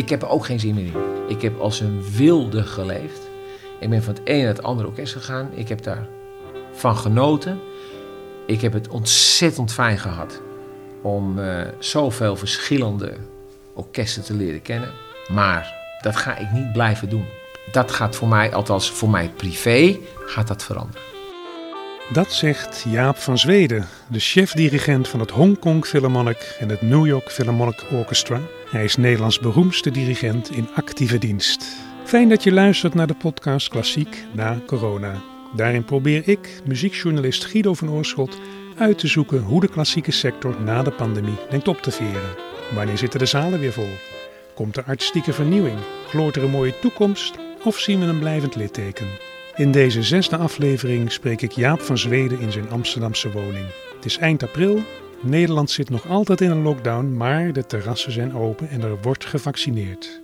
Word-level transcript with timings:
Ik 0.00 0.08
heb 0.08 0.22
er 0.22 0.28
ook 0.28 0.44
geen 0.44 0.60
zin 0.60 0.74
meer 0.74 0.84
in. 0.84 0.94
Ik 1.28 1.42
heb 1.42 1.60
als 1.60 1.80
een 1.80 2.02
wilde 2.16 2.62
geleefd. 2.62 3.28
Ik 3.80 3.90
ben 3.90 4.02
van 4.02 4.14
het 4.14 4.26
ene 4.26 4.38
naar 4.38 4.54
het 4.54 4.62
andere 4.62 4.88
orkest 4.88 5.12
gegaan. 5.12 5.50
Ik 5.54 5.68
heb 5.68 5.82
daar 5.82 6.06
van 6.72 6.96
genoten. 6.96 7.60
Ik 8.46 8.60
heb 8.60 8.72
het 8.72 8.88
ontzettend 8.88 9.72
fijn 9.72 9.98
gehad 9.98 10.40
om 11.02 11.38
uh, 11.38 11.60
zoveel 11.78 12.36
verschillende 12.36 13.16
orkesten 13.74 14.22
te 14.22 14.34
leren 14.34 14.62
kennen. 14.62 14.92
Maar 15.32 15.74
dat 16.02 16.16
ga 16.16 16.36
ik 16.36 16.50
niet 16.52 16.72
blijven 16.72 17.08
doen. 17.08 17.26
Dat 17.72 17.90
gaat 17.90 18.16
voor 18.16 18.28
mij, 18.28 18.54
althans 18.54 18.90
voor 18.90 19.10
mij 19.10 19.30
privé, 19.36 19.98
gaat 20.26 20.48
dat 20.48 20.62
veranderen. 20.62 21.02
Dat 22.12 22.32
zegt 22.32 22.84
Jaap 22.88 23.16
van 23.16 23.38
Zweden, 23.38 23.86
de 24.08 24.18
chef-dirigent 24.18 25.08
van 25.08 25.20
het 25.20 25.30
Hongkong 25.30 25.86
Philharmonic 25.86 26.56
en 26.58 26.68
het 26.68 26.82
New 26.82 27.06
York 27.06 27.30
Philharmonic 27.30 27.84
Orchestra. 27.92 28.40
Hij 28.70 28.84
is 28.84 28.96
Nederlands 28.96 29.38
beroemdste 29.38 29.90
dirigent 29.90 30.50
in 30.50 30.68
actieve 30.74 31.18
dienst. 31.18 31.66
Fijn 32.04 32.28
dat 32.28 32.42
je 32.42 32.52
luistert 32.52 32.94
naar 32.94 33.06
de 33.06 33.14
podcast 33.14 33.68
Klassiek 33.68 34.24
na 34.32 34.58
corona. 34.66 35.22
Daarin 35.56 35.84
probeer 35.84 36.28
ik, 36.28 36.60
muziekjournalist 36.64 37.44
Guido 37.44 37.74
van 37.74 37.90
Oorschot, 37.90 38.38
uit 38.76 38.98
te 38.98 39.06
zoeken 39.06 39.42
hoe 39.42 39.60
de 39.60 39.68
klassieke 39.68 40.12
sector 40.12 40.60
na 40.60 40.82
de 40.82 40.92
pandemie 40.92 41.38
denkt 41.50 41.68
op 41.68 41.82
te 41.82 41.90
veren. 41.90 42.36
Wanneer 42.74 42.98
zitten 42.98 43.18
de 43.18 43.26
zalen 43.26 43.60
weer 43.60 43.72
vol? 43.72 43.90
Komt 44.54 44.76
er 44.76 44.84
artistieke 44.84 45.32
vernieuwing? 45.32 45.78
Gloort 46.08 46.36
er 46.36 46.42
een 46.42 46.50
mooie 46.50 46.78
toekomst? 46.78 47.34
Of 47.64 47.78
zien 47.78 48.00
we 48.00 48.06
een 48.06 48.18
blijvend 48.18 48.56
litteken? 48.56 49.06
In 49.60 49.70
deze 49.70 50.02
zesde 50.02 50.36
aflevering 50.36 51.12
spreek 51.12 51.42
ik 51.42 51.52
Jaap 51.52 51.80
van 51.80 51.98
Zweden 51.98 52.40
in 52.40 52.52
zijn 52.52 52.70
Amsterdamse 52.70 53.30
woning. 53.30 53.66
Het 53.94 54.04
is 54.04 54.18
eind 54.18 54.42
april. 54.42 54.82
Nederland 55.20 55.70
zit 55.70 55.90
nog 55.90 56.08
altijd 56.08 56.40
in 56.40 56.50
een 56.50 56.62
lockdown, 56.62 57.16
maar 57.16 57.52
de 57.52 57.66
terrassen 57.66 58.12
zijn 58.12 58.34
open 58.34 58.68
en 58.68 58.82
er 58.82 59.00
wordt 59.02 59.24
gevaccineerd. 59.24 60.22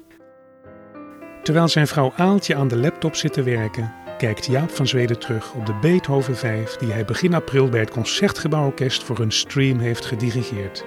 Terwijl 1.42 1.68
zijn 1.68 1.86
vrouw 1.86 2.12
Aaltje 2.16 2.54
aan 2.54 2.68
de 2.68 2.76
laptop 2.76 3.14
zit 3.14 3.32
te 3.32 3.42
werken, 3.42 3.92
kijkt 4.18 4.46
Jaap 4.46 4.70
van 4.70 4.86
Zweden 4.86 5.18
terug 5.18 5.52
op 5.54 5.66
de 5.66 5.78
Beethoven 5.80 6.36
5 6.36 6.76
die 6.76 6.92
hij 6.92 7.04
begin 7.04 7.34
april 7.34 7.68
bij 7.68 7.80
het 7.80 7.90
Concertgebouworkest 7.90 9.02
voor 9.02 9.18
hun 9.18 9.32
stream 9.32 9.78
heeft 9.78 10.04
gedirigeerd. 10.04 10.84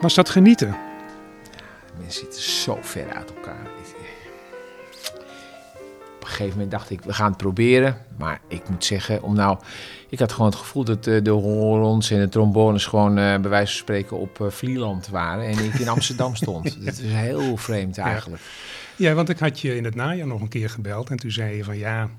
Was 0.00 0.14
dat 0.14 0.30
genieten? 0.30 0.76
Mensen 2.00 2.20
zitten 2.20 2.42
zo 2.42 2.78
ver 2.80 3.12
uit 3.12 3.34
elkaar. 3.34 3.74
Op 6.24 6.30
een 6.30 6.36
gegeven 6.36 6.58
moment 6.58 6.70
dacht 6.70 6.90
ik, 6.90 7.02
we 7.02 7.12
gaan 7.12 7.28
het 7.28 7.36
proberen. 7.36 7.96
Maar 8.18 8.40
ik 8.48 8.68
moet 8.68 8.84
zeggen, 8.84 9.22
om 9.22 9.34
nou, 9.34 9.58
ik 10.08 10.18
had 10.18 10.32
gewoon 10.32 10.46
het 10.46 10.58
gevoel 10.58 10.84
dat 10.84 11.04
de, 11.04 11.22
de 11.22 11.30
horons 11.30 12.10
en 12.10 12.20
de 12.20 12.28
trombones 12.28 12.86
gewoon 12.86 13.18
uh, 13.18 13.40
bij 13.40 13.50
wijze 13.50 13.72
van 13.72 13.80
spreken 13.80 14.18
op 14.18 14.38
uh, 14.38 14.50
Vlieland 14.50 15.08
waren. 15.08 15.44
En 15.44 15.64
ik 15.64 15.74
in 15.74 15.88
Amsterdam 15.88 16.34
stond. 16.44 16.84
Dat 16.84 16.98
is 16.98 17.12
heel 17.12 17.56
vreemd 17.56 17.98
eigenlijk. 17.98 18.42
Ja. 18.96 19.08
ja, 19.08 19.14
want 19.14 19.28
ik 19.28 19.38
had 19.38 19.60
je 19.60 19.76
in 19.76 19.84
het 19.84 19.94
najaar 19.94 20.26
nog 20.26 20.40
een 20.40 20.48
keer 20.48 20.70
gebeld. 20.70 21.10
En 21.10 21.16
toen 21.16 21.30
zei 21.30 21.56
je 21.56 21.64
van 21.64 21.76
ja, 21.76 22.10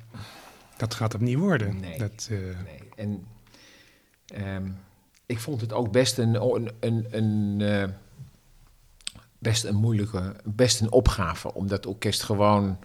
dat 0.78 0.94
gaat 0.94 1.14
het 1.14 1.22
niet 1.22 1.38
worden. 1.38 1.80
Nee, 1.80 1.98
dat, 1.98 2.28
uh... 2.32 2.38
nee. 2.40 2.90
En 2.96 3.26
um, 4.56 4.78
ik 5.26 5.40
vond 5.40 5.62
het 5.62 5.74
ook 5.74 5.92
best 5.92 6.18
een, 6.18 6.36
een, 6.36 6.72
een, 6.80 7.08
een 7.12 7.60
uh, 7.60 7.84
best 9.40 9.64
een 9.64 9.76
moeilijke, 9.76 10.36
best 10.44 10.82
een 10.82 10.92
opgave 10.92 11.54
om 11.54 11.68
dat 11.68 11.86
orkest 11.86 12.24
gewoon 12.24 12.78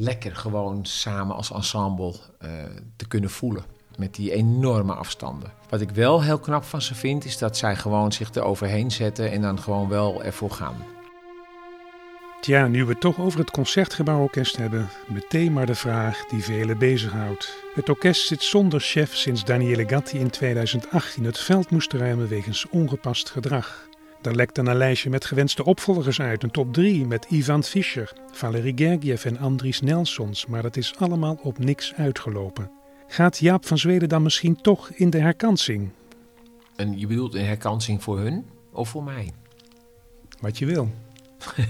lekker 0.00 0.36
gewoon 0.36 0.84
samen 0.86 1.36
als 1.36 1.52
ensemble 1.52 2.14
uh, 2.42 2.50
te 2.96 3.08
kunnen 3.08 3.30
voelen. 3.30 3.64
Met 3.96 4.14
die 4.14 4.32
enorme 4.32 4.94
afstanden. 4.94 5.52
Wat 5.68 5.80
ik 5.80 5.90
wel 5.90 6.22
heel 6.22 6.38
knap 6.38 6.64
van 6.64 6.82
ze 6.82 6.94
vind, 6.94 7.24
is 7.24 7.38
dat 7.38 7.56
zij 7.56 7.76
gewoon 7.76 8.12
zich 8.12 8.34
eroverheen 8.34 8.90
zetten 8.90 9.30
en 9.30 9.40
dan 9.40 9.60
gewoon 9.60 9.88
wel 9.88 10.22
ervoor 10.24 10.50
gaan. 10.50 10.76
Tja, 12.40 12.66
nu 12.66 12.84
we 12.84 12.90
het 12.90 13.00
toch 13.00 13.20
over 13.20 13.38
het 13.38 13.50
Concertgebouworkest 13.50 14.56
hebben, 14.56 14.88
meteen 15.08 15.52
maar 15.52 15.66
de 15.66 15.74
vraag 15.74 16.26
die 16.26 16.44
velen 16.44 16.78
bezighoudt. 16.78 17.54
Het 17.74 17.88
orkest 17.88 18.26
zit 18.26 18.42
zonder 18.42 18.80
chef 18.80 19.16
sinds 19.16 19.44
Daniele 19.44 19.88
Gatti 19.88 20.18
in 20.18 20.30
2018 20.30 21.24
het 21.24 21.38
veld 21.38 21.70
moest 21.70 21.92
ruimen 21.92 22.28
wegens 22.28 22.68
ongepast 22.68 23.30
gedrag. 23.30 23.88
Daar 24.20 24.34
lekt 24.34 24.54
dan 24.54 24.66
een 24.66 24.76
lijstje 24.76 25.10
met 25.10 25.24
gewenste 25.24 25.64
opvolgers 25.64 26.20
uit, 26.20 26.42
een 26.42 26.50
top 26.50 26.72
3 26.72 27.06
met 27.06 27.26
Ivan 27.28 27.62
Fischer, 27.62 28.12
Valery 28.32 28.72
Gergiev 28.74 29.24
en 29.24 29.38
Andries 29.38 29.80
Nelsons, 29.80 30.46
maar 30.46 30.62
dat 30.62 30.76
is 30.76 30.94
allemaal 30.98 31.38
op 31.42 31.58
niks 31.58 31.94
uitgelopen. 31.94 32.70
Gaat 33.06 33.38
Jaap 33.38 33.66
van 33.66 33.78
Zweden 33.78 34.08
dan 34.08 34.22
misschien 34.22 34.60
toch 34.60 34.90
in 34.90 35.10
de 35.10 35.18
herkansing? 35.18 35.90
En 36.76 36.98
je 36.98 37.06
bedoelt 37.06 37.34
een 37.34 37.44
herkansing 37.44 38.02
voor 38.02 38.18
hun 38.18 38.46
of 38.72 38.88
voor 38.88 39.04
mij? 39.04 39.32
Wat 40.40 40.58
je 40.58 40.66
wil. 40.66 40.88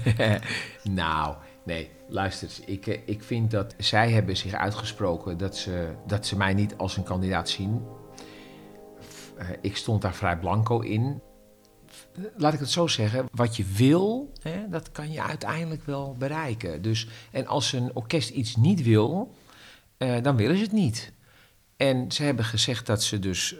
nou, 0.83 1.35
nee, 1.63 1.89
luister, 2.07 2.49
ik, 2.65 2.87
eh, 2.87 2.99
ik 3.05 3.23
vind 3.23 3.51
dat 3.51 3.75
zij 3.77 4.11
hebben 4.11 4.37
zich 4.37 4.53
uitgesproken 4.53 5.37
dat 5.37 5.57
ze, 5.57 5.89
dat 6.07 6.25
ze 6.25 6.37
mij 6.37 6.53
niet 6.53 6.73
als 6.77 6.97
een 6.97 7.03
kandidaat 7.03 7.49
zien. 7.49 7.81
Uh, 9.39 9.45
ik 9.61 9.77
stond 9.77 10.01
daar 10.01 10.15
vrij 10.15 10.37
blanco 10.37 10.79
in. 10.79 11.21
Laat 12.35 12.53
ik 12.53 12.59
het 12.59 12.69
zo 12.69 12.87
zeggen, 12.87 13.27
wat 13.31 13.55
je 13.55 13.63
wil, 13.65 14.31
hè, 14.41 14.69
dat 14.69 14.91
kan 14.91 15.11
je 15.11 15.21
uiteindelijk 15.21 15.85
wel 15.85 16.15
bereiken. 16.17 16.81
Dus, 16.81 17.07
en 17.31 17.47
als 17.47 17.73
een 17.73 17.95
orkest 17.95 18.29
iets 18.29 18.55
niet 18.55 18.83
wil, 18.83 19.35
uh, 19.97 20.21
dan 20.21 20.35
willen 20.35 20.57
ze 20.57 20.63
het 20.63 20.71
niet. 20.71 21.11
En 21.75 22.11
ze 22.11 22.23
hebben 22.23 22.45
gezegd 22.45 22.85
dat 22.85 23.03
ze 23.03 23.19
dus 23.19 23.55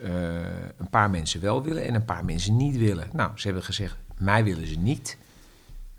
een 0.77 0.89
paar 0.89 1.09
mensen 1.09 1.41
wel 1.41 1.63
willen 1.63 1.83
en 1.83 1.95
een 1.95 2.05
paar 2.05 2.25
mensen 2.25 2.57
niet 2.57 2.77
willen. 2.77 3.09
Nou, 3.13 3.31
ze 3.35 3.45
hebben 3.45 3.63
gezegd, 3.63 3.97
mij 4.17 4.43
willen 4.43 4.67
ze 4.67 4.77
niet. 4.77 5.17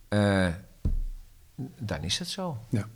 Uh, 0.08 0.48
dan 1.78 2.02
is 2.02 2.18
het 2.18 2.28
zo. 2.28 2.58
Ja. 2.68 2.88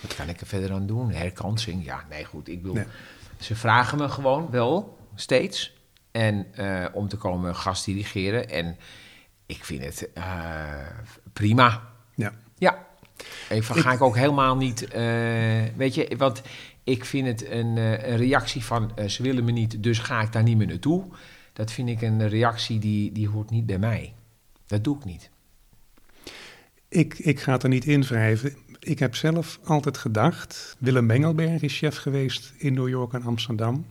Wat 0.00 0.14
kan 0.14 0.28
ik 0.28 0.40
er 0.40 0.46
verder 0.46 0.72
aan 0.72 0.86
doen? 0.86 1.10
Herkansing? 1.10 1.84
Ja, 1.84 2.04
nee, 2.08 2.24
goed. 2.24 2.48
Ik 2.48 2.60
bedoel, 2.62 2.74
nee. 2.74 2.86
ze 3.40 3.56
vragen 3.56 3.98
me 3.98 4.08
gewoon 4.08 4.50
wel 4.50 4.98
steeds. 5.14 5.76
En 6.12 6.46
uh, 6.58 6.86
om 6.92 7.08
te 7.08 7.16
komen 7.16 7.56
gast 7.56 7.84
dirigeren. 7.84 8.50
En 8.50 8.76
ik 9.46 9.64
vind 9.64 9.84
het 9.84 10.08
uh, 10.14 10.24
prima. 11.32 11.82
Ja. 12.14 12.32
Ja. 12.58 12.86
Even 13.48 13.74
ga 13.74 13.92
ik 13.92 14.02
ook 14.02 14.16
helemaal 14.16 14.56
niet. 14.56 14.88
weet 15.76 15.94
je, 15.94 16.14
want 16.16 16.42
ik 16.84 17.04
vind 17.04 17.26
het 17.26 17.50
een, 17.50 17.76
een 17.76 18.16
reactie 18.16 18.64
van 18.64 18.92
ze 19.06 19.22
willen 19.22 19.44
me 19.44 19.52
niet, 19.52 19.82
dus 19.82 19.98
ga 19.98 20.20
ik 20.20 20.32
daar 20.32 20.42
niet 20.42 20.56
meer 20.56 20.66
naartoe. 20.66 21.04
Dat 21.52 21.72
vind 21.72 21.88
ik 21.88 22.02
een 22.02 22.28
reactie 22.28 22.78
die, 22.78 23.12
die 23.12 23.28
hoort 23.28 23.50
niet 23.50 23.66
bij 23.66 23.78
mij. 23.78 24.14
Dat 24.66 24.84
doe 24.84 24.96
ik 24.96 25.04
niet. 25.04 25.30
Ik, 26.88 27.18
ik 27.18 27.40
ga 27.40 27.52
het 27.52 27.62
er 27.62 27.68
niet 27.68 27.84
in 27.84 28.02
wrijven. 28.02 28.56
Ik 28.78 28.98
heb 28.98 29.14
zelf 29.14 29.58
altijd 29.64 29.96
gedacht, 29.96 30.76
Willem 30.78 31.06
Mengelberg 31.06 31.62
is 31.62 31.78
chef 31.78 31.96
geweest 31.96 32.52
in 32.56 32.74
New 32.74 32.88
York 32.88 33.12
en 33.12 33.22
Amsterdam. 33.22 33.86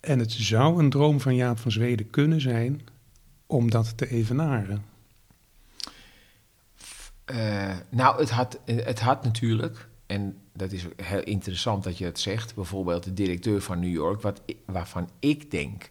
En 0.00 0.18
het 0.18 0.32
zou 0.32 0.78
een 0.78 0.90
droom 0.90 1.20
van 1.20 1.34
Jaap 1.34 1.58
van 1.58 1.70
Zweden 1.70 2.10
kunnen 2.10 2.40
zijn 2.40 2.80
om 3.46 3.70
dat 3.70 3.96
te 3.96 4.08
evenaren. 4.08 4.84
Uh, 7.30 7.76
nou, 7.88 8.20
het 8.20 8.30
had, 8.30 8.58
het 8.64 9.00
had 9.00 9.24
natuurlijk, 9.24 9.88
en 10.06 10.38
dat 10.52 10.72
is 10.72 10.84
heel 10.96 11.22
interessant 11.22 11.84
dat 11.84 11.98
je 11.98 12.04
het 12.04 12.18
zegt, 12.18 12.54
bijvoorbeeld 12.54 13.04
de 13.04 13.12
directeur 13.12 13.62
van 13.62 13.80
New 13.80 13.92
York, 13.92 14.20
wat, 14.20 14.42
waarvan 14.66 15.10
ik 15.18 15.50
denk 15.50 15.90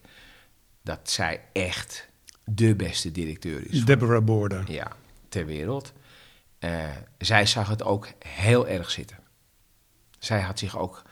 dat 0.82 1.10
zij 1.10 1.42
echt 1.54 2.10
de 2.44 2.76
beste 2.76 3.12
directeur 3.12 3.72
is. 3.72 3.86
Deborah 3.86 4.24
Borda. 4.24 4.64
Ja, 4.68 4.92
ter 5.30 5.46
wereld. 5.46 5.94
Uh, 6.60 6.90
zij 7.18 7.46
zag 7.46 7.68
het 7.68 7.84
ook 7.84 8.08
heel 8.20 8.68
erg 8.68 8.92
zitten. 8.92 9.18
Zij 10.20 10.42
had 10.42 10.60
zich 10.60 10.78
ook. 10.78 11.04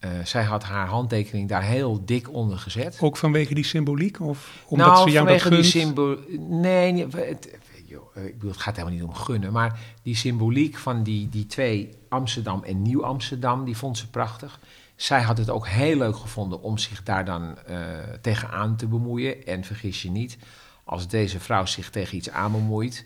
Uh, 0.00 0.10
zij 0.24 0.44
had 0.44 0.64
haar 0.64 0.86
handtekening 0.86 1.48
daar 1.48 1.62
heel 1.62 2.04
dik 2.04 2.32
onder 2.32 2.58
gezet. 2.58 2.98
Ook 3.00 3.16
vanwege 3.16 3.54
die 3.54 3.64
symboliek? 3.64 4.20
Of 4.20 4.62
omdat 4.66 4.86
nou, 4.86 5.08
ze 5.08 5.10
jou 5.10 5.24
vanwege 5.24 5.50
dat 5.50 5.62
die 5.62 5.70
symboliek. 5.70 6.38
Nee, 6.38 7.06
het, 7.06 7.58
joh, 7.84 8.16
ik 8.16 8.34
bedoel, 8.34 8.50
het 8.50 8.60
gaat 8.60 8.76
helemaal 8.76 8.98
niet 8.98 9.08
om 9.08 9.14
gunnen. 9.14 9.52
Maar 9.52 9.78
die 10.02 10.16
symboliek 10.16 10.76
van 10.76 11.02
die, 11.02 11.28
die 11.28 11.46
twee, 11.46 11.90
Amsterdam 12.08 12.64
en 12.64 12.82
Nieuw-Amsterdam, 12.82 13.64
die 13.64 13.76
vond 13.76 13.98
ze 13.98 14.10
prachtig. 14.10 14.60
Zij 14.96 15.22
had 15.22 15.38
het 15.38 15.50
ook 15.50 15.68
heel 15.68 15.96
leuk 15.96 16.16
gevonden 16.16 16.62
om 16.62 16.78
zich 16.78 17.02
daar 17.02 17.24
dan 17.24 17.58
uh, 17.70 17.78
tegenaan 18.20 18.76
te 18.76 18.86
bemoeien. 18.86 19.46
En 19.46 19.64
vergis 19.64 20.02
je 20.02 20.10
niet, 20.10 20.38
als 20.84 21.08
deze 21.08 21.40
vrouw 21.40 21.66
zich 21.66 21.90
tegen 21.90 22.16
iets 22.16 22.30
aan 22.30 22.52
bemoeit 22.52 23.04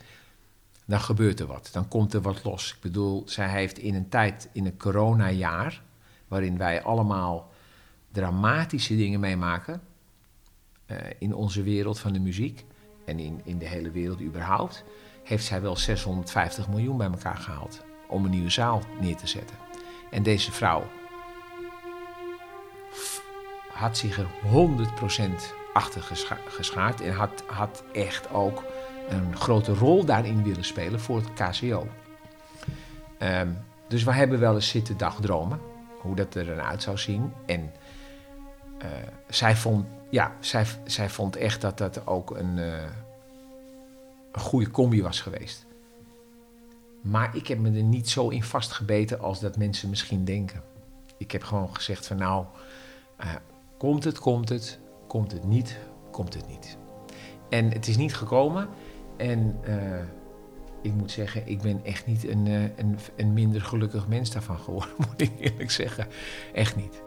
dan 0.90 1.00
gebeurt 1.00 1.40
er 1.40 1.46
wat. 1.46 1.68
Dan 1.72 1.88
komt 1.88 2.14
er 2.14 2.20
wat 2.20 2.44
los. 2.44 2.72
Ik 2.72 2.80
bedoel, 2.80 3.22
zij 3.26 3.48
heeft 3.48 3.78
in 3.78 3.94
een 3.94 4.08
tijd, 4.08 4.48
in 4.52 4.66
een 4.66 4.76
coronajaar, 4.76 5.82
waarin 6.30 6.58
wij 6.58 6.82
allemaal 6.82 7.50
dramatische 8.12 8.96
dingen 8.96 9.20
meemaken 9.20 9.82
uh, 10.86 10.96
in 11.18 11.34
onze 11.34 11.62
wereld 11.62 11.98
van 11.98 12.12
de 12.12 12.20
muziek 12.20 12.64
en 13.04 13.18
in, 13.18 13.40
in 13.44 13.58
de 13.58 13.68
hele 13.68 13.90
wereld 13.90 14.20
überhaupt, 14.20 14.84
heeft 15.24 15.44
zij 15.44 15.60
wel 15.62 15.76
650 15.76 16.68
miljoen 16.68 16.96
bij 16.96 17.10
elkaar 17.10 17.36
gehaald 17.36 17.82
om 18.08 18.24
een 18.24 18.30
nieuwe 18.30 18.50
zaal 18.50 18.82
neer 19.00 19.16
te 19.16 19.26
zetten. 19.26 19.56
En 20.10 20.22
deze 20.22 20.52
vrouw 20.52 20.84
had 23.72 23.96
zich 23.96 24.18
er 24.18 24.26
100% 24.26 25.30
achter 25.72 26.02
gescha 26.02 26.38
geschaard 26.48 27.00
en 27.00 27.12
had, 27.12 27.44
had 27.46 27.84
echt 27.92 28.32
ook 28.32 28.64
een 29.08 29.36
grote 29.36 29.74
rol 29.74 30.04
daarin 30.04 30.42
willen 30.42 30.64
spelen 30.64 31.00
voor 31.00 31.16
het 31.16 31.32
KCO. 31.32 31.86
Ehm, 33.18 33.48
dus 33.88 34.04
we 34.04 34.12
hebben 34.12 34.40
wel 34.40 34.54
eens 34.54 34.68
zitten 34.68 34.96
dagdromen, 34.96 35.60
hoe 36.00 36.16
dat 36.16 36.34
er 36.34 36.44
dan 36.46 36.60
uit 36.60 36.82
zou 36.82 36.98
zien. 36.98 37.32
En 37.46 37.72
eh, 38.78 38.88
zij, 39.28 39.56
vond, 39.56 39.86
ja, 40.10 40.36
zij, 40.40 40.66
zij 40.84 41.08
vond 41.08 41.36
echt 41.36 41.60
dat 41.60 41.78
dat 41.78 42.06
ook 42.06 42.30
een, 42.36 42.56
uh, 42.56 42.82
een 44.32 44.40
goede 44.40 44.70
combi 44.70 45.02
was 45.02 45.20
geweest. 45.20 45.66
Maar 47.00 47.36
ik 47.36 47.46
heb 47.46 47.58
me 47.58 47.76
er 47.76 47.82
niet 47.82 48.08
zo 48.08 48.28
in 48.28 48.42
vastgebeten 48.42 49.20
als 49.20 49.40
dat 49.40 49.56
mensen 49.56 49.88
misschien 49.88 50.24
denken. 50.24 50.62
Ik 51.16 51.30
heb 51.30 51.42
gewoon 51.42 51.74
gezegd 51.74 52.06
van 52.06 52.16
nou, 52.16 52.44
uh, 53.20 53.34
komt 53.78 54.04
het, 54.04 54.18
komt 54.18 54.48
het, 54.48 54.78
komt 55.06 55.32
het 55.32 55.44
niet, 55.44 55.78
komt 56.10 56.34
het 56.34 56.48
niet. 56.48 56.78
En 57.48 57.72
het 57.72 57.86
is 57.86 57.96
niet 57.96 58.14
gekomen. 58.14 58.68
En 59.16 59.60
ik 60.82 60.92
moet 60.92 61.10
zeggen, 61.10 61.42
ik 61.46 61.60
ben 61.60 61.80
echt 61.84 62.06
niet 62.06 62.28
een, 62.28 62.46
uh, 62.46 62.62
een, 62.62 62.98
een, 63.16 63.32
minder 63.32 63.60
gelukkig 63.60 64.08
mens 64.08 64.30
daarvan 64.30 64.58
geworden, 64.58 64.94
moet 65.08 65.20
ik 65.20 65.30
eerlijk 65.38 65.70
zeggen. 65.70 66.06
Echt 66.52 66.76
niet. 66.76 67.02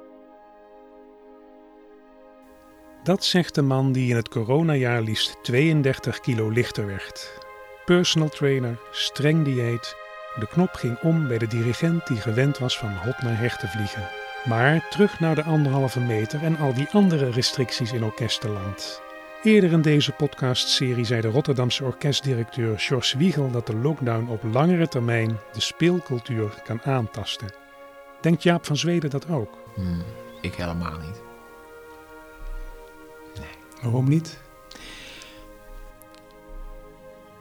Dat 3.03 3.23
zegt 3.23 3.55
de 3.55 3.61
man 3.61 3.91
die 3.91 4.09
in 4.09 4.15
het 4.15 4.29
coronajaar 4.29 5.01
liefst 5.01 5.37
32 5.43 6.19
kilo 6.19 6.49
lichter 6.49 6.85
werd. 6.85 7.41
Personal 7.85 8.29
trainer, 8.29 8.79
streng 8.91 9.45
dieet. 9.45 9.95
De 10.39 10.47
knop 10.47 10.73
ging 10.73 10.99
om 10.99 11.27
bij 11.27 11.37
de 11.37 11.47
dirigent 11.47 12.07
die 12.07 12.17
gewend 12.17 12.57
was 12.57 12.77
van 12.77 12.95
hot 12.95 13.21
naar 13.21 13.37
her 13.37 13.57
te 13.57 13.67
vliegen. 13.67 14.09
Maar 14.43 14.87
terug 14.89 15.19
naar 15.19 15.35
de 15.35 15.43
anderhalve 15.43 15.99
meter 15.99 16.43
en 16.43 16.57
al 16.57 16.73
die 16.73 16.87
andere 16.91 17.29
restricties 17.29 17.91
in 17.91 18.03
orkestenland. 18.03 19.01
Eerder 19.43 19.71
in 19.71 19.81
deze 19.81 20.11
podcastserie 20.11 21.05
zei 21.05 21.21
de 21.21 21.27
Rotterdamse 21.27 21.83
orkestdirecteur 21.83 22.79
George 22.79 23.17
Wiegel 23.17 23.51
dat 23.51 23.67
de 23.67 23.75
lockdown 23.75 24.29
op 24.29 24.43
langere 24.43 24.87
termijn 24.87 25.39
de 25.53 25.61
speelcultuur 25.61 26.61
kan 26.63 26.81
aantasten. 26.81 27.53
Denkt 28.21 28.43
Jaap 28.43 28.65
van 28.65 28.77
Zweden 28.77 29.09
dat 29.09 29.29
ook? 29.29 29.57
Hmm, 29.75 30.03
ik 30.41 30.55
helemaal 30.55 30.97
niet. 30.97 31.21
Nee. 33.39 33.81
Waarom 33.81 34.09
niet? 34.09 34.39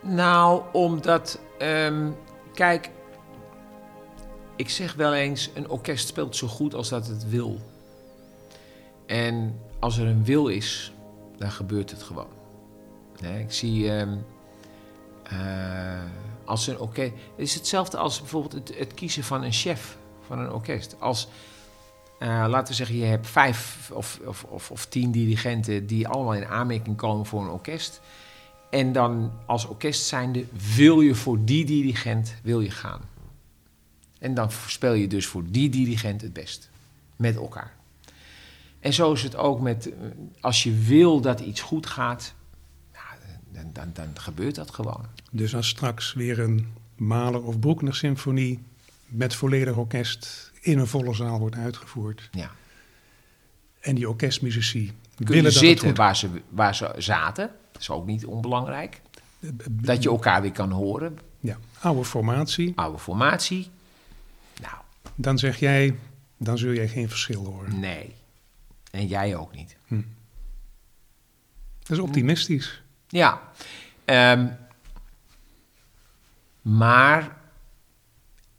Nou, 0.01 0.63
omdat, 0.73 1.41
um, 1.59 2.17
kijk, 2.55 2.91
ik 4.57 4.71
zeg 4.71 4.95
wel 4.95 5.15
eens, 5.15 5.51
een 5.55 5.69
orkest 5.69 6.09
speelt 6.09 6.37
zo 6.37 6.47
goed 6.47 6.75
als 6.75 6.89
dat 6.89 7.07
het 7.07 7.29
wil. 7.29 7.59
En 9.07 9.59
als 9.79 9.99
er 9.99 10.07
een 10.07 10.25
wil 10.25 10.49
is, 10.49 10.92
dan 11.43 11.51
gebeurt 11.51 11.91
het 11.91 12.03
gewoon. 12.03 12.41
Ik 13.39 13.53
zie, 13.53 13.91
um, 13.91 14.25
uh, 15.33 16.03
als 16.45 16.67
een 16.67 16.79
orkest, 16.79 17.13
het 17.13 17.21
is 17.37 17.55
hetzelfde 17.55 17.97
als 17.97 18.21
bijvoorbeeld 18.21 18.53
het, 18.53 18.79
het, 18.79 18.95
kiezen 18.95 19.25
van 19.25 19.43
een 19.43 19.53
chef 19.53 19.97
van 20.27 20.39
een 20.39 20.53
orkest. 20.53 20.97
Als, 20.99 21.29
uh, 22.21 22.45
laten 22.49 22.69
we 22.69 22.75
zeggen, 22.75 22.97
je 22.97 23.05
hebt 23.05 23.27
vijf 23.27 23.91
of, 23.95 24.21
of, 24.25 24.45
of, 24.45 24.71
of 24.71 24.87
tien 24.87 25.11
dirigenten 25.11 25.87
die 25.87 26.09
allemaal 26.09 26.35
in 26.35 26.47
aanmerking 26.47 26.97
komen 26.97 27.27
voor 27.27 27.43
een 27.43 27.51
orkest. 27.51 28.01
En 28.71 28.93
dan 28.93 29.33
als 29.47 29.67
orkest 29.67 30.07
zijnde 30.07 30.47
wil 30.75 31.01
je 31.01 31.15
voor 31.15 31.45
die 31.45 31.65
dirigent 31.65 32.35
wil 32.43 32.61
je 32.61 32.71
gaan. 32.71 33.01
En 34.19 34.35
dan 34.35 34.51
speel 34.51 34.93
je 34.93 35.07
dus 35.07 35.27
voor 35.27 35.43
die 35.51 35.69
dirigent 35.69 36.21
het 36.21 36.33
best. 36.33 36.71
Met 37.17 37.37
elkaar. 37.37 37.82
En 38.83 38.93
zo 38.93 39.13
is 39.13 39.23
het 39.23 39.37
ook 39.37 39.61
met, 39.61 39.93
als 40.41 40.63
je 40.63 40.79
wil 40.79 41.21
dat 41.21 41.41
iets 41.41 41.61
goed 41.61 41.87
gaat, 41.87 42.35
nou, 42.93 43.05
dan, 43.53 43.71
dan, 43.73 43.91
dan, 43.93 44.23
gebeurt 44.23 44.55
dat 44.55 44.71
gewoon. 44.71 45.07
Dus 45.31 45.55
als 45.55 45.69
straks 45.69 46.13
weer 46.13 46.39
een 46.39 46.73
Mahler 46.97 47.43
of 47.43 47.59
Bruckner 47.59 47.95
symfonie 47.95 48.63
met 49.07 49.35
volledig 49.35 49.77
orkest 49.77 50.53
in 50.61 50.79
een 50.79 50.87
volle 50.87 51.15
zaal 51.15 51.39
wordt 51.39 51.57
uitgevoerd. 51.57 52.29
Ja. 52.33 52.51
En 53.81 53.95
die 53.95 54.09
orkestmuzici 54.09 54.93
Kunnen 55.15 55.35
willen 55.35 55.53
zitten 55.53 55.95
waar, 55.95 56.17
ze, 56.17 56.29
waar 56.49 56.75
ze 56.75 56.95
zaten, 56.99 57.51
dat 57.73 57.83
is 57.83 57.91
ook 57.91 58.07
niet 58.07 58.27
onbelangrijk. 58.27 59.01
Dat 59.71 60.03
je 60.03 60.09
elkaar 60.09 60.43
weer 60.43 60.53
kan 60.53 60.71
horen. 60.71 61.19
Ja, 61.41 61.59
oude 61.81 62.05
formatie. 62.05 62.73
Oude 62.75 62.99
formatie. 62.99 63.71
Nou. 64.61 64.75
Dan 65.15 65.39
zeg 65.39 65.59
jij, 65.59 65.97
dan 66.37 66.59
zul 66.59 66.73
jij 66.73 66.89
geen 66.89 67.09
verschil 67.09 67.45
horen. 67.45 67.81
Nee. 67.81 68.15
En 68.93 69.07
jij 69.07 69.37
ook 69.37 69.55
niet. 69.55 69.77
Hm. 69.87 70.03
Dat 71.79 71.91
is 71.91 71.99
optimistisch. 71.99 72.83
Ja. 73.09 73.41
Um, 74.05 74.57
maar 76.63 77.37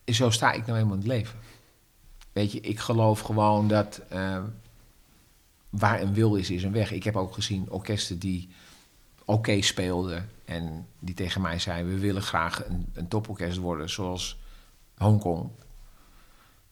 zo 0.06 0.30
sta 0.30 0.52
ik 0.52 0.60
nou 0.60 0.74
helemaal 0.74 0.94
in 0.94 1.00
het 1.00 1.08
leven. 1.08 1.40
Weet 2.32 2.52
je, 2.52 2.60
ik 2.60 2.80
geloof 2.80 3.20
gewoon 3.20 3.68
dat 3.68 4.02
uh, 4.14 4.44
waar 5.70 6.02
een 6.02 6.14
wil 6.14 6.36
is, 6.36 6.50
is 6.50 6.64
een 6.64 6.72
weg. 6.72 6.92
Ik 6.92 7.04
heb 7.04 7.16
ook 7.16 7.34
gezien 7.34 7.70
orkesten 7.70 8.20
die 8.20 8.50
oké 9.20 9.32
okay 9.32 9.62
speelden 9.62 10.30
en 10.46 10.88
die 11.00 11.16
tegen 11.16 11.42
mij 11.42 11.60
zeiden: 11.60 11.94
we 11.94 12.00
willen 12.00 12.22
graag 12.22 12.66
een, 12.66 12.90
een 12.94 13.08
toporkest 13.08 13.58
worden, 13.58 13.90
zoals 13.90 14.40
Hongkong. 14.98 15.50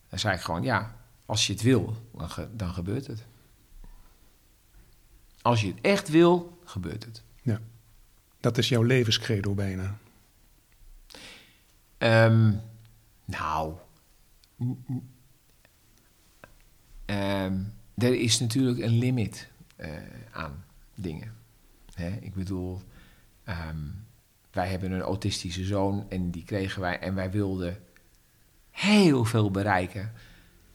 Dan 0.10 0.20
zei 0.20 0.36
ik 0.36 0.42
gewoon: 0.42 0.64
ja, 0.64 0.96
als 1.26 1.48
je 1.48 1.54
het 1.54 1.62
wil, 1.62 1.96
dan, 2.14 2.30
ge 2.30 2.48
dan 2.56 2.74
gebeurt 2.74 3.08
het. 3.08 3.26
Als 5.42 5.62
je 5.62 5.68
het 5.68 5.82
echt 5.82 6.10
wil, 6.10 6.58
gebeurt 6.66 7.06
het. 7.06 7.24
Ja, 7.42 7.60
dat 8.40 8.58
is 8.58 8.70
jouw 8.70 8.84
levenscredo 8.84 9.54
bijna. 9.54 9.98
Um, 11.98 12.62
nou, 13.26 13.74
um, 17.06 17.74
er 17.98 18.20
is 18.20 18.40
natuurlijk 18.40 18.80
een 18.80 18.98
limit 18.98 19.48
uh, 19.78 19.88
aan 20.32 20.64
dingen. 20.96 21.36
Hè? 21.94 22.10
Ik 22.22 22.34
bedoel, 22.34 22.82
um, 23.46 24.06
wij 24.52 24.68
hebben 24.68 24.92
een 24.92 25.02
autistische 25.02 25.66
zoon 25.66 26.06
en 26.10 26.32
die 26.32 26.44
kregen 26.44 26.82
wij 26.82 27.00
en 27.00 27.16
wij 27.16 27.32
wilden 27.32 27.84
heel 28.72 29.26
veel 29.26 29.52
bereiken, 29.52 30.12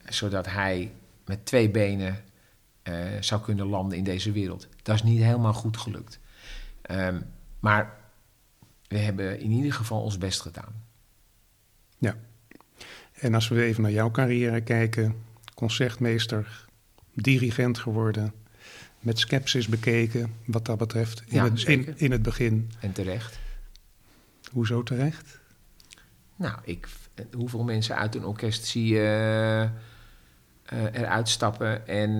zodat 0.09 0.47
hij 0.47 0.93
met 1.25 1.47
twee 1.47 1.71
benen 1.71 2.25
uh, 2.89 2.95
zou 3.21 3.43
kunnen 3.43 3.67
landen 3.67 3.99
in 3.99 4.05
deze 4.05 4.33
wereld. 4.33 4.69
Dat 4.83 4.95
is 4.95 5.03
niet 5.03 5.23
helemaal 5.23 5.53
goed 5.53 5.77
gelukt. 5.77 6.21
Um, 6.91 7.25
maar 7.61 7.97
we 8.89 8.99
hebben 8.99 9.41
in 9.41 9.51
ieder 9.51 9.73
geval 9.73 10.03
ons 10.03 10.19
best 10.19 10.41
gedaan. 10.41 10.85
Ja. 11.99 12.17
En 13.13 13.35
als 13.35 13.49
we 13.49 13.63
even 13.63 13.83
naar 13.83 13.93
jouw 13.93 14.11
carrière 14.11 14.61
kijken, 14.61 15.15
concertmeester, 15.55 16.67
dirigent 17.15 17.79
geworden, 17.79 18.33
met 19.01 19.19
sceptisch 19.19 19.67
bekeken 19.67 20.35
wat 20.45 20.65
dat 20.65 20.79
betreft 20.79 21.23
in, 21.27 21.37
ja, 21.37 21.45
het, 21.45 21.63
in, 21.63 21.99
in, 21.99 22.11
het 22.11 22.23
begin. 22.23 22.71
En 22.81 22.93
terecht. 22.93 23.39
Hoezo 24.53 24.83
terecht? 24.83 25.39
Nou, 26.37 26.59
ik, 26.65 26.89
hoeveel 27.33 27.65
mensen 27.65 27.97
uit 27.97 28.15
een 28.15 28.25
orkest 28.25 28.65
zie 28.65 28.87
je 28.87 29.71
eruit 30.93 31.29
stappen 31.29 31.89
en 31.89 32.11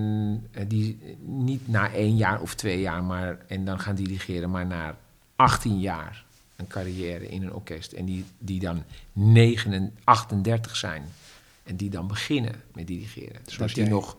uh, 0.57 0.63
die 0.67 1.17
niet 1.19 1.67
na 1.67 1.91
één 1.93 2.15
jaar 2.15 2.41
of 2.41 2.55
twee 2.55 2.79
jaar 2.79 3.03
maar, 3.03 3.37
en 3.47 3.65
dan 3.65 3.79
gaan 3.79 3.95
dirigeren, 3.95 4.49
maar 4.49 4.65
na 4.65 4.97
18 5.35 5.79
jaar 5.79 6.25
een 6.55 6.67
carrière 6.67 7.27
in 7.27 7.43
een 7.43 7.53
orkest. 7.53 7.91
En 7.91 8.05
die, 8.05 8.25
die 8.37 8.59
dan 8.59 8.83
9, 9.13 9.93
38 10.03 10.75
zijn. 10.75 11.03
En 11.63 11.75
die 11.75 11.89
dan 11.89 12.07
beginnen 12.07 12.61
met 12.73 12.87
dirigeren. 12.87 13.41
Zoals 13.45 13.57
dat 13.57 13.69
die 13.69 13.83
jij. 13.83 13.93
nog 13.93 14.17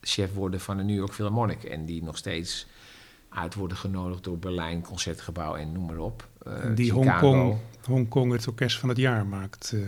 chef 0.00 0.34
worden 0.34 0.60
van 0.60 0.76
de 0.76 0.82
New 0.82 0.96
York 0.96 1.12
Philharmonic. 1.12 1.62
En 1.62 1.84
die 1.84 2.02
nog 2.02 2.16
steeds 2.16 2.66
uit 3.28 3.54
worden 3.54 3.76
genodigd 3.76 4.24
door 4.24 4.38
Berlijn, 4.38 4.82
Concertgebouw 4.82 5.56
en 5.56 5.72
noem 5.72 5.86
maar 5.86 5.98
op. 5.98 6.28
Uh, 6.46 6.54
die 6.74 6.92
Hongkong, 6.92 7.56
Hongkong 7.84 8.32
het 8.32 8.46
orkest 8.46 8.78
van 8.78 8.88
het 8.88 8.98
jaar 8.98 9.26
maakt 9.26 9.72
uh, 9.74 9.86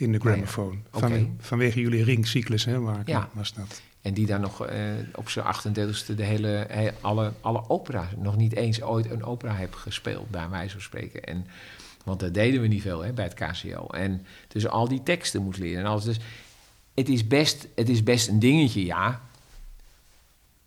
in 0.00 0.12
de 0.12 0.18
gramophone. 0.18 0.74
ja. 0.92 0.98
Van, 0.98 1.12
Oké. 1.12 1.28
Vanwege 1.38 1.80
jullie 1.80 2.04
ringcyclus, 2.04 2.64
hè, 2.64 2.80
waar 2.80 3.02
Ja. 3.04 3.28
was 3.32 3.52
dat? 3.54 3.82
En 4.00 4.14
die 4.14 4.26
dan 4.26 4.40
nog 4.40 4.66
eh, 4.66 4.82
op 5.14 5.28
zijn 5.28 5.44
38e 5.46 6.14
de 6.14 6.24
hele, 6.24 6.48
he- 6.68 6.92
alle, 7.00 7.32
alle 7.40 7.68
opera's, 7.68 8.08
nog 8.16 8.36
niet 8.36 8.54
eens 8.54 8.82
ooit 8.82 9.10
een 9.10 9.24
opera 9.24 9.54
heb 9.54 9.74
gespeeld, 9.74 10.30
bij 10.30 10.48
wijze 10.48 10.72
van 10.72 10.80
spreken. 10.80 11.24
En, 11.24 11.46
want 12.04 12.20
dat 12.20 12.34
deden 12.34 12.60
we 12.60 12.66
niet 12.66 12.82
veel 12.82 13.00
hè, 13.04 13.12
bij 13.12 13.24
het 13.24 13.34
KCO. 13.34 13.86
En 13.86 14.26
dus 14.48 14.66
al 14.68 14.88
die 14.88 15.02
teksten 15.02 15.42
moet 15.42 15.58
leren. 15.58 15.84
En 15.84 15.90
alles. 15.90 16.04
Dus 16.04 16.18
het 16.94 17.08
is, 17.08 17.26
best, 17.26 17.66
het 17.74 17.88
is 17.88 18.02
best 18.02 18.28
een 18.28 18.38
dingetje, 18.38 18.84
ja. 18.84 19.20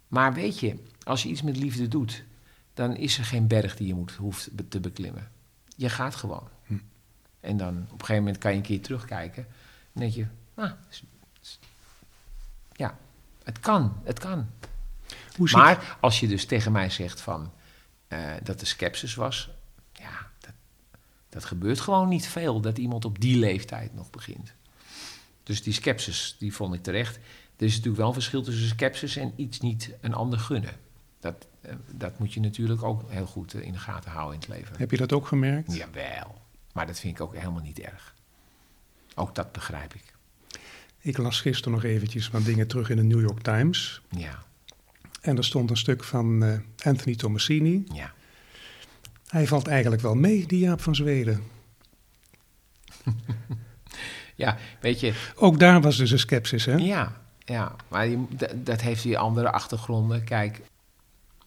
Maar 0.08 0.34
weet 0.34 0.60
je, 0.60 0.76
als 1.04 1.24
je 1.24 1.30
iets 1.30 1.42
met 1.42 1.58
liefde 1.58 1.88
doet, 1.88 2.24
dan 2.74 2.96
is 2.96 3.18
er 3.18 3.26
geen 3.26 3.48
berg 3.48 3.76
die 3.76 3.88
je 3.88 3.94
moet, 3.94 4.12
hoeft 4.12 4.50
te 4.70 4.80
beklimmen. 4.80 5.32
Je 5.76 5.90
gaat 5.90 6.16
gewoon. 6.16 6.48
En 7.44 7.58
dan 7.58 7.78
op 7.84 7.92
een 7.92 8.00
gegeven 8.00 8.24
moment 8.24 8.38
kan 8.38 8.52
je 8.52 8.58
een 8.58 8.64
keer 8.64 8.82
terugkijken. 8.82 9.46
En 9.94 10.00
denk 10.00 10.14
je, 10.14 10.26
ah, 10.54 10.72
s- 10.90 11.60
ja, 12.72 12.98
het 13.44 13.60
kan, 13.60 13.98
het 14.04 14.20
kan. 14.20 14.50
Hoe 15.38 15.50
Maar 15.52 15.98
als 16.02 16.20
je 16.20 16.28
dus 16.28 16.46
tegen 16.46 16.72
mij 16.72 16.90
zegt 16.90 17.22
van, 17.22 17.52
eh, 18.08 18.20
dat 18.44 18.62
er 18.62 18.68
sceptisch 18.68 19.16
was, 19.16 19.50
ja, 19.94 20.32
dat 21.30 21.46
gebeurt 21.46 21.80
gewoon 21.80 22.08
niet 22.10 22.28
veel 22.28 22.60
dat 22.62 22.78
iemand 22.78 23.06
op 23.06 23.20
die 23.20 23.38
leeftijd 23.38 23.94
nog 23.94 24.10
begint. 24.10 24.54
Dus 25.44 25.64
die 25.64 25.74
skepsis, 25.74 26.36
die 26.40 26.54
vond 26.54 26.74
ik 26.74 26.84
terecht. 26.84 27.16
Er 27.58 27.66
is 27.66 27.72
natuurlijk 27.72 27.98
wel 27.98 28.08
een 28.08 28.14
verschil 28.14 28.42
tussen 28.44 28.68
skepsis 28.68 29.16
en 29.16 29.34
iets 29.36 29.60
niet 29.60 29.92
een 30.02 30.14
ander 30.14 30.40
gunnen. 30.40 30.74
Dat, 31.20 31.48
eh, 31.62 31.76
dat 31.92 32.20
moet 32.20 32.34
je 32.34 32.40
natuurlijk 32.40 32.84
ook 32.84 33.12
heel 33.12 33.26
goed 33.26 33.54
eh, 33.54 33.62
in 33.62 33.72
de 33.72 33.80
gaten 33.80 34.12
houden 34.12 34.34
in 34.34 34.40
het 34.40 34.50
leven. 34.50 34.76
Heb 34.78 34.92
je 34.92 34.98
dat 34.98 35.14
ook 35.14 35.28
gemerkt? 35.28 35.76
Jawel, 35.76 36.42
maar 36.74 36.88
dat 36.88 37.00
vind 37.00 37.16
ik 37.16 37.22
ook 37.22 37.36
helemaal 37.36 37.62
niet 37.62 37.80
erg. 37.80 38.14
Ook 39.16 39.36
dat 39.36 39.52
begrijp 39.52 39.94
ik. 39.94 40.04
Ik 41.00 41.18
las 41.18 41.42
gisteren 41.42 41.72
nog 41.74 41.84
eventjes 41.84 42.30
wat 42.30 42.46
dingen 42.46 42.68
terug 42.68 42.90
in 42.90 42.96
de 42.98 43.04
New 43.04 43.22
York 43.22 43.42
Times. 43.42 44.02
Ja, 44.10 44.44
En 45.22 45.38
er 45.38 45.44
stond 45.44 45.70
een 45.70 45.78
stuk 45.78 46.04
van 46.04 46.44
eh, 46.44 46.88
Anthony 46.88 47.16
Tomasini. 47.16 47.84
ja. 47.94 48.14
Hij 49.28 49.48
valt 49.48 49.68
eigenlijk 49.68 50.02
wel 50.02 50.16
mee, 50.16 50.46
die 50.46 50.60
Jaap 50.60 50.82
van 50.82 50.96
Zweden. 50.96 51.44
Ja, 54.36 54.58
weet 54.82 55.00
je, 55.00 55.14
Ook 55.36 55.60
daar 55.60 55.82
was 55.82 55.98
dus 55.98 56.12
een 56.12 56.20
scepsis, 56.20 56.66
hè? 56.66 56.76
Ja, 56.76 57.22
ja. 57.40 57.76
maar 57.88 58.08
dat, 58.30 58.66
dat 58.66 58.82
heeft 58.82 59.04
weer 59.04 59.18
andere 59.18 59.52
achtergronden. 59.52 60.24
Kijk, 60.24 60.62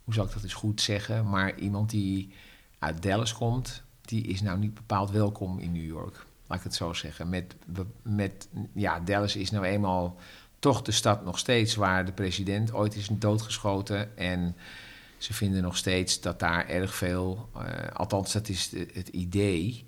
hoe 0.05 0.15
zal 0.15 0.25
ik 0.25 0.33
dat 0.33 0.43
eens 0.43 0.55
goed 0.55 0.81
zeggen? 0.81 1.29
Maar 1.29 1.59
iemand 1.59 1.91
die 1.91 2.33
uit 2.79 3.03
Dallas 3.03 3.33
komt, 3.33 3.83
die 4.09 4.27
is 4.27 4.43
nou 4.43 4.59
niet 4.59 4.75
bepaald 4.75 5.11
welkom 5.11 5.59
in 5.59 5.73
New 5.73 5.87
York. 5.87 6.27
Laat 6.47 6.59
ik 6.59 6.65
het 6.65 6.75
zo 6.75 6.93
zeggen. 6.93 7.29
Met, 7.29 7.57
met, 8.03 8.49
ja, 8.73 9.01
Dallas 9.01 9.37
is 9.37 9.51
nou 9.51 9.65
eenmaal 9.65 10.17
toch 10.59 10.83
de 10.83 10.93
stad 10.93 11.25
nog 11.25 11.39
steeds 11.39 11.75
waar 11.75 12.05
de 12.05 12.13
president 12.13 12.73
ooit 12.73 12.97
is 12.97 13.09
doodgeschoten. 13.13 14.17
En 14.17 14.57
ze 15.19 15.35
vinden 15.35 15.63
nog 15.63 15.77
steeds 15.77 16.21
dat 16.21 16.39
daar 16.39 16.69
erg 16.69 16.95
veel, 16.95 17.49
eh, 17.55 17.89
althans 17.93 18.33
dat 18.33 18.49
is 18.49 18.73
het 18.93 19.09
idee, 19.09 19.87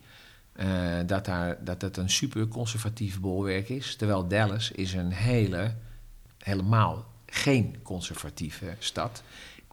eh, 0.52 0.98
dat, 1.06 1.24
daar, 1.24 1.64
dat 1.64 1.82
het 1.82 1.96
een 1.96 2.10
super 2.10 2.48
conservatief 2.48 3.20
bolwerk 3.20 3.68
is. 3.68 3.96
Terwijl 3.96 4.28
Dallas 4.28 4.70
is 4.70 4.92
een 4.92 5.12
hele, 5.12 5.74
helemaal 6.38 7.06
geen 7.26 7.76
conservatieve 7.82 8.74
stad. 8.78 9.22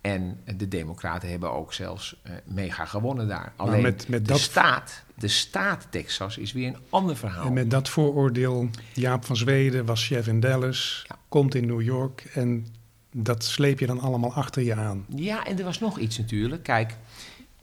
En 0.05 0.39
de 0.57 0.67
Democraten 0.67 1.29
hebben 1.29 1.51
ook 1.51 1.73
zelfs 1.73 2.19
eh, 2.23 2.31
mega 2.45 2.85
gewonnen 2.85 3.27
daar. 3.27 3.53
Alleen 3.55 3.81
met- 3.81 4.07
met 4.07 4.25
de, 4.25 4.31
dat- 4.31 4.39
staat, 4.41 5.03
de 5.15 5.27
staat 5.27 5.87
Texas 5.89 6.37
is 6.37 6.51
weer 6.53 6.67
een 6.67 6.77
ander 6.89 7.17
verhaal. 7.17 7.45
En 7.45 7.53
met 7.53 7.71
dat 7.71 7.89
vooroordeel, 7.89 8.69
Jaap 8.93 9.25
van 9.25 9.35
Zweden 9.35 9.85
was 9.85 10.05
chef 10.07 10.27
in 10.27 10.39
Dallas, 10.39 11.05
Ja. 11.07 11.17
komt 11.29 11.55
in 11.55 11.65
New 11.65 11.81
York 11.81 12.21
en 12.33 12.67
dat 13.11 13.43
sleep 13.43 13.79
je 13.79 13.85
dan 13.87 13.99
allemaal 13.99 14.33
achter 14.33 14.61
je 14.61 14.75
aan. 14.75 15.05
Ja, 15.15 15.45
en 15.45 15.57
er 15.57 15.63
was 15.63 15.79
nog 15.79 15.99
iets 15.99 16.17
natuurlijk. 16.17 16.63
Kijk, 16.63 16.95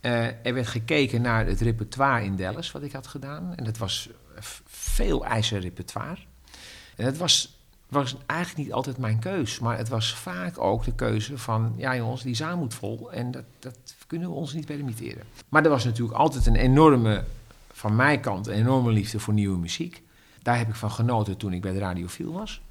eh, 0.01 0.45
er 0.45 0.53
werd 0.53 0.67
gekeken 0.67 1.21
naar 1.21 1.45
het 1.45 1.61
repertoire 1.61 2.25
in 2.25 2.35
Dallas, 2.35 2.71
wat 2.71 2.83
ik 2.83 2.91
had 2.91 3.07
gedaan. 3.07 3.55
En 3.55 3.63
dat 3.63 3.77
was 3.77 4.09
veel 4.65 5.25
ijzerrepertoire. 5.25 6.17
En 6.95 7.05
dat 7.05 7.17
was, 7.17 7.62
was 7.93 8.17
eigenlijk 8.25 8.59
niet 8.59 8.73
altijd 8.73 8.97
mijn 8.97 9.19
keus. 9.19 9.59
Maar 9.59 9.77
het 9.77 9.89
was 9.89 10.15
vaak 10.15 10.59
ook 10.59 10.83
de 10.83 10.93
keuze 10.93 11.37
van... 11.37 11.73
ja 11.77 11.95
jongens, 11.95 12.21
die 12.21 12.35
zaal 12.35 12.57
moet 12.57 12.73
vol 12.73 13.11
en 13.11 13.31
dat, 13.31 13.43
dat 13.59 13.77
kunnen 14.07 14.29
we 14.29 14.35
ons 14.35 14.53
niet 14.53 14.65
permitteren. 14.65 15.23
Maar 15.49 15.63
er 15.63 15.69
was 15.69 15.83
natuurlijk 15.83 16.17
altijd 16.17 16.45
een 16.45 16.55
enorme, 16.55 17.23
van 17.71 17.95
mijn 17.95 18.19
kant... 18.19 18.47
een 18.47 18.53
enorme 18.53 18.91
liefde 18.91 19.19
voor 19.19 19.33
nieuwe 19.33 19.57
muziek. 19.57 20.03
Daar 20.41 20.57
heb 20.57 20.67
ik 20.67 20.75
van 20.75 20.91
genoten 20.91 21.37
toen 21.37 21.53
ik 21.53 21.61
bij 21.61 21.71
de 21.71 21.79
Radiofiel 21.79 22.31
was. 22.31 22.61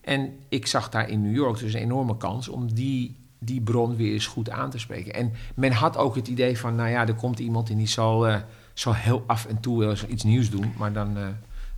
En 0.00 0.38
ik 0.48 0.66
zag 0.66 0.88
daar 0.88 1.08
in 1.08 1.22
New 1.22 1.34
York 1.34 1.58
dus 1.58 1.74
een 1.74 1.80
enorme 1.80 2.16
kans 2.16 2.48
om 2.48 2.74
die, 2.74 3.16
die 3.38 3.60
bron 3.60 3.96
weer 3.96 4.12
eens 4.12 4.26
goed 4.26 4.50
aan 4.50 4.70
te 4.70 4.78
spreken. 4.78 5.14
En 5.14 5.32
men 5.54 5.72
had 5.72 5.96
ook 5.96 6.14
het 6.14 6.28
idee 6.28 6.58
van, 6.58 6.74
nou 6.74 6.90
ja, 6.90 7.06
er 7.06 7.14
komt 7.14 7.38
iemand 7.38 7.70
en 7.70 7.76
die 7.76 7.86
zal, 7.86 8.28
eh, 8.28 8.40
zal 8.74 8.94
heel 8.94 9.24
af 9.26 9.46
en 9.46 9.60
toe 9.60 9.78
wel 9.78 9.90
eens 9.90 10.06
iets 10.06 10.24
nieuws 10.24 10.50
doen, 10.50 10.72
maar 10.76 10.92
dan... 10.92 11.16
eh, 11.16 11.26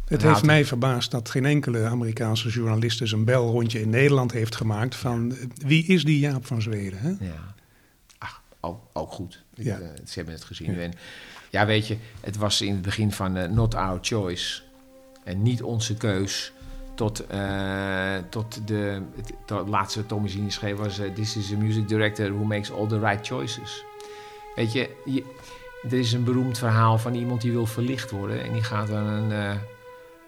Het 0.05 0.23
heeft 0.23 0.43
mij 0.43 0.65
verbaasd 0.65 1.11
dat 1.11 1.31
geen 1.31 1.45
enkele 1.45 1.85
Amerikaanse 1.85 2.49
journalist 2.49 2.99
dus 2.99 3.13
een 3.13 3.25
belrondje 3.25 3.81
in 3.81 3.91
Nederland 3.91 4.33
heeft 4.33 4.57
gemaakt 4.57 4.95
van 4.95 5.37
wie 5.55 5.87
is 5.87 6.05
die 6.05 6.19
Jaap 6.19 6.47
van 6.47 6.63
Zweden? 6.63 6.99
Hè? 6.99 7.09
Ja. 7.09 7.55
Ach, 8.19 8.43
ook, 8.61 8.81
ook 8.93 9.13
goed. 9.13 9.43
Ik, 9.55 9.67
eh, 9.67 9.77
ze 10.05 10.15
hebben 10.15 10.35
het 10.35 10.45
gezien. 10.45 10.75
Ja. 10.75 10.81
En, 10.81 10.93
ja, 11.51 11.67
weet 11.67 11.87
je, 11.87 11.97
het 12.21 12.37
was 12.37 12.61
in 12.61 12.73
het 12.73 12.83
begin 12.83 13.13
van 13.13 13.37
eh, 13.37 13.51
Not 13.51 13.75
Our 13.75 13.99
Choice. 14.01 14.63
En 15.25 15.43
niet 15.43 15.63
onze 15.63 15.95
keus. 15.95 16.53
Tot, 16.95 17.27
eh, 17.27 18.17
tot 18.29 18.61
de 18.67 19.03
tot 19.45 19.69
laatste 19.69 20.07
Tommy 20.07 20.29
Zini 20.29 20.51
schreef 20.51 20.77
was... 20.77 21.01
This 21.15 21.37
is 21.37 21.53
a 21.53 21.57
music 21.57 21.89
director 21.89 22.29
who 22.29 22.45
makes 22.45 22.73
all 22.73 22.87
the 22.87 22.99
right 22.99 23.27
choices. 23.27 23.85
Weet 24.55 24.73
je, 24.73 24.91
je, 25.05 25.25
er 25.83 25.99
is 25.99 26.13
een 26.13 26.25
beroemd 26.25 26.59
verhaal 26.59 26.99
van 26.99 27.15
iemand 27.15 27.41
die 27.41 27.53
wil 27.53 27.67
verlicht 27.67 28.11
worden. 28.11 28.45
En 28.45 28.53
die 28.53 28.63
gaat 28.63 28.89
dan 28.89 29.07
een, 29.07 29.59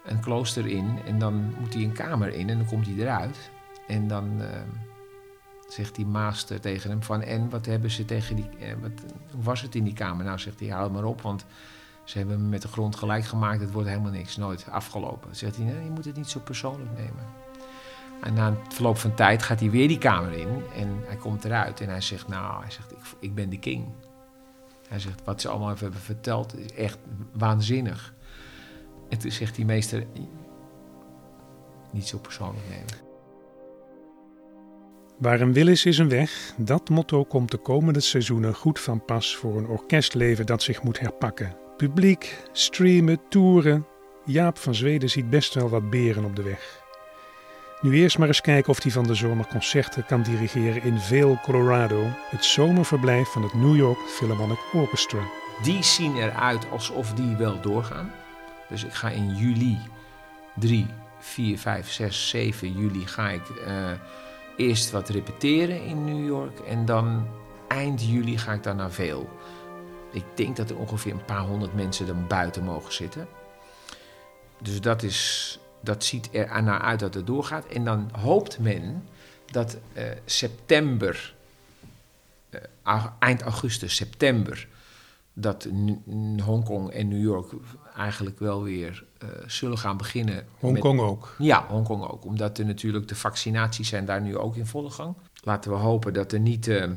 een 0.07 0.21
klooster 0.21 0.67
in. 0.67 0.99
En 1.07 1.19
dan 1.19 1.55
moet 1.59 1.75
hij 1.75 1.83
een 1.83 1.93
kamer 1.93 2.35
in 2.35 2.51
en 2.51 2.57
dan 2.57 2.67
komt 2.67 2.87
hij 2.87 2.95
eruit. 2.95 3.51
En 3.87 4.09
dan... 4.09 4.43
eh, 4.43 4.61
zegt 5.69 5.95
die 5.95 6.07
master 6.07 6.61
tegen 6.61 6.91
hem 6.91 7.03
van... 7.03 7.23
en 7.23 7.51
wat 7.51 7.67
hebben 7.67 7.91
ze 7.91 8.05
tegen 8.05 8.37
die... 8.37 8.49
eh, 8.59 8.73
wat, 8.81 8.91
hoe 9.31 9.43
was 9.43 9.63
het 9.63 9.75
in 9.75 9.85
die 9.85 9.93
kamer? 9.93 10.25
Nou, 10.25 10.39
zegt 10.39 10.61
hij, 10.61 10.69
hou 10.69 10.83
het 10.85 10.93
maar 10.93 11.05
op, 11.05 11.21
want 11.21 11.45
ze 12.05 12.19
hebben 12.19 12.43
me 12.43 12.49
met 12.49 12.63
de 12.63 12.69
grond 12.69 12.97
gelijk 12.97 13.25
gemaakt. 13.25 13.61
Het 13.61 13.73
wordt 13.73 13.89
helemaal 13.89 14.11
niks, 14.11 14.37
nooit 14.37 14.67
afgelopen. 14.71 15.37
Zegt 15.37 15.57
hij, 15.57 15.65
nee, 15.65 15.85
je 15.85 15.91
moet 15.91 16.05
het 16.05 16.17
niet 16.17 16.29
zo 16.29 16.41
persoonlijk 16.41 16.91
nemen. 16.97 17.25
En 18.23 18.35
na 18.35 18.47
een 18.47 18.57
verloop 18.69 18.99
van 18.99 19.15
tijd 19.15 19.43
gaat 19.43 19.61
hij 19.61 19.71
weer 19.71 19.89
die 19.89 19.99
kamer 19.99 20.33
in 20.33 20.63
en 20.77 21.03
hij 21.07 21.17
komt 21.17 21.45
eruit. 21.45 21.81
En 21.81 21.89
hij 21.89 22.01
zegt, 22.01 22.29
nou, 22.29 22.63
hij 22.63 22.71
zegt, 22.71 22.93
ik, 22.93 22.99
ik 23.19 23.35
ben 23.35 23.51
de 23.51 23.59
king. 23.59 23.87
Hij 24.89 24.99
zegt, 24.99 25.21
wat 25.25 25.41
ze 25.41 25.49
allemaal 25.49 25.77
hebben 25.77 26.01
verteld 26.01 26.59
is 26.59 26.73
echt 26.73 26.99
waanzinnig. 27.33 28.15
En 29.09 29.19
toen 29.19 29.31
zegt 29.31 29.55
die 29.55 29.65
meester, 29.65 30.07
niet 31.93 32.07
zo 32.07 32.19
persoonlijk 32.19 32.69
nemen. 32.69 33.05
Waar 35.19 35.41
een 35.41 35.53
wil 35.53 35.69
is, 35.69 35.85
is 35.85 35.99
een 35.99 36.09
weg. 36.09 36.55
Dat 36.57 36.89
motto 36.89 37.25
komt 37.25 37.51
de 37.51 37.57
komende 37.57 38.01
seizoenen 38.01 38.55
goed 38.55 38.81
van 38.81 39.05
pas 39.05 39.37
voor 39.37 39.57
een 39.59 39.67
orkestleven 39.67 40.47
dat 40.47 40.63
zich 40.63 40.83
moet 40.83 41.01
herpakken. 41.01 41.57
Publiek, 41.77 42.43
streamen, 42.53 43.21
toeren. 43.29 43.87
Jaap 44.25 44.59
van 44.59 44.75
Zweden 44.75 45.11
ziet 45.11 45.31
best 45.31 45.55
wel 45.55 45.69
wat 45.69 45.91
beren 45.91 46.25
op 46.25 46.37
de 46.37 46.43
weg. 46.43 46.85
Nu 47.81 47.95
eerst 47.95 48.19
maar 48.19 48.29
eens 48.29 48.41
kijken 48.41 48.71
of 48.71 48.83
hij 48.83 48.93
van 48.93 49.07
de 49.07 49.15
zomer 49.15 49.47
concerten 49.47 50.07
kan 50.07 50.23
dirigeren 50.23 50.83
in 50.83 51.01
Vail, 51.01 51.39
Colorado, 51.43 52.03
het 52.31 52.45
zomerverblijf 52.45 53.29
van 53.29 53.43
het 53.43 53.55
New 53.55 53.77
York 53.77 53.99
Philharmonic 53.99 54.59
Orchestra. 54.73 55.21
Die 55.63 55.83
zien 55.83 56.17
eruit 56.17 56.71
alsof 56.71 57.13
die 57.13 57.37
wel 57.37 57.61
doorgaan. 57.61 58.11
Dus 58.69 58.85
ik 58.85 58.93
ga 58.93 59.09
in 59.11 59.37
juli 59.37 59.79
3, 60.55 60.87
4, 61.19 61.59
5, 61.59 61.91
6, 61.91 62.29
7 62.29 62.73
juli 62.73 63.07
ga 63.07 63.29
ik 63.29 63.49
eh, 63.49 63.91
eerst 64.57 64.91
wat 64.91 65.09
repeteren 65.09 65.85
in 65.85 66.05
New 66.05 66.27
York. 66.27 66.59
En 66.59 66.85
dan 66.85 67.27
eind 67.69 68.07
juli 68.07 68.39
ga 68.39 68.53
ik 68.53 68.63
dan 68.63 68.77
naar 68.77 68.91
Veel. 68.91 69.31
Ik 70.13 70.25
denk 70.35 70.57
dat 70.57 70.71
er 70.71 70.77
ongeveer 70.77 71.13
een 71.13 71.25
paar 71.25 71.43
honderd 71.43 71.75
mensen 71.75 72.07
dan 72.07 72.27
buiten 72.27 72.65
mogen 72.65 72.93
zitten. 72.93 73.29
Dus 74.59 74.81
dat, 74.81 75.03
is, 75.03 75.59
dat 75.81 76.05
ziet 76.05 76.29
er 76.33 76.63
naar 76.63 76.81
uit 76.81 77.01
dat 77.01 77.15
het 77.15 77.27
doorgaat. 77.27 77.67
En 77.67 77.85
dan 77.85 78.11
hoopt 78.13 78.59
men 78.59 79.05
dat 79.51 79.77
eh, 79.93 80.05
september, 80.25 81.35
eh, 82.83 83.07
eind 83.19 83.43
augustus, 83.43 83.97
september, 83.97 84.69
dat 85.33 85.69
Hongkong 86.45 86.91
en 86.91 87.09
New 87.09 87.23
York 87.23 87.53
eigenlijk 87.97 88.38
wel 88.38 88.62
weer 88.62 89.05
eh, 89.19 89.29
zullen 89.47 89.79
gaan 89.79 89.97
beginnen. 89.97 90.47
Hongkong 90.59 91.00
ook. 91.00 91.35
ja, 91.38 91.67
Hongkong 91.69 92.03
ook. 92.03 92.25
Omdat 92.25 92.59
er 92.59 92.65
natuurlijk 92.65 93.09
de 93.09 93.15
vaccinaties 93.15 93.88
zijn 93.88 94.05
daar 94.05 94.21
nu 94.21 94.37
ook 94.37 94.57
in 94.57 94.67
volle 94.67 94.91
gang. 94.91 95.15
Laten 95.43 95.71
we 95.71 95.76
hopen 95.76 96.12
dat 96.12 96.33
er 96.33 96.41
niet 96.41 96.69
eh, 96.69 96.91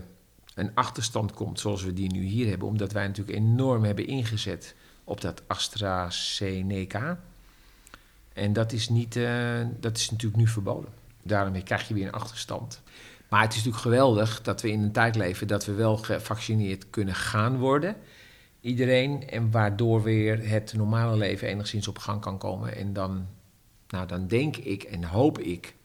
een 0.55 0.71
achterstand 0.73 1.33
komt 1.33 1.59
zoals 1.59 1.83
we 1.83 1.93
die 1.93 2.11
nu 2.11 2.23
hier 2.23 2.47
hebben. 2.47 2.67
Omdat 2.67 2.91
wij 2.91 3.07
natuurlijk 3.07 3.37
enorm 3.37 3.83
hebben 3.83 4.07
ingezet 4.07 4.75
op 5.03 5.21
dat 5.21 5.41
AstraZeneca. 5.47 7.19
En 8.33 8.53
dat 8.53 8.71
is, 8.71 8.89
niet, 8.89 9.15
eh, 9.15 9.59
dat 9.79 9.97
is 9.97 10.11
natuurlijk 10.11 10.41
nu 10.41 10.47
verboden. 10.47 10.89
Daarom 11.23 11.63
krijg 11.63 11.87
je 11.87 11.93
weer 11.93 12.07
een 12.07 12.13
achterstand. 12.13 12.81
Maar 13.29 13.41
het 13.41 13.51
is 13.51 13.57
natuurlijk 13.57 13.83
geweldig 13.83 14.41
dat 14.41 14.61
we 14.61 14.71
in 14.71 14.81
een 14.81 14.91
tijd 14.91 15.15
leven 15.15 15.47
dat 15.47 15.65
we 15.65 15.73
wel 15.73 15.97
gevaccineerd 15.97 16.89
kunnen 16.89 17.15
gaan 17.15 17.57
worden. 17.57 17.95
Iedereen. 18.61 19.29
En 19.29 19.51
waardoor 19.51 20.03
weer 20.03 20.49
het 20.49 20.73
normale 20.73 21.17
leven 21.17 21.47
enigszins 21.47 21.87
op 21.87 21.97
gang 21.97 22.21
kan 22.21 22.37
komen. 22.37 22.75
En 22.75 22.93
dan, 22.93 23.27
nou, 23.87 24.07
dan 24.07 24.27
denk 24.27 24.57
ik 24.57 24.83
en 24.83 25.03
hoop 25.03 25.39
ik 25.39 25.75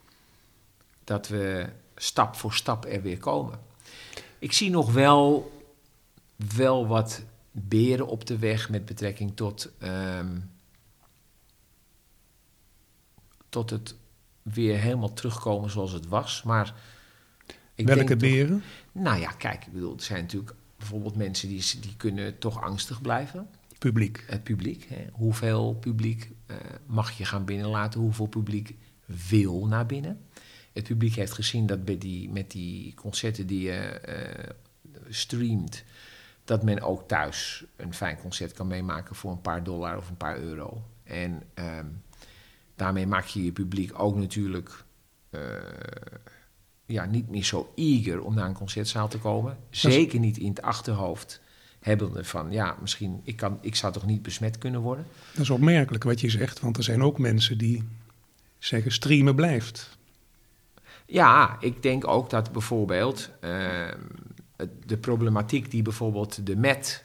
dat 1.04 1.28
we 1.28 1.66
stap 1.96 2.36
voor 2.36 2.52
stap 2.54 2.84
er 2.84 3.02
weer 3.02 3.18
komen. 3.18 3.58
Ik 4.38 4.52
zie 4.52 4.70
nog 4.70 4.92
wel, 4.92 5.52
wel 6.56 6.86
wat 6.86 7.24
beren 7.50 8.06
op 8.06 8.26
de 8.26 8.38
weg 8.38 8.68
met 8.70 8.84
betrekking 8.84 9.36
tot, 9.36 9.72
ehm, 9.78 10.38
tot 13.48 13.70
het 13.70 13.94
weer 14.42 14.78
helemaal 14.78 15.12
terugkomen 15.12 15.70
zoals 15.70 15.92
het 15.92 16.06
was. 16.08 16.42
Maar 16.42 16.74
ik 17.74 17.86
Welke 17.86 18.04
denk 18.04 18.20
toch- 18.20 18.30
beren? 18.30 18.62
nou 18.92 19.20
ja, 19.20 19.30
kijk, 19.30 19.66
ik 19.66 19.72
bedoel, 19.72 19.94
er 19.96 20.02
zijn 20.02 20.22
natuurlijk 20.22 20.54
bijvoorbeeld 20.84 21.16
mensen 21.16 21.48
die, 21.48 21.80
die 21.80 21.96
kunnen 21.96 22.38
toch 22.38 22.62
angstig 22.62 23.00
blijven. 23.00 23.48
publiek. 23.78 24.24
Het 24.26 24.42
publiek. 24.42 24.86
Hè. 24.88 25.06
Hoeveel 25.12 25.74
publiek 25.74 26.30
uh, 26.50 26.56
mag 26.86 27.10
je 27.10 27.24
gaan 27.24 27.44
binnenlaten? 27.44 28.00
Hoeveel 28.00 28.26
publiek 28.26 28.76
wil 29.06 29.66
naar 29.66 29.86
binnen? 29.86 30.20
Het 30.72 30.84
publiek 30.84 31.14
heeft 31.14 31.32
gezien 31.32 31.66
dat 31.66 31.84
bij 31.84 31.98
die, 31.98 32.30
met 32.30 32.50
die 32.50 32.94
concerten 32.94 33.46
die 33.46 33.60
je 33.60 34.00
uh, 34.08 34.48
streamt, 35.08 35.84
dat 36.44 36.62
men 36.62 36.80
ook 36.80 37.08
thuis 37.08 37.64
een 37.76 37.94
fijn 37.94 38.18
concert 38.18 38.52
kan 38.52 38.66
meemaken 38.66 39.16
voor 39.16 39.30
een 39.30 39.40
paar 39.40 39.64
dollar 39.64 39.96
of 39.96 40.08
een 40.08 40.16
paar 40.16 40.38
euro. 40.38 40.84
En 41.02 41.42
um, 41.54 42.02
daarmee 42.74 43.06
maak 43.06 43.24
je 43.24 43.44
je 43.44 43.52
publiek 43.52 43.98
ook 43.98 44.16
natuurlijk 44.16 44.84
uh, 45.30 45.40
ja, 46.86 47.04
niet 47.04 47.30
meer 47.30 47.44
zo 47.44 47.72
eager 47.74 48.22
om 48.22 48.34
naar 48.34 48.48
een 48.48 48.54
concertzaal 48.54 49.08
te 49.08 49.18
komen. 49.18 49.56
Zeker 49.70 50.18
niet 50.18 50.36
in 50.36 50.48
het 50.48 50.62
achterhoofd 50.62 51.40
hebbende 51.80 52.24
van, 52.24 52.52
ja, 52.52 52.76
misschien, 52.80 53.20
ik, 53.24 53.36
kan, 53.36 53.58
ik 53.60 53.74
zou 53.74 53.92
toch 53.92 54.06
niet 54.06 54.22
besmet 54.22 54.58
kunnen 54.58 54.80
worden. 54.80 55.06
Dat 55.32 55.42
is 55.42 55.50
opmerkelijk 55.50 56.04
wat 56.04 56.20
je 56.20 56.30
zegt, 56.30 56.60
want 56.60 56.76
er 56.76 56.82
zijn 56.82 57.02
ook 57.02 57.18
mensen 57.18 57.58
die 57.58 57.84
zeggen 58.58 58.92
streamen 58.92 59.34
blijft. 59.34 59.98
Ja, 61.06 61.56
ik 61.60 61.82
denk 61.82 62.06
ook 62.06 62.30
dat 62.30 62.52
bijvoorbeeld 62.52 63.30
uh, 63.40 63.88
de 64.86 64.96
problematiek 64.96 65.70
die 65.70 65.82
bijvoorbeeld 65.82 66.46
de 66.46 66.56
MET 66.56 67.04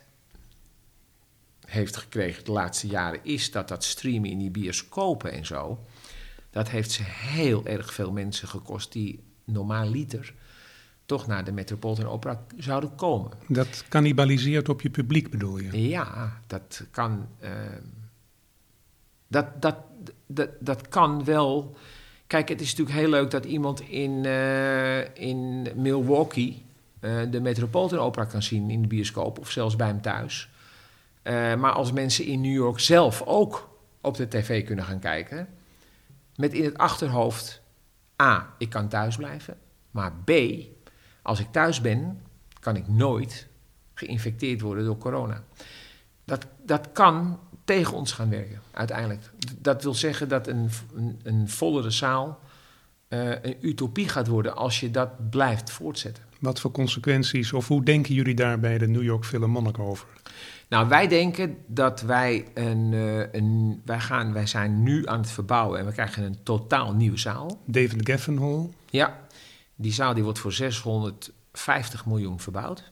heeft 1.66 1.98
gekregen 1.98 2.46
de 2.46 2.52
laatste 2.52 2.88
jaren, 2.88 3.20
is 3.24 3.52
dat 3.52 3.68
dat 3.68 3.84
streamen 3.84 4.30
in 4.30 4.38
die 4.38 4.52
bioscopen 4.52 5.32
en 5.32 5.46
zo, 5.46 5.86
dat 6.50 6.70
heeft 6.70 6.92
ze 6.92 7.04
heel 7.06 7.66
erg 7.66 7.94
veel 7.94 8.12
mensen 8.12 8.48
gekost 8.48 8.92
die 8.92 9.24
normaal 9.52 9.90
liter 9.90 10.34
toch 11.10 11.28
naar 11.28 11.44
de 11.44 11.52
Metropolitan 11.52 12.06
Opera 12.06 12.46
zouden 12.58 12.96
komen. 12.96 13.32
Dat 13.48 13.84
cannibaliseert 13.90 14.70
op 14.70 14.82
je 14.82 14.90
publiek, 14.90 15.30
bedoel 15.30 15.58
je? 15.58 15.90
Ja, 15.90 16.40
dat 16.48 16.84
kan. 16.92 17.28
Uh, 17.44 17.50
dat, 19.28 19.62
dat, 19.62 19.76
dat, 20.26 20.50
dat 20.60 20.88
kan 20.88 21.24
wel. 21.24 21.76
Kijk, 22.28 22.50
het 22.50 22.62
is 22.62 22.70
natuurlijk 22.70 22.98
heel 22.98 23.10
leuk 23.10 23.32
dat 23.32 23.46
iemand 23.46 23.82
in, 23.82 24.24
uh, 24.24 25.16
in 25.16 25.68
Milwaukee 25.76 26.66
uh, 27.02 27.22
de 27.32 27.42
Metropolitan 27.42 28.00
Opera 28.00 28.26
kan 28.26 28.42
zien 28.42 28.70
in 28.70 28.82
de 28.82 28.88
bioscoop 28.88 29.40
of 29.40 29.52
zelfs 29.52 29.76
bij 29.76 29.88
hem 29.88 30.02
thuis. 30.02 30.50
maar 31.58 31.72
als 31.72 31.92
mensen 31.92 32.26
in 32.26 32.42
New 32.42 32.54
York 32.54 32.80
zelf 32.80 33.22
ook 33.26 33.70
op 34.02 34.16
de 34.16 34.28
tv 34.28 34.66
kunnen 34.66 34.86
gaan 34.86 35.00
kijken, 35.00 35.48
met 36.36 36.54
in 36.54 36.64
het 36.64 36.78
achterhoofd: 36.78 37.62
A, 38.22 38.54
ik 38.58 38.70
kan 38.70 38.88
thuis 38.88 39.16
blijven. 39.16 39.58
Maar 39.92 40.14
B, 40.14 40.32
als 41.22 41.40
ik 41.40 41.52
thuis 41.52 41.82
ben, 41.82 42.22
kan 42.60 42.76
ik 42.76 42.88
nooit 42.88 43.48
geïnfecteerd 43.94 44.62
worden 44.62 44.86
door 44.86 44.98
corona. 44.98 45.44
Dat, 46.26 46.46
dat 46.66 46.92
kan 46.92 47.40
tegen 47.64 47.94
ons 47.94 48.12
gaan 48.12 48.30
werken, 48.30 48.62
uiteindelijk. 48.72 49.32
Dat 49.58 49.84
wil 49.84 49.94
zeggen 49.94 50.30
dat 50.30 50.48
een, 50.48 50.70
een, 51.24 51.50
vollere 51.50 51.90
zaal 51.90 52.40
uh, 53.10 53.30
een 53.30 53.58
utopie 53.62 54.10
gaat 54.10 54.28
worden 54.28 54.56
als 54.56 54.80
je 54.80 54.92
dat 54.92 55.30
blijft 55.30 55.72
voortzetten. 55.72 56.24
Wat 56.40 56.60
voor 56.60 56.72
consequenties, 56.72 57.54
of 57.54 57.68
hoe 57.68 57.84
denken 57.84 58.14
jullie 58.14 58.36
daar 58.36 58.60
bij 58.60 58.78
de 58.78 58.88
New 58.88 59.04
York 59.04 59.26
Philharmonic 59.26 59.80
over? 59.80 60.08
Nou, 60.70 60.88
wij 60.88 61.08
denken 61.08 61.58
dat 61.68 62.02
wij 62.02 62.46
een, 62.54 62.92
uh, 62.92 63.32
een, 63.32 63.82
wij 63.86 64.00
gaan, 64.00 64.34
wij 64.34 64.48
zijn 64.48 64.84
nu 64.84 65.08
aan 65.08 65.20
het 65.20 65.32
verbouwen 65.32 65.80
en 65.80 65.86
we 65.86 65.92
krijgen 65.92 66.24
een 66.24 66.44
totaal 66.44 66.94
nieuwe 66.94 67.18
zaal. 67.18 67.62
David 67.66 68.10
Geffen 68.10 68.38
Hall. 68.38 68.70
Ja, 68.90 69.20
die 69.76 69.94
zaal 69.94 70.14
die 70.14 70.24
wordt 70.24 70.40
voor 70.40 70.54
650 70.54 72.06
miljoen 72.06 72.40
verbouwd. 72.40 72.92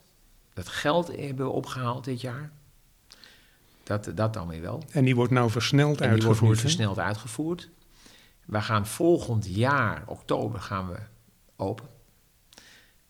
Dat 0.53 0.67
geld 0.67 1.07
hebben 1.07 1.45
we 1.45 1.51
opgehaald 1.51 2.03
dit 2.03 2.21
jaar. 2.21 2.51
Dat, 3.83 4.11
dat 4.15 4.33
dan 4.33 4.47
weer 4.47 4.61
wel. 4.61 4.83
En 4.91 5.05
die 5.05 5.15
wordt 5.15 5.31
nou 5.31 5.49
versneld 5.49 6.01
en 6.01 6.09
uitgevoerd? 6.09 6.39
Die 6.39 6.47
wordt 6.47 6.61
nu 6.63 6.69
versneld 6.69 6.99
uitgevoerd. 6.99 7.69
We 8.45 8.61
gaan 8.61 8.87
volgend 8.87 9.47
jaar, 9.47 10.03
oktober, 10.05 10.59
gaan 10.59 10.87
we 10.87 10.97
open. 11.55 11.96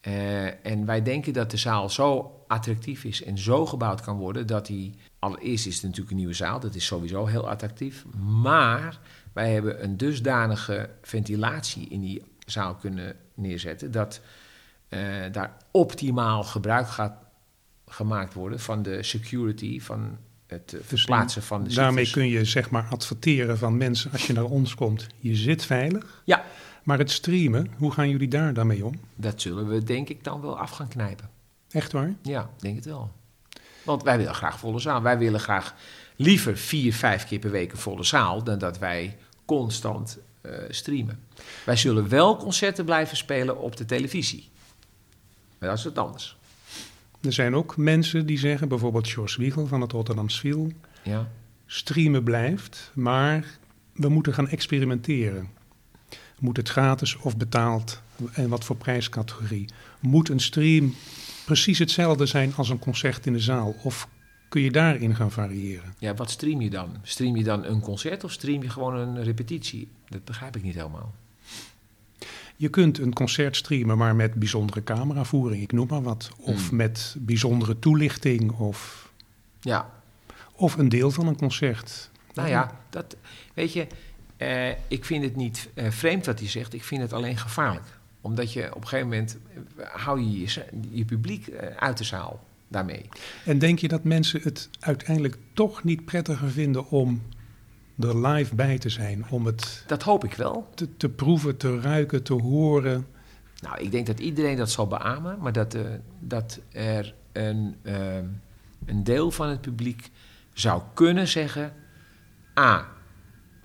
Uh, 0.01 0.65
en 0.65 0.85
wij 0.85 1.01
denken 1.01 1.33
dat 1.33 1.51
de 1.51 1.57
zaal 1.57 1.89
zo 1.89 2.31
attractief 2.47 3.03
is 3.03 3.23
en 3.23 3.37
zo 3.37 3.65
gebouwd 3.65 4.01
kan 4.01 4.17
worden 4.17 4.47
dat 4.47 4.65
die. 4.65 4.95
Allereerst 5.19 5.65
is 5.65 5.73
het 5.73 5.83
natuurlijk 5.83 6.11
een 6.11 6.17
nieuwe 6.17 6.33
zaal, 6.33 6.59
dat 6.59 6.75
is 6.75 6.85
sowieso 6.85 7.25
heel 7.25 7.49
attractief. 7.49 8.05
Maar 8.41 8.99
wij 9.33 9.53
hebben 9.53 9.83
een 9.83 9.97
dusdanige 9.97 10.89
ventilatie 11.01 11.87
in 11.89 12.01
die 12.01 12.23
zaal 12.45 12.75
kunnen 12.75 13.15
neerzetten 13.33 13.91
dat 13.91 14.21
uh, 14.89 14.99
daar 15.31 15.57
optimaal 15.71 16.43
gebruik 16.43 16.87
gaat 16.87 17.13
gemaakt 17.87 18.33
worden 18.33 18.59
van 18.59 18.81
de 18.81 19.03
security, 19.03 19.81
van 19.81 20.17
het 20.47 20.73
uh, 20.73 20.81
verplaatsen 20.83 21.43
van 21.43 21.63
de 21.63 21.73
Daarmee 21.73 22.05
zitters. 22.05 22.25
kun 22.25 22.39
je 22.39 22.45
zeg 22.45 22.69
maar 22.69 22.87
adverteren 22.89 23.57
van 23.57 23.77
mensen 23.77 24.11
als 24.11 24.27
je 24.27 24.33
naar 24.33 24.43
ons 24.43 24.75
komt, 24.75 25.07
je 25.17 25.35
zit 25.35 25.65
veilig. 25.65 26.21
Ja. 26.25 26.45
Maar 26.87 26.97
het 26.97 27.11
streamen, 27.11 27.71
hoe 27.77 27.91
gaan 27.91 28.09
jullie 28.09 28.27
daar 28.27 28.53
dan 28.53 28.67
mee 28.67 28.85
om? 28.85 28.99
Dat 29.15 29.41
zullen 29.41 29.67
we 29.67 29.83
denk 29.83 30.09
ik 30.09 30.23
dan 30.23 30.41
wel 30.41 30.59
af 30.59 30.71
gaan 30.71 30.87
knijpen. 30.87 31.29
Echt 31.69 31.91
waar? 31.91 32.13
Ja, 32.21 32.49
denk 32.59 32.75
het 32.75 32.85
wel. 32.85 33.11
Want 33.83 34.03
wij 34.03 34.17
willen 34.17 34.35
graag 34.35 34.59
volle 34.59 34.79
zaal. 34.79 35.01
Wij 35.01 35.17
willen 35.17 35.39
graag 35.39 35.75
liever 36.15 36.57
vier, 36.57 36.93
vijf 36.93 37.25
keer 37.25 37.39
per 37.39 37.51
week 37.51 37.71
een 37.71 37.77
volle 37.77 38.03
zaal 38.03 38.43
dan 38.43 38.57
dat 38.57 38.79
wij 38.79 39.17
constant 39.45 40.17
uh, 40.41 40.51
streamen. 40.69 41.19
Wij 41.65 41.75
zullen 41.75 42.09
wel 42.09 42.37
concerten 42.37 42.85
blijven 42.85 43.17
spelen 43.17 43.59
op 43.61 43.75
de 43.75 43.85
televisie. 43.85 44.49
Maar 45.57 45.69
dat 45.69 45.77
is 45.77 45.83
wat 45.83 45.97
anders. 45.97 46.37
Er 47.21 47.33
zijn 47.33 47.55
ook 47.55 47.77
mensen 47.77 48.25
die 48.25 48.37
zeggen, 48.37 48.67
bijvoorbeeld 48.67 49.07
George 49.07 49.41
Wiegel 49.41 49.67
van 49.67 49.81
het 49.81 49.91
Rotterdamse 49.91 50.39
Viel, 50.39 50.71
ja. 51.03 51.27
streamen 51.65 52.23
blijft, 52.23 52.91
maar 52.93 53.57
we 53.93 54.09
moeten 54.09 54.33
gaan 54.33 54.47
experimenteren. 54.49 55.55
Moet 56.39 56.57
het 56.57 56.69
gratis 56.69 57.15
of 57.17 57.37
betaald 57.37 58.01
en 58.33 58.49
wat 58.49 58.63
voor 58.63 58.75
prijscategorie? 58.75 59.65
Moet 59.99 60.29
een 60.29 60.39
stream 60.39 60.93
precies 61.45 61.79
hetzelfde 61.79 62.25
zijn 62.25 62.53
als 62.55 62.69
een 62.69 62.79
concert 62.79 63.25
in 63.25 63.33
de 63.33 63.39
zaal? 63.39 63.75
Of 63.83 64.07
kun 64.49 64.61
je 64.61 64.71
daarin 64.71 65.15
gaan 65.15 65.31
variëren? 65.31 65.93
Ja, 65.99 66.13
wat 66.13 66.29
stream 66.31 66.61
je 66.61 66.69
dan? 66.69 66.89
Stream 67.03 67.35
je 67.35 67.43
dan 67.43 67.63
een 67.65 67.79
concert 67.81 68.23
of 68.23 68.31
stream 68.31 68.61
je 68.63 68.69
gewoon 68.69 68.95
een 68.95 69.23
repetitie? 69.23 69.87
Dat 70.09 70.23
begrijp 70.25 70.55
ik 70.55 70.63
niet 70.63 70.75
helemaal. 70.75 71.13
Je 72.55 72.69
kunt 72.69 72.97
een 72.99 73.13
concert 73.13 73.55
streamen, 73.55 73.97
maar 73.97 74.15
met 74.15 74.33
bijzondere 74.33 74.83
cameravoering, 74.83 75.61
ik 75.63 75.71
noem 75.71 75.87
maar 75.89 76.01
wat. 76.01 76.31
Of 76.37 76.67
Hmm. 76.67 76.77
met 76.77 77.15
bijzondere 77.19 77.79
toelichting, 77.79 78.51
of, 78.51 79.11
Ja, 79.61 79.89
of 80.51 80.77
een 80.77 80.89
deel 80.89 81.11
van 81.11 81.27
een 81.27 81.37
concert. 81.37 82.09
nou 82.33 82.49
ja, 82.49 82.79
dat, 82.89 83.15
weet 83.53 83.73
je, 83.73 83.87
eh, 84.37 84.69
ik 84.87 85.05
vind 85.05 85.23
het 85.23 85.35
niet 85.35 85.69
eh, 85.73 85.91
vreemd 85.91 86.25
wat 86.25 86.39
hij 86.39 86.47
zegt. 86.49 86.73
Ik 86.73 86.83
vind 86.83 87.01
het 87.01 87.13
alleen 87.13 87.37
gevaarlijk. 87.37 87.85
Omdat 88.21 88.53
je 88.53 88.75
op 88.75 88.81
een 88.81 88.87
gegeven 88.87 89.09
moment, 89.09 89.37
eh, 89.77 89.85
hou 89.87 90.21
je 90.21 90.39
je, 90.39 90.65
je 90.89 91.05
publiek 91.05 91.51
uit 91.79 91.97
de 91.97 92.03
zaal 92.03 92.45
daarmee. 92.67 93.09
En 93.45 93.59
denk 93.59 93.79
je 93.79 93.87
dat 93.87 94.03
mensen 94.03 94.41
het 94.41 94.69
uiteindelijk 94.79 95.37
toch 95.53 95.83
niet 95.83 96.05
prettiger 96.05 96.49
vinden 96.49 96.89
om 96.89 97.21
er 97.99 98.27
live 98.27 98.55
bij 98.55 98.77
te 98.77 98.89
zijn? 98.89 99.25
Om 99.29 99.45
het 99.45 99.83
Dat 99.87 100.03
hoop 100.03 100.23
ik 100.23 100.33
wel. 100.33 100.69
te, 100.75 100.97
te 100.97 101.09
proeven, 101.09 101.57
te 101.57 101.79
ruiken, 101.79 102.23
te 102.23 102.33
horen? 102.33 103.07
Nou, 103.61 103.79
ik 103.79 103.91
denk 103.91 104.07
dat 104.07 104.19
iedereen 104.19 104.57
dat 104.57 104.71
zal 104.71 104.87
beamen, 104.87 105.37
maar 105.39 105.51
dat, 105.53 105.77
dat 106.19 106.59
er 106.71 107.13
een, 107.31 107.75
een 108.85 109.03
deel 109.03 109.31
van 109.31 109.49
het 109.49 109.61
publiek 109.61 110.09
zou 110.53 110.81
kunnen 110.93 111.27
zeggen: 111.27 111.73
A, 112.59 112.87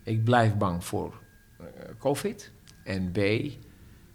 ik 0.03 0.25
blijf 0.25 0.57
bang 0.57 0.85
voor 0.85 1.21
eh, 1.59 1.67
COVID. 1.99 2.51
En 2.85 3.13
B, 3.13 3.19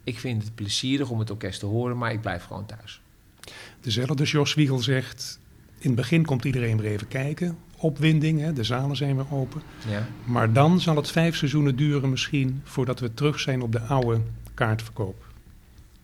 ik 0.03 0.19
vind 0.19 0.43
het 0.43 0.55
plezierig 0.55 1.09
om 1.09 1.19
het 1.19 1.29
orkest 1.29 1.59
te 1.59 1.65
horen, 1.65 1.97
maar 1.97 2.11
ik 2.11 2.21
blijf 2.21 2.43
gewoon 2.43 2.65
thuis. 2.65 3.01
Dezelfde 3.79 4.23
Jos 4.23 4.53
Wiegel 4.53 4.79
zegt, 4.79 5.39
in 5.79 5.87
het 5.87 5.95
begin 5.95 6.25
komt 6.25 6.45
iedereen 6.45 6.81
weer 6.81 6.91
even 6.91 7.07
kijken. 7.07 7.57
Opwinding, 7.77 8.39
hè, 8.39 8.53
de 8.53 8.63
zalen 8.63 8.95
zijn 8.95 9.15
weer 9.15 9.31
open. 9.31 9.61
Ja. 9.87 10.07
Maar 10.23 10.53
dan 10.53 10.79
zal 10.79 10.95
het 10.95 11.11
vijf 11.11 11.35
seizoenen 11.35 11.75
duren 11.75 12.09
misschien 12.09 12.61
voordat 12.63 12.99
we 12.99 13.13
terug 13.13 13.39
zijn 13.39 13.61
op 13.61 13.71
de 13.71 13.79
oude 13.79 14.21
kaartverkoop. 14.53 15.25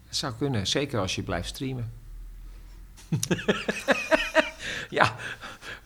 Dat 0.08 0.16
zou 0.16 0.34
kunnen, 0.38 0.68
zeker 0.68 1.00
als 1.00 1.16
je 1.16 1.24
blijft 1.24 1.48
streamen. 1.48 1.92
ja, 4.90 5.16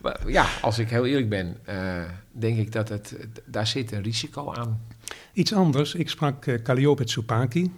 maar 0.00 0.30
ja, 0.30 0.46
als 0.62 0.78
ik 0.78 0.88
heel 0.90 1.06
eerlijk 1.06 1.28
ben, 1.28 1.56
eh, 1.64 2.02
denk 2.32 2.58
ik 2.58 2.72
dat 2.72 2.88
het, 2.88 3.16
daar 3.44 3.66
zit 3.66 3.92
een 3.92 4.02
risico 4.02 4.52
aan. 4.52 4.80
Iets 5.32 5.52
anders, 5.54 5.94
ik 5.94 6.08
sprak 6.08 6.46
uh, 6.46 6.62
Calliope 6.62 7.04
Tsupaki, 7.04 7.72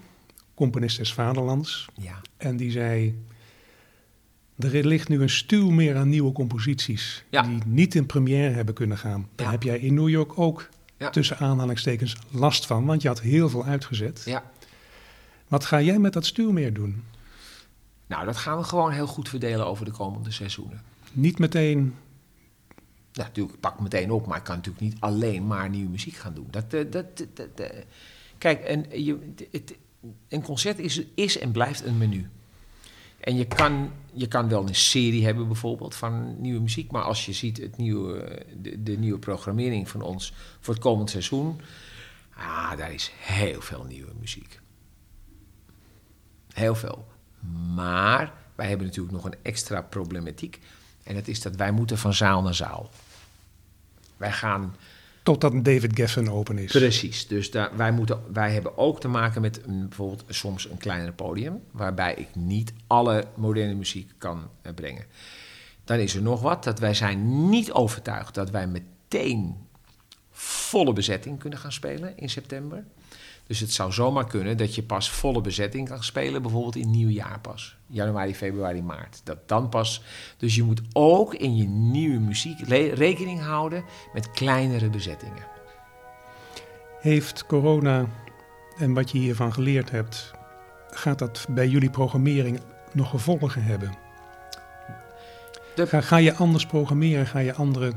componist 0.55 0.97
des 0.97 1.13
Vaderlands. 1.13 1.89
Ja. 1.95 2.21
En 2.37 2.57
die 2.57 2.71
zei, 2.71 3.23
er 4.59 4.87
ligt 4.87 5.09
nu 5.09 5.23
een 5.23 5.31
stuw 5.31 5.71
meer 5.71 5.97
aan 5.97 6.09
nieuwe 6.09 6.33
composities 6.33 7.25
Ja. 7.31 7.43
die 7.43 7.59
niet 7.67 7.95
in 7.95 8.07
première 8.07 8.55
hebben 8.55 8.75
kunnen 8.75 8.99
gaan. 8.99 9.29
Daar 9.35 9.47
Ja. 9.47 9.53
heb 9.53 9.63
jij 9.63 9.79
in 9.79 9.95
New 9.95 10.09
York 10.09 10.39
ook 10.39 10.69
Ja. 10.97 11.11
tussen 11.11 11.39
aanhalingstekens 11.39 12.17
last 12.31 12.67
van, 12.67 12.85
want 12.85 13.03
je 13.03 13.09
had 13.09 13.21
heel 13.21 13.49
veel 13.49 13.65
uitgezet. 13.65 14.23
Ja. 14.25 14.43
Wat 15.49 15.65
ga 15.65 15.81
jij 15.81 15.99
met 15.99 16.13
dat 16.13 16.27
stuwmeer 16.27 16.73
doen? 16.73 17.03
Nou, 18.07 18.25
dat 18.25 18.37
gaan 18.37 18.59
we 18.59 18.65
gewoon 18.65 18.91
heel 18.93 19.07
goed 19.07 19.29
verdelen 19.29 19.67
over 19.67 19.85
de 19.85 19.91
komende 19.91 20.31
seizoenen. 20.31 20.81
Niet 21.13 21.39
meteen 21.39 21.95
Natuurlijk, 23.13 23.55
ik 23.55 23.61
pak 23.61 23.81
meteen 23.81 24.11
op, 24.11 24.27
maar 24.27 24.39
ik 24.39 24.45
kan 24.45 24.57
natuurlijk 24.57 24.85
niet 24.85 25.01
alleen 25.01 25.47
maar 25.47 25.69
nieuwe 25.69 25.91
muziek 25.91 26.15
gaan 26.15 26.35
doen. 26.35 26.47
Dat, 26.51 26.75
eh, 26.75 26.91
dat, 26.91 27.27
dat, 27.35 27.61
eh, 27.61 27.83
kijk, 28.39 28.69
een, 28.69 29.05
je, 29.05 29.33
het, 29.51 29.75
een 30.29 30.43
concert 30.43 30.79
is, 30.79 31.03
is 31.15 31.39
en 31.39 31.53
blijft 31.53 31.85
een 31.85 31.99
menu. 31.99 32.31
En 33.21 33.37
je 33.37 33.47
kan, 33.47 33.93
je 34.13 34.29
kan 34.29 34.49
wel 34.49 34.69
een 34.69 34.75
serie 34.75 35.25
hebben 35.25 35.47
bijvoorbeeld 35.47 35.95
van 35.95 36.41
nieuwe 36.41 36.61
muziek. 36.61 36.91
Maar 36.91 37.03
als 37.03 37.27
je 37.27 37.33
ziet 37.33 37.57
het 37.57 37.77
nieuwe, 37.77 38.43
de, 38.63 38.83
de 38.83 38.99
nieuwe 38.99 39.19
programmering 39.19 39.89
van 39.89 40.03
ons 40.03 40.35
voor 40.61 40.75
het 40.75 40.83
komend 40.83 41.11
seizoen. 41.11 41.61
Ah, 42.35 42.77
daar 42.77 42.93
is 42.93 43.13
heel 43.19 43.61
veel 43.61 43.85
nieuwe 43.85 44.13
muziek. 44.21 44.61
Heel 46.53 46.75
veel. 46.75 47.07
Maar 47.75 48.33
wij 48.55 48.69
hebben 48.69 48.87
natuurlijk 48.87 49.15
nog 49.15 49.25
een 49.25 49.39
extra 49.43 49.83
problematiek. 49.83 50.61
En 51.03 51.15
dat 51.15 51.29
is 51.29 51.41
dat 51.41 51.57
wij 51.57 51.71
moeten 51.71 51.99
van 51.99 52.15
zaal 52.15 52.43
naar 52.43 52.55
zaal. 52.55 52.91
Wij 54.17 54.33
gaan 54.33 54.75
Totdat 55.23 55.65
David 55.65 55.97
Geffen 55.97 56.29
open 56.29 56.59
is. 56.59 56.71
Precies. 56.71 57.27
Dus 57.27 57.51
daar, 57.51 57.77
wij, 57.77 57.93
moeten, 57.93 58.21
wij 58.33 58.53
hebben 58.53 58.79
ook 58.79 59.01
te 59.01 59.09
maken 59.09 59.41
met 59.41 59.67
een, 59.67 59.89
bijvoorbeeld 59.89 60.25
soms 60.29 60.71
een 60.71 60.79
kleiner 60.79 61.13
podium, 61.13 61.63
waarbij 61.71 62.15
ik 62.15 62.29
niet 62.35 62.73
alle 62.87 63.25
moderne 63.35 63.75
muziek 63.75 64.13
kan 64.19 64.49
eh, 64.63 64.75
brengen. 64.75 65.05
Dan 65.85 65.99
is 65.99 66.15
er 66.15 66.23
nog 66.23 66.41
wat, 66.41 66.65
dat 66.65 66.79
wij 66.79 66.95
zijn 66.95 67.49
niet 67.49 67.73
overtuigd 67.73 68.35
dat 68.35 68.51
wij 68.51 68.67
meteen 68.67 69.57
volle 70.31 70.93
bezetting 70.93 71.39
kunnen 71.39 71.59
gaan 71.59 71.73
spelen 71.73 72.19
in 72.19 72.31
september. 72.31 72.85
Dus 73.51 73.61
het 73.61 73.73
zou 73.73 73.93
zomaar 73.93 74.27
kunnen 74.27 74.57
dat 74.57 74.75
je 74.75 74.83
pas 74.83 75.11
volle 75.11 75.41
bezetting 75.41 75.89
kan 75.89 76.03
spelen, 76.03 76.43
bijvoorbeeld 76.43 76.77
in 76.77 76.91
nieuwjaar 76.91 77.41
pas. 77.41 77.77
Januari, 77.87 78.35
februari, 78.35 78.83
maart. 78.83 79.21
Dat 79.25 79.49
dan 79.49 79.69
pas. 79.69 80.03
Dus 80.37 80.55
je 80.55 80.63
moet 80.63 80.81
ook 80.93 81.35
in 81.35 81.57
je 81.57 81.65
nieuwe 81.69 82.19
muziek 82.19 82.61
rekening 82.95 83.41
houden 83.41 83.85
met 84.13 84.31
kleinere 84.31 84.91
bezettingen. 84.91 85.47
Heeft 87.01 87.47
corona 87.47 88.07
en 88.77 88.95
wat 88.95 89.11
je 89.11 89.19
hiervan 89.19 89.53
geleerd 89.53 89.91
hebt, 89.91 90.31
gaat 90.91 91.19
dat 91.19 91.47
bij 91.49 91.69
jullie 91.69 91.91
programmering 91.91 92.61
nog 92.93 93.11
gevolgen 93.11 93.63
hebben? 93.63 93.95
Ga, 95.77 96.01
ga 96.01 96.17
je 96.17 96.35
anders 96.35 96.67
programmeren? 96.67 97.27
Ga 97.27 97.39
je 97.39 97.55
andere 97.55 97.93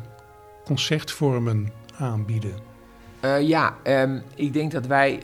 concertvormen 0.65 1.71
aanbieden? 1.97 2.53
Uh, 3.21 3.41
ja, 3.41 3.77
um, 3.83 4.23
ik 4.35 4.53
denk 4.53 4.71
dat 4.71 4.85
wij 4.85 5.21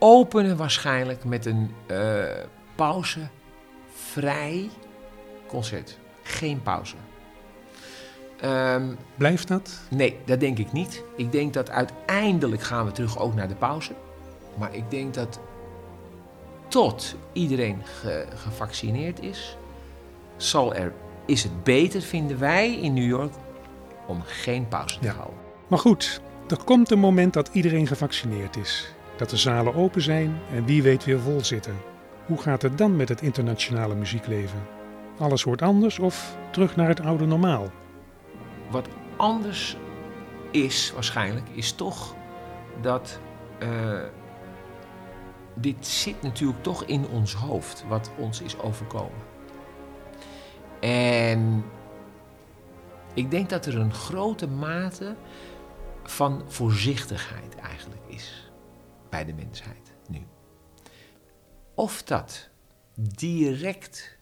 openen 0.00 0.56
waarschijnlijk 0.56 1.24
met 1.24 1.46
een 1.46 1.74
uh, 1.90 2.24
pauzevrij 2.74 3.28
concert. 5.46 5.98
Geen 6.22 6.62
pauze. 6.62 6.94
Um, 8.44 8.96
Blijft 9.16 9.48
dat? 9.48 9.80
Nee, 9.88 10.16
dat 10.24 10.40
denk 10.40 10.58
ik 10.58 10.72
niet. 10.72 11.04
Ik 11.16 11.32
denk 11.32 11.52
dat 11.52 11.70
uiteindelijk 11.70 12.62
gaan 12.62 12.84
we 12.84 12.92
terug 12.92 13.18
ook 13.18 13.34
naar 13.34 13.48
de 13.48 13.54
pauze. 13.54 13.92
Maar 14.58 14.74
ik 14.74 14.90
denk 14.90 15.14
dat 15.14 15.40
tot 16.68 17.16
iedereen 17.32 17.82
ge 17.84 18.26
gevaccineerd 18.34 19.20
is, 19.20 19.56
zal 20.36 20.74
er, 20.74 20.92
is 21.26 21.42
het 21.42 21.64
beter, 21.64 22.02
vinden 22.02 22.38
wij 22.38 22.74
in 22.74 22.94
New 22.94 23.08
York, 23.08 23.32
om 24.06 24.22
geen 24.24 24.68
pauze 24.68 24.98
te 24.98 25.08
houden. 25.08 25.38
Maar 25.66 25.78
goed, 25.78 26.20
er 26.48 26.64
komt 26.64 26.90
een 26.90 26.98
moment 26.98 27.32
dat 27.32 27.50
iedereen 27.52 27.86
gevaccineerd 27.86 28.56
is 28.56 28.94
dat 29.20 29.30
de 29.30 29.36
zalen 29.36 29.74
open 29.74 30.02
zijn 30.02 30.40
en 30.52 30.64
wie 30.64 30.82
weet 30.82 31.04
weer 31.04 31.20
vol 31.20 31.44
zitten. 31.44 31.76
Hoe 32.26 32.38
gaat 32.38 32.62
het 32.62 32.78
dan 32.78 32.96
met 32.96 33.08
het 33.08 33.22
internationale 33.22 33.94
muziekleven? 33.94 34.66
Alles 35.18 35.42
wordt 35.42 35.62
anders 35.62 35.98
of 35.98 36.36
terug 36.50 36.76
naar 36.76 36.88
het 36.88 37.00
oude 37.00 37.26
normaal? 37.26 37.70
Wat 38.70 38.88
anders 39.16 39.76
is 40.50 40.92
waarschijnlijk, 40.94 41.48
is 41.52 41.72
toch 41.72 42.14
dat 42.80 43.20
uh, 43.62 44.00
dit 45.54 45.86
zit 45.86 46.22
natuurlijk 46.22 46.62
toch 46.62 46.84
in 46.84 47.08
ons 47.08 47.34
hoofd, 47.34 47.84
wat 47.88 48.10
ons 48.16 48.40
is 48.40 48.58
overkomen. 48.58 49.20
En 50.80 51.64
ik 53.14 53.30
denk 53.30 53.50
dat 53.50 53.66
er 53.66 53.76
een 53.76 53.94
grote 53.94 54.48
mate 54.48 55.14
van 56.02 56.42
voorzichtigheid 56.46 57.56
eigenlijk 57.56 58.02
is 58.06 58.49
bij 59.10 59.24
de 59.24 59.32
mensheid 59.32 59.92
nu. 60.08 60.22
Of 61.74 62.02
dat 62.02 62.48
direct 62.94 64.16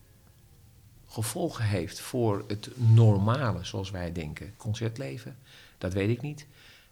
gevolgen 1.07 1.65
heeft 1.65 2.01
voor 2.01 2.45
het 2.47 2.71
normale, 2.75 3.65
zoals 3.65 3.91
wij 3.91 4.13
denken, 4.13 4.57
concertleven, 4.57 5.39
dat 5.79 5.93
weet 5.93 6.09
ik 6.09 6.23
niet. 6.23 6.47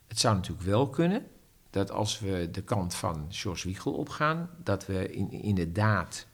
Het 0.07 0.19
zou 0.19 0.35
natuurlijk 0.35 0.67
wel 0.67 0.89
kunnen 0.89 1.27
dat 1.71 1.91
als 1.91 2.19
we 2.19 2.49
de 2.53 2.63
kant 2.63 2.95
van 2.95 3.27
George 3.29 3.67
Wiegel 3.67 3.93
opgaan, 3.93 4.51
dat 4.63 4.87
we 4.87 5.13
in, 5.13 5.31
inderdaad 5.31 6.27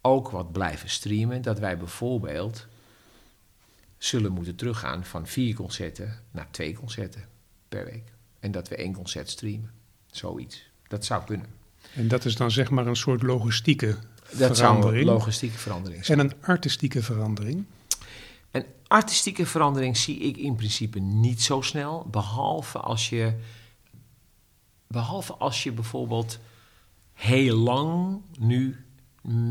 ook 0.00 0.30
wat 0.30 0.52
blijven 0.52 0.90
streamen. 0.90 1.42
Dat 1.42 1.58
wij 1.58 1.78
bijvoorbeeld 1.78 2.66
zullen 3.98 4.32
moeten 4.32 4.56
teruggaan 4.56 5.04
van 5.04 5.26
vier 5.26 5.54
concerten 5.54 6.24
naar 6.30 6.50
twee 6.50 6.74
concerten 6.74 7.28
per 7.68 7.84
week. 7.84 8.12
En 8.40 8.50
dat 8.50 8.68
we 8.68 8.76
één 8.76 8.92
concert 8.92 9.30
streamen. 9.30 9.72
Zoiets. 10.06 10.70
Dat 10.88 11.04
zou 11.04 11.24
kunnen. 11.24 11.46
En 11.94 12.08
dat 12.08 12.24
is 12.24 12.36
dan 12.36 12.50
zeg 12.50 12.70
maar 12.70 12.86
een 12.86 12.96
soort 12.96 13.22
logistieke 13.22 13.96
dat 14.36 14.56
verandering. 14.56 14.82
zou 14.82 14.96
een 14.96 15.04
logistieke 15.04 15.58
verandering 15.58 16.04
zijn. 16.04 16.18
En 16.18 16.24
een 16.24 16.36
artistieke 16.40 17.02
verandering? 17.02 17.64
Een 18.50 18.64
artistieke 18.86 19.46
verandering 19.46 19.96
zie 19.96 20.18
ik 20.18 20.36
in 20.36 20.56
principe 20.56 20.98
niet 20.98 21.42
zo 21.42 21.60
snel. 21.60 22.06
Behalve 22.10 22.78
als 22.78 23.08
je, 23.08 23.34
behalve 24.86 25.32
als 25.34 25.62
je 25.62 25.72
bijvoorbeeld 25.72 26.38
heel 27.12 27.56
lang 27.56 28.20
nu 28.38 28.84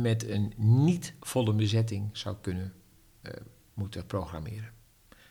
met 0.02 0.30
een 0.30 0.54
niet 0.56 1.14
volle 1.20 1.54
bezetting 1.54 2.10
zou 2.12 2.36
kunnen 2.42 2.74
uh, 3.22 3.32
moeten 3.74 4.06
programmeren. 4.06 4.72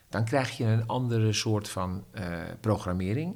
Dan 0.09 0.25
krijg 0.25 0.57
je 0.57 0.63
een 0.63 0.87
andere 0.87 1.33
soort 1.33 1.69
van 1.69 2.03
uh, 2.13 2.43
programmering. 2.59 3.35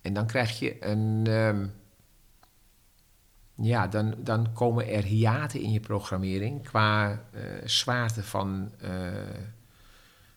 En 0.00 0.12
dan 0.12 0.26
krijg 0.26 0.58
je 0.58 0.84
een. 0.84 1.26
Um, 1.26 1.72
ja, 3.62 3.86
dan, 3.86 4.14
dan 4.18 4.52
komen 4.52 4.88
er 4.88 5.02
hiaten 5.02 5.60
in 5.60 5.72
je 5.72 5.80
programmering 5.80 6.62
qua 6.62 7.10
uh, 7.10 7.40
zwaarte 7.64 8.22
van 8.22 8.70
uh, 8.84 8.90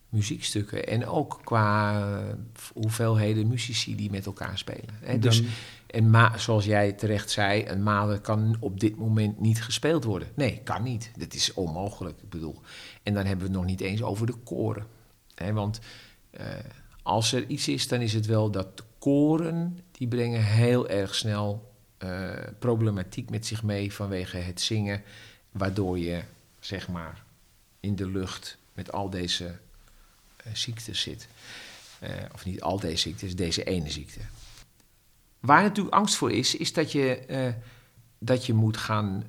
muziekstukken. 0.09 0.87
En 0.87 1.05
ook 1.05 1.39
qua 1.43 1.99
uh, 1.99 2.25
hoeveelheden 2.73 3.47
muzici 3.47 3.95
die 3.95 4.11
met 4.11 4.25
elkaar 4.25 4.57
spelen. 4.57 4.95
Hè? 4.99 5.19
Dus, 5.19 5.43
en 5.87 6.09
ma 6.09 6.37
zoals 6.37 6.65
jij 6.65 6.91
terecht 6.91 7.29
zei, 7.29 7.67
een 7.67 7.83
malen 7.83 8.21
kan 8.21 8.57
op 8.59 8.79
dit 8.79 8.95
moment 8.95 9.39
niet 9.39 9.63
gespeeld 9.63 10.03
worden. 10.03 10.27
Nee, 10.35 10.61
kan 10.63 10.83
niet. 10.83 11.11
Dat 11.17 11.33
is 11.33 11.53
onmogelijk. 11.53 12.21
Ik 12.21 12.29
bedoel. 12.29 12.61
En 13.03 13.13
dan 13.13 13.25
hebben 13.25 13.45
we 13.45 13.51
het 13.51 13.61
nog 13.61 13.69
niet 13.69 13.81
eens 13.81 14.01
over 14.01 14.25
de 14.25 14.35
koren. 14.43 14.85
Hè? 15.35 15.53
Want 15.53 15.79
als 17.03 17.33
er 17.33 17.47
iets 17.47 17.67
is, 17.67 17.87
dan 17.87 18.01
is 18.01 18.13
het 18.13 18.25
wel 18.25 18.51
dat 18.51 18.77
de 18.77 18.83
koren, 18.99 19.79
die 19.91 20.07
brengen 20.07 20.43
heel 20.43 20.89
erg 20.89 21.15
snel 21.15 21.68
uh, 22.03 22.33
problematiek 22.59 23.29
met 23.29 23.45
zich 23.45 23.63
mee 23.63 23.93
vanwege 23.93 24.37
het 24.37 24.61
zingen, 24.61 25.03
waardoor 25.51 25.99
je 25.99 26.23
zeg 26.59 26.87
maar 26.87 27.23
in 27.79 27.95
de 27.95 28.07
lucht 28.07 28.57
met 28.73 28.91
al 28.91 29.09
deze 29.09 29.45
uh, 29.45 30.53
ziektes 30.53 31.01
zit. 31.01 31.27
Uh, 32.03 32.09
of 32.33 32.45
niet 32.45 32.61
al 32.61 32.79
deze 32.79 32.97
ziektes, 32.97 33.35
deze 33.35 33.63
ene 33.63 33.89
ziekte. 33.89 34.19
Waar 35.39 35.61
natuurlijk 35.61 35.95
angst 35.95 36.15
voor 36.15 36.31
is, 36.31 36.55
is 36.55 36.73
dat 36.73 36.91
je, 36.91 37.53
dat 38.17 38.45
je 38.45 38.53
moet 38.53 38.77
gaan 38.77 39.23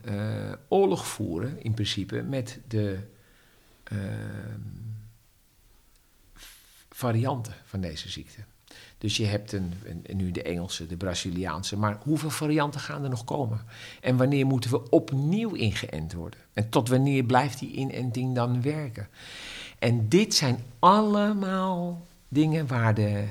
oorlog 0.69 1.07
voeren, 1.07 1.63
in 1.63 1.75
principe, 1.75 2.23
met 2.23 2.59
de 2.69 2.99
varianten 6.91 7.55
van 7.65 7.81
deze 7.81 8.09
ziekte. 8.09 8.45
Dus 9.01 9.17
je 9.17 9.27
hebt 9.27 9.53
een, 9.53 9.73
een, 9.85 10.17
nu 10.17 10.31
de 10.31 10.43
Engelse, 10.43 10.87
de 10.87 10.97
Braziliaanse. 10.97 11.77
Maar 11.77 11.99
hoeveel 12.03 12.31
varianten 12.31 12.81
gaan 12.81 13.03
er 13.03 13.11
nog 13.11 13.25
komen? 13.25 13.61
En 14.01 14.17
wanneer 14.17 14.47
moeten 14.47 14.71
we 14.71 14.91
opnieuw 14.91 15.55
ingeënt 15.55 16.13
worden? 16.13 16.41
En 16.53 16.69
tot 16.69 16.89
wanneer 16.89 17.25
blijft 17.25 17.59
die 17.59 17.73
inenting 17.73 18.35
dan 18.35 18.63
werken? 18.63 19.09
En 19.79 20.09
dit 20.09 20.35
zijn 20.35 20.59
allemaal 20.79 22.07
dingen 22.29 22.67
waar, 22.67 22.95
de, 22.95 23.25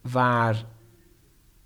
waar 0.00 0.64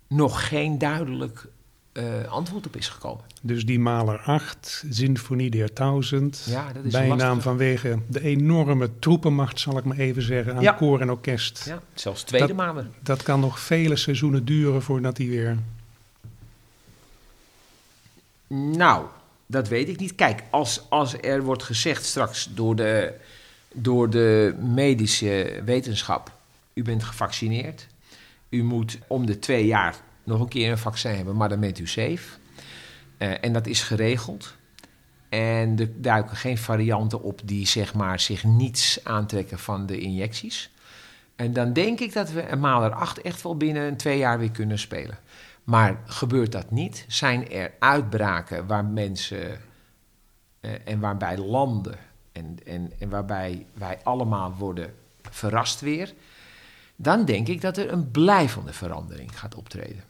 nog 0.07 0.47
geen 0.47 0.77
duidelijk 0.77 1.47
uh, 1.93 2.03
antwoord 2.31 2.65
op 2.65 2.75
is 2.75 2.89
gekomen. 2.89 3.23
Dus 3.41 3.65
die 3.65 3.79
Maler 3.79 4.19
8, 4.19 4.85
Sinfonie 4.89 5.49
der 5.49 5.73
1000, 5.73 6.45
ja, 6.49 6.73
dat 6.73 6.83
is 6.83 6.91
bijnaam 6.91 7.41
vanwege 7.41 7.99
de 8.07 8.21
enorme 8.21 8.89
troepenmacht, 8.99 9.59
zal 9.59 9.77
ik 9.77 9.83
maar 9.83 9.97
even 9.97 10.21
zeggen, 10.21 10.67
aan 10.67 10.77
koor 10.77 11.01
en 11.01 11.09
orkest. 11.09 11.65
Ja, 11.65 11.81
zelfs 11.93 12.23
tweede 12.23 12.47
dat, 12.47 12.55
Maler. 12.55 12.87
Dat 12.99 13.23
kan 13.23 13.39
nog 13.39 13.59
vele 13.59 13.95
seizoenen 13.95 14.45
duren 14.45 14.81
voordat 14.81 15.17
hij 15.17 15.27
weer... 15.27 15.57
Nou, 18.47 19.05
dat 19.45 19.67
weet 19.67 19.89
ik 19.89 19.99
niet. 19.99 20.15
Kijk, 20.15 20.43
als, 20.49 20.81
als 20.89 21.15
er 21.21 21.43
wordt 21.43 21.63
gezegd 21.63 22.05
straks 22.05 22.49
door 22.53 22.75
de 22.75 23.13
door 23.73 24.09
de 24.09 24.55
medische 24.59 25.61
wetenschap. 25.65 26.31
U 26.73 26.83
bent 26.83 27.03
gevaccineerd. 27.03 27.87
U 28.49 28.63
moet 28.63 28.97
om 29.07 29.25
de 29.25 29.39
twee 29.39 29.65
jaar 29.65 29.95
nog 30.23 30.39
een 30.39 30.47
keer 30.47 30.71
een 30.71 30.77
vaccin 30.77 31.15
hebben, 31.15 31.35
maar 31.35 31.49
dan 31.49 31.59
bent 31.59 31.79
u 31.79 31.87
safe. 31.87 32.37
Uh, 33.17 33.43
en 33.43 33.53
dat 33.53 33.67
is 33.67 33.81
geregeld. 33.81 34.55
En 35.29 35.79
er 35.79 36.01
duiken 36.01 36.35
geen 36.35 36.57
varianten 36.57 37.21
op 37.21 37.41
die 37.43 37.67
zeg 37.67 37.93
maar, 37.93 38.19
zich 38.19 38.43
niets 38.43 38.99
aantrekken 39.03 39.59
van 39.59 39.85
de 39.85 39.99
injecties. 39.99 40.71
En 41.35 41.53
dan 41.53 41.73
denk 41.73 41.99
ik 41.99 42.13
dat 42.13 42.31
we 42.31 42.47
een 42.47 42.59
Maler 42.59 42.91
8 42.91 43.21
echt 43.21 43.41
wel 43.41 43.57
binnen 43.57 43.97
twee 43.97 44.17
jaar 44.17 44.39
weer 44.39 44.51
kunnen 44.51 44.79
spelen. 44.79 45.17
Maar 45.63 46.01
gebeurt 46.05 46.51
dat 46.51 46.71
niet? 46.71 47.05
Zijn 47.07 47.49
er 47.51 47.73
uitbraken 47.79 48.67
waar 48.67 48.85
mensen 48.85 49.59
uh, 50.61 50.71
en 50.85 50.99
waarbij 50.99 51.37
landen 51.37 51.97
en, 52.31 52.57
en, 52.65 52.91
en 52.99 53.09
waarbij 53.09 53.65
wij 53.73 53.99
allemaal 54.03 54.55
worden 54.57 54.93
verrast 55.21 55.79
weer? 55.79 56.13
Dan 56.95 57.25
denk 57.25 57.47
ik 57.47 57.61
dat 57.61 57.77
er 57.77 57.91
een 57.91 58.11
blijvende 58.11 58.73
verandering 58.73 59.39
gaat 59.39 59.55
optreden. 59.55 60.03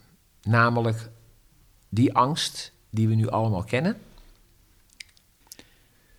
Namelijk 0.44 1.10
die 1.90 2.14
angst 2.14 2.72
die 2.90 3.08
we 3.08 3.16
nu 3.16 3.30
allemaal 3.30 3.64
kennen 3.64 3.98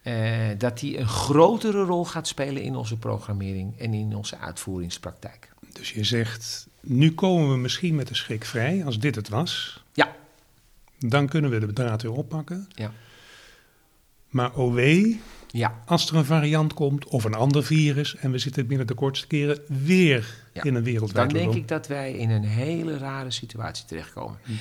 uh, 0.04 0.48
dat 0.58 0.78
die 0.78 0.98
een 0.98 1.08
grotere 1.08 1.82
rol 1.82 2.04
gaat 2.04 2.28
spelen 2.28 2.62
in 2.62 2.76
onze 2.76 2.96
programmering 2.96 3.78
en 3.78 3.94
in 3.94 4.16
onze 4.16 4.38
uitvoeringspraktijk. 4.38 5.48
Dus 5.72 5.92
je 5.92 6.04
zegt, 6.04 6.66
nu 6.80 7.12
komen 7.12 7.50
we 7.50 7.56
misschien 7.56 7.94
met 7.94 8.08
de 8.08 8.14
schrik 8.14 8.44
vrij, 8.44 8.84
als 8.84 8.98
dit 8.98 9.14
het 9.14 9.28
was. 9.28 9.82
Ja. 9.92 10.16
Dan 10.98 11.28
kunnen 11.28 11.50
we 11.50 11.58
de 11.58 11.72
draad 11.72 12.02
weer 12.02 12.12
oppakken. 12.12 12.68
Ja. 12.68 12.92
Maar 14.28 14.54
OW, 14.54 15.12
ja. 15.58 15.82
als 15.86 16.10
er 16.10 16.16
een 16.16 16.24
variant 16.24 16.74
komt 16.74 17.04
of 17.04 17.24
een 17.24 17.34
ander 17.34 17.64
virus 17.64 18.16
en 18.16 18.30
we 18.30 18.38
zitten 18.38 18.66
binnen 18.66 18.86
de 18.86 18.94
kortste 18.94 19.26
keren 19.26 19.62
weer 19.66 20.46
in 20.52 20.74
een 20.74 20.82
wereldwijd 20.82 21.30
Dan 21.30 21.38
denk 21.38 21.54
ik 21.54 21.68
dat 21.68 21.86
wij 21.86 22.12
in 22.12 22.30
een 22.30 22.44
hele 22.44 22.98
rare 22.98 23.30
situatie 23.30 23.84
terechtkomen. 23.86 24.38
Hm. 24.44 24.52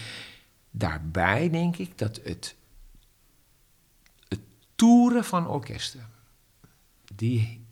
Daarbij 0.71 1.49
denk 1.49 1.77
ik 1.77 1.97
dat 1.97 2.19
het 2.23 2.55
toeren 4.75 5.23
van 5.23 5.47
orkesten. 5.47 6.09
Die, 7.15 7.65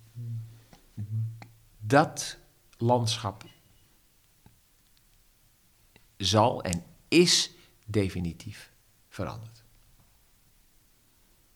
dat 1.79 2.37
landschap 2.77 3.43
zal 6.17 6.63
en 6.63 6.83
is 7.07 7.51
definitief 7.85 8.71
veranderd. 9.09 9.63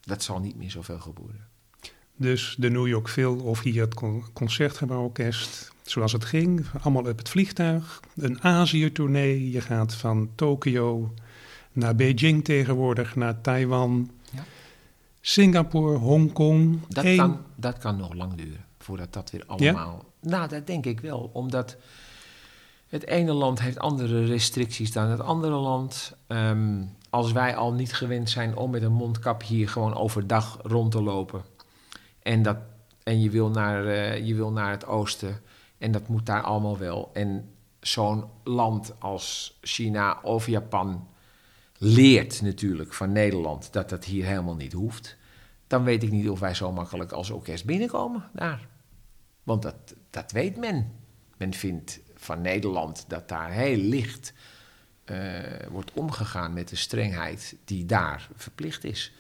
Dat 0.02 0.24
zal 0.24 0.40
niet 0.40 0.56
meer 0.56 0.72
zoveel 0.72 1.00
gebeuren. 1.00 1.54
Dus 2.16 2.56
de 2.58 2.70
New 2.70 2.88
York 2.88 3.10
Phil 3.10 3.36
of 3.36 3.62
hier 3.62 3.82
het 3.82 3.94
Concertgebouworkest, 4.34 5.72
zoals 5.84 6.12
het 6.12 6.26
ging, 6.26 6.66
allemaal 6.82 7.12
op 7.12 7.18
het 7.18 7.30
vliegtuig. 7.30 8.00
Een 8.16 8.44
Azië-tournee, 8.44 9.52
je 9.52 9.62
gaat 9.62 9.96
van 9.96 10.30
Tokio 10.36 11.14
naar 11.72 11.96
Beijing 11.96 12.44
tegenwoordig, 12.44 13.16
naar 13.16 13.42
Taiwan, 13.42 14.12
Singapore, 15.22 15.98
Hongkong. 15.98 16.80
Dat, 16.88 17.16
kan, 17.16 17.42
dat 17.56 17.78
kan 17.78 17.98
nog 17.98 18.14
lang 18.14 18.34
duren 18.34 18.66
voordat 18.80 19.14
dat 19.14 19.32
weer 19.32 19.44
allemaal. 19.48 20.06
Ja? 20.22 20.30
Nou, 20.30 20.48
dat 20.48 20.68
denk 20.68 20.86
ik 20.86 21.00
wel, 21.00 21.30
omdat 21.34 21.78
het 22.88 23.08
ene 23.08 23.34
land 23.34 23.62
heeft 23.62 23.80
andere 23.80 24.26
restricties 24.26 24.92
dan 24.92 25.10
het 25.10 25.20
andere 25.20 25.56
land. 25.56 26.16
Um, 26.28 26.90
als 27.10 27.32
wij 27.32 27.56
al 27.56 27.74
niet 27.74 27.94
gewend 27.94 28.30
zijn 28.30 28.56
om 28.56 28.72
met 28.72 28.82
een 28.82 28.94
mondkap 28.94 29.44
hier 29.44 29.70
gewoon 29.70 29.96
overdag 29.96 30.60
rond 30.64 30.92
te 30.92 31.02
lopen. 31.02 31.44
En, 32.26 32.42
dat, 32.42 32.58
en 33.04 33.22
je, 33.22 33.30
wil 33.30 33.50
naar, 33.50 33.86
uh, 33.86 34.26
je 34.26 34.36
wil 34.36 34.52
naar 34.52 34.72
het 34.72 34.86
oosten. 34.86 35.42
En 35.78 35.92
dat 35.92 36.08
moet 36.08 36.26
daar 36.26 36.42
allemaal 36.42 36.78
wel. 36.78 37.10
En 37.14 37.50
zo'n 37.80 38.26
land 38.44 38.94
als 39.00 39.58
China 39.62 40.20
of 40.22 40.48
Japan 40.48 41.08
leert 41.78 42.42
natuurlijk 42.42 42.94
van 42.94 43.12
Nederland 43.12 43.74
dat 43.74 43.90
dat 43.90 44.06
hier 44.06 44.26
helemaal 44.26 44.56
niet 44.56 44.74
hoeft, 44.74 45.18
dan 45.68 45.84
weet 45.84 46.04
ik 46.04 46.12
niet 46.12 46.30
of 46.30 46.40
wij 46.40 46.54
zo 46.54 46.72
makkelijk 46.72 47.12
als 47.12 47.30
orkest 47.30 47.66
binnenkomen 47.66 48.30
daar. 48.34 48.68
Want 49.44 49.62
dat, 49.62 49.96
dat 50.10 50.32
weet 50.32 50.58
men. 50.58 50.92
Men 51.38 51.54
vindt 51.54 52.00
van 52.16 52.42
Nederland 52.42 53.06
dat 53.08 53.30
daar 53.30 53.52
heel 53.52 53.78
licht 53.78 54.34
uh, 55.06 55.40
wordt 55.70 55.92
omgegaan 55.94 56.54
met 56.54 56.68
de 56.68 56.76
strengheid 56.76 57.56
die 57.66 57.86
daar 57.86 58.30
verplicht 58.36 58.84
is. 58.84 59.14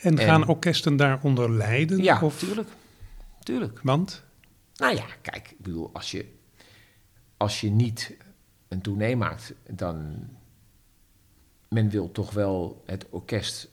En 0.00 0.18
gaan 0.18 0.46
orkesten 0.46 0.96
daaronder 0.96 1.50
lijden? 1.50 2.02
Ja, 2.02 2.20
of? 2.20 2.38
tuurlijk. 2.38 2.68
tuurlijk. 3.42 3.80
Want? 3.82 4.22
Nou 4.74 4.94
ja, 4.94 5.06
kijk, 5.22 5.50
ik 5.50 5.58
bedoel, 5.58 5.90
als 5.92 6.10
je, 6.10 6.26
als 7.36 7.60
je 7.60 7.70
niet 7.70 8.16
een 8.68 8.80
tournee 8.80 9.16
maakt, 9.16 9.52
dan 9.70 10.28
men 11.68 11.90
wil 11.90 12.12
toch 12.12 12.30
wel 12.30 12.82
het 12.86 13.06
orkest 13.10 13.68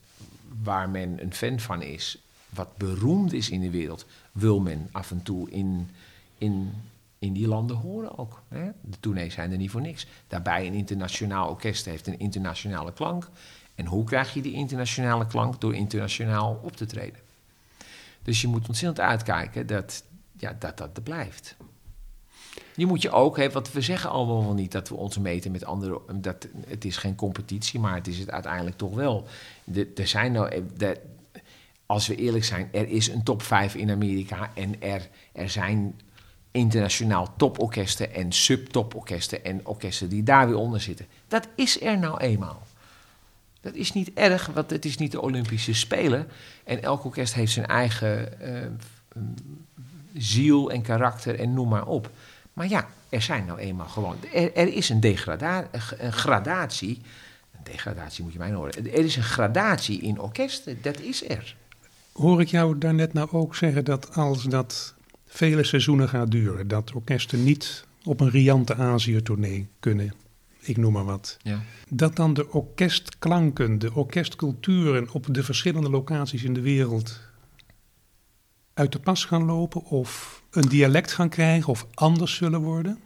waar 0.64 0.90
men 0.90 1.22
een 1.22 1.34
fan 1.34 1.60
van 1.60 1.82
is, 1.82 2.24
wat 2.50 2.78
beroemd 2.78 3.34
is 3.34 3.50
in 3.50 3.62
de 3.62 3.70
wereld, 3.70 4.06
wil 4.32 4.60
men 4.60 4.90
af 4.92 5.12
en 5.12 5.24
toe 5.24 5.50
in, 5.50 5.90
in, 6.38 6.74
in 7.20 7.34
die 7.34 7.48
landen 7.48 7.76
horen 7.76 8.18
ook. 8.18 8.42
Hè? 8.48 8.70
De 8.82 9.00
tournees 9.00 9.34
zijn 9.34 9.52
er 9.52 9.58
niet 9.58 9.72
voor 9.72 9.82
niks. 9.82 10.08
Daarbij 10.28 10.68
een 10.68 10.74
internationaal 10.74 11.50
orkest 11.50 11.86
heeft 11.86 12.08
een 12.08 12.20
internationale 12.20 12.94
klank. 12.94 13.30
En 13.78 13.86
hoe 13.86 14.04
krijg 14.04 14.34
je 14.34 14.42
die 14.42 14.54
internationale 14.54 15.28
klank? 15.28 15.62
Door 15.62 15.76
internationaal 15.76 16.60
op 16.64 16.76
te 16.76 16.86
treden. 16.86 17.20
Dus 18.22 18.42
je 18.42 18.48
moet 18.48 18.68
ontzettend 18.68 19.08
uitkijken 19.08 19.68
dat 19.68 20.04
ja, 20.38 20.56
dat, 20.60 20.78
dat 20.78 20.98
er 20.98 21.04
blijft. 21.04 21.56
Je 22.76 22.86
moet 22.86 23.02
je 23.02 23.12
ook, 23.12 23.38
hè, 23.38 23.50
want 23.50 23.72
we 23.72 23.82
zeggen 23.82 24.10
allemaal 24.10 24.44
wel 24.44 24.54
niet 24.54 24.72
dat 24.72 24.90
we 24.90 24.96
ons 24.96 25.18
meten 25.18 25.52
met 25.52 25.66
anderen. 25.66 26.22
Dat, 26.22 26.48
het 26.68 26.86
is 26.86 26.98
geen 26.98 27.16
competitie, 27.16 27.80
maar 27.80 27.96
het 27.96 28.08
is 28.08 28.20
het 28.20 28.32
uiteindelijk 28.32 28.78
toch 28.78 28.96
wel. 28.96 29.28
De, 29.64 29.92
er 29.96 30.08
zijn 30.08 30.32
nou, 30.32 30.50
eh, 30.50 30.62
de, 30.78 31.02
als 31.86 32.08
we 32.08 32.16
eerlijk 32.16 32.44
zijn, 32.44 32.70
er 32.72 32.88
is 32.88 33.08
een 33.08 33.24
top 33.24 33.42
5 33.42 33.76
in 33.76 33.92
Amerika 33.92 34.52
en 34.54 34.82
er, 34.82 35.10
er 35.32 35.50
zijn 35.50 36.00
internationaal 36.52 37.34
toporkesten 37.38 38.14
en 38.14 38.32
subtoporkesten 38.32 39.46
en 39.46 39.68
orkesten 39.68 40.10
die 40.10 40.24
daar 40.24 40.48
weer 40.48 40.58
onder 40.58 40.82
zitten. 40.82 41.06
Dat 41.28 41.48
is 41.56 41.82
er 41.82 41.98
nou 41.98 42.18
eenmaal. 42.20 42.62
Dat 43.68 43.76
is 43.76 43.94
niet 43.94 44.12
erg, 44.14 44.46
want 44.46 44.70
het 44.70 44.86
is 44.86 44.98
niet 44.98 45.12
de 45.12 45.22
Olympische 45.22 45.74
Spelen. 45.74 46.28
En 46.64 46.84
elk 46.84 47.06
orkest 47.06 47.34
heeft 47.34 47.52
zijn 47.52 47.66
eigen 47.66 48.30
uh, 48.42 49.22
ziel 50.14 50.72
en 50.72 50.82
karakter 50.82 51.40
en 51.40 51.54
noem 51.54 51.70
maar 51.70 51.86
op. 51.86 52.10
Maar 52.54 52.68
ja, 52.70 52.88
er 53.10 53.22
zijn 53.22 53.46
nou 53.46 53.60
eenmaal 53.60 53.88
gewoon. 53.88 54.16
Er, 54.34 54.74
is 54.74 54.90
een, 54.90 55.00
degrada, 55.00 55.68
een 55.98 56.14
gradatie. 56.14 57.02
Degradatie 57.64 58.24
moet 58.24 58.34
je 58.34 58.40
mij 58.40 58.52
horen. 58.52 58.78
Er 58.78 59.06
is 59.06 59.16
een 59.16 59.24
gradatie 59.24 60.02
in 60.02 60.20
orkesten, 60.20 60.78
dat 60.82 61.00
is 61.00 61.30
er. 61.30 61.56
Hoor 62.12 62.42
ik 62.42 62.48
jou 62.48 62.78
daarnet 62.78 63.14
nou 63.14 63.32
ook 63.32 63.56
zeggen 63.56 63.86
dat 63.86 64.16
als 64.16 64.44
dat 64.44 64.94
vele 65.26 65.64
seizoenen 65.64 66.10
gaat 66.10 66.32
duren, 66.32 66.68
dat 66.68 66.92
orkesten 66.92 67.44
niet 67.44 67.86
op 68.04 68.20
een 68.20 68.30
riante 68.30 68.76
Azië-tournee 68.76 69.68
kunnen, 69.80 70.14
ik 70.68 70.78
noem 70.78 70.94
maar 70.94 71.06
wat. 71.06 71.38
Ja. 71.42 71.60
Dat 71.90 72.16
dan 72.16 72.34
de 72.34 72.52
orkestklanken, 72.52 73.80
de 73.80 73.94
orkestculturen 73.94 75.12
op 75.12 75.34
de 75.34 75.44
verschillende 75.44 75.90
locaties 75.90 76.44
in 76.44 76.54
de 76.54 76.62
wereld 76.62 77.20
uit 78.74 78.92
de 78.92 79.00
pas 79.00 79.26
gaan 79.26 79.46
lopen 79.46 79.84
of 79.84 80.42
een 80.52 80.70
dialect 80.70 81.12
gaan 81.12 81.30
krijgen 81.30 81.70
of 81.70 81.88
anders 81.94 82.36
zullen 82.36 82.62
worden? 82.62 83.00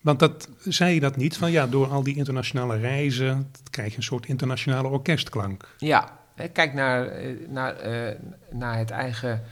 Want 0.00 0.18
dat 0.18 0.48
zei 0.64 0.94
je 0.94 1.00
dat 1.00 1.16
niet, 1.16 1.36
van 1.36 1.50
ja, 1.50 1.66
door 1.66 1.86
al 1.86 2.02
die 2.02 2.16
internationale 2.16 2.76
reizen 2.76 3.50
krijg 3.70 3.90
je 3.90 3.96
een 3.96 4.02
soort 4.02 4.26
internationale 4.26 4.88
orkestklank. 4.88 5.74
Ja, 5.78 6.18
kijk 6.52 6.74
naar, 6.74 7.06
eh, 7.06 7.48
naar, 7.48 7.86
uh, 7.86 8.14
naar 8.50 8.78
het 8.78 8.90
eigen 8.90 9.42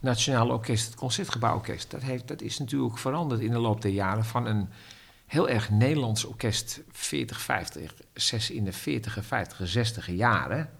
Nationale 0.00 0.52
Orkest, 0.52 0.86
het 0.86 0.94
Concertgebouworkest. 0.94 1.90
Dat, 1.90 2.02
heeft, 2.02 2.28
dat 2.28 2.42
is 2.42 2.58
natuurlijk 2.58 2.98
veranderd 2.98 3.40
in 3.40 3.50
de 3.50 3.58
loop 3.58 3.82
der 3.82 3.90
jaren 3.90 4.24
van 4.24 4.46
een 4.46 4.68
heel 5.32 5.48
erg 5.48 5.70
Nederlands 5.70 6.24
orkest, 6.24 6.80
40, 6.90 7.40
50, 7.40 7.94
6 8.14 8.50
in 8.50 8.64
de 8.64 8.72
40, 8.72 9.24
50, 9.24 9.68
60 9.68 10.10
jaren, 10.10 10.70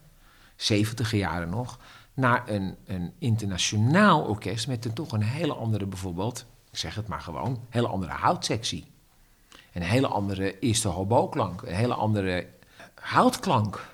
70 0.57 1.13
jaren 1.13 1.49
nog, 1.49 1.79
naar 2.15 2.49
een, 2.49 2.77
een 2.87 3.13
internationaal 3.19 4.23
orkest 4.23 4.69
met 4.69 4.85
een, 4.85 4.93
toch 4.93 5.13
een 5.13 5.23
hele 5.23 5.55
andere, 5.55 5.87
bijvoorbeeld, 5.87 6.47
ik 6.71 6.79
zeg 6.79 6.95
het 6.95 7.07
maar 7.07 7.21
gewoon, 7.21 7.67
hele 7.69 7.87
andere 7.87 8.13
houtsectie. 8.13 8.87
Een 9.73 9.83
hele 9.83 10.07
andere 10.07 10.59
eerste 10.59 10.89
hobo-klank, 10.89 11.63
een 11.63 11.75
hele 11.75 11.95
andere 11.95 12.47
houtklank. 12.95 13.87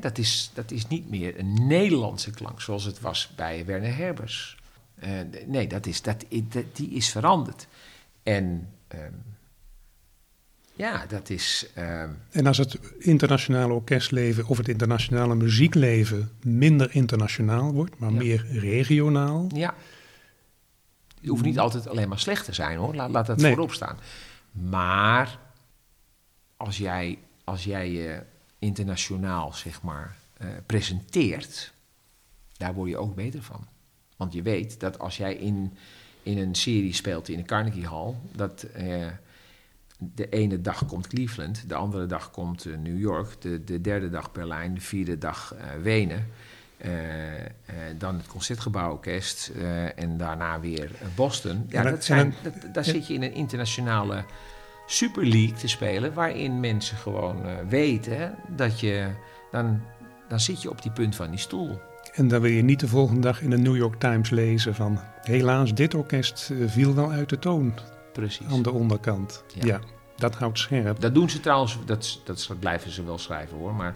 dat, 0.00 0.18
is, 0.18 0.50
dat 0.54 0.70
is 0.70 0.88
niet 0.88 1.10
meer 1.10 1.38
een 1.38 1.66
Nederlandse 1.66 2.30
klank 2.30 2.60
zoals 2.60 2.84
het 2.84 3.00
was 3.00 3.32
bij 3.36 3.64
Werner 3.64 3.96
Herbers. 3.96 4.56
Uh, 5.04 5.10
nee, 5.46 5.66
dat 5.66 5.86
is, 5.86 6.02
dat, 6.02 6.24
die 6.72 6.90
is 6.90 7.10
veranderd. 7.10 7.66
En 8.22 8.68
um, 8.88 9.33
ja, 10.76 11.06
dat 11.06 11.30
is. 11.30 11.66
Ehm, 11.74 12.10
en 12.30 12.46
als 12.46 12.58
het 12.58 12.78
internationale 12.98 13.72
orkestleven 13.72 14.46
of 14.46 14.56
het 14.56 14.68
internationale 14.68 15.34
muziekleven 15.34 16.30
minder 16.42 16.94
internationaal 16.94 17.72
wordt, 17.72 17.98
maar 17.98 18.12
meer 18.12 18.46
regionaal, 18.50 19.48
ja. 19.54 19.74
Het 21.20 21.28
hoeft 21.32 21.44
niet 21.44 21.58
altijd 21.58 21.88
alleen 21.88 22.08
maar 22.08 22.18
slecht 22.18 22.44
te 22.44 22.52
zijn 22.52 22.78
hoor, 22.78 22.94
laat, 22.94 23.10
laat 23.10 23.26
dat 23.26 23.36
Nee. 23.40 23.52
voorop 23.52 23.72
staan. 23.72 23.98
Maar 24.52 25.38
als 26.56 26.76
jij, 26.78 27.18
als 27.44 27.64
jij 27.64 27.90
je 27.90 28.22
internationaal 28.58 29.52
zeg 29.52 29.82
maar 29.82 30.16
eh, 30.36 30.48
presenteert, 30.66 31.72
daar 32.56 32.74
word 32.74 32.90
je 32.90 32.96
ook 32.96 33.14
beter 33.14 33.42
van. 33.42 33.66
Want 34.16 34.32
je 34.32 34.42
weet 34.42 34.80
dat 34.80 34.98
als 34.98 35.16
jij 35.16 35.34
in, 35.34 35.76
in 36.22 36.38
een 36.38 36.54
serie 36.54 36.92
speelt 36.92 37.28
in 37.28 37.36
de 37.36 37.44
Carnegie 37.44 37.86
Hall, 37.88 38.14
dat 38.32 38.62
eh, 38.62 39.06
de 40.14 40.28
ene 40.28 40.60
dag 40.60 40.86
komt 40.86 41.06
Cleveland, 41.06 41.68
de 41.68 41.74
andere 41.74 42.06
dag 42.06 42.30
komt 42.30 42.64
eh, 42.64 42.76
New 42.76 42.98
York, 42.98 43.40
de, 43.40 43.64
de 43.64 43.80
derde 43.80 44.10
dag 44.10 44.32
Berlijn, 44.32 44.74
de 44.74 44.80
vierde 44.80 45.18
dag 45.18 45.54
eh, 45.54 45.82
Wenen. 45.82 46.26
eh, 46.76 46.90
dan 47.98 48.16
het 48.16 48.26
Concertgebouworkest 48.26 49.52
en 49.96 50.16
daarna 50.16 50.60
weer 50.60 50.90
Boston. 51.14 51.66
Ja, 51.68 51.82
dat 51.82 52.04
zijn, 52.04 52.34
dat, 52.42 52.74
daar 52.74 52.84
zit 52.84 53.06
je 53.06 53.14
in 53.14 53.22
een 53.22 53.34
internationale 53.34 54.24
Super 54.86 55.26
League 55.26 55.52
te 55.52 55.68
spelen, 55.68 56.14
waarin 56.14 56.60
mensen 56.60 56.96
gewoon 56.96 57.68
weten 57.68 58.34
dat 58.56 58.80
je, 58.80 59.08
dan, 59.50 59.80
dan 60.28 60.40
zit 60.40 60.62
je 60.62 60.70
op 60.70 60.82
die 60.82 60.92
punt 60.92 61.16
van 61.16 61.30
die 61.30 61.38
stoel. 61.38 61.80
En 62.12 62.28
dan 62.28 62.40
wil 62.40 62.50
je 62.50 62.62
niet 62.62 62.80
de 62.80 62.88
volgende 62.88 63.20
dag 63.20 63.40
in 63.40 63.50
de 63.50 63.58
New 63.58 63.76
York 63.76 64.00
Times 64.00 64.30
lezen 64.30 64.74
van... 64.74 65.00
helaas, 65.22 65.74
dit 65.74 65.94
orkest 65.94 66.50
viel 66.66 66.94
wel 66.94 67.10
uit 67.10 67.28
de 67.28 67.38
toon 67.38 67.74
Precies. 68.14 68.46
aan 68.46 68.62
de 68.62 68.72
onderkant. 68.72 69.44
Ja. 69.54 69.66
Ja, 69.66 69.80
dat 70.16 70.34
houdt 70.34 70.58
scherp. 70.58 71.00
Dat 71.00 71.14
doen 71.14 71.30
ze 71.30 71.40
trouwens, 71.40 71.78
dat, 71.84 72.20
dat 72.24 72.48
blijven 72.58 72.90
ze 72.90 73.04
wel 73.04 73.18
schrijven 73.18 73.56
hoor. 73.56 73.74
Maar, 73.74 73.94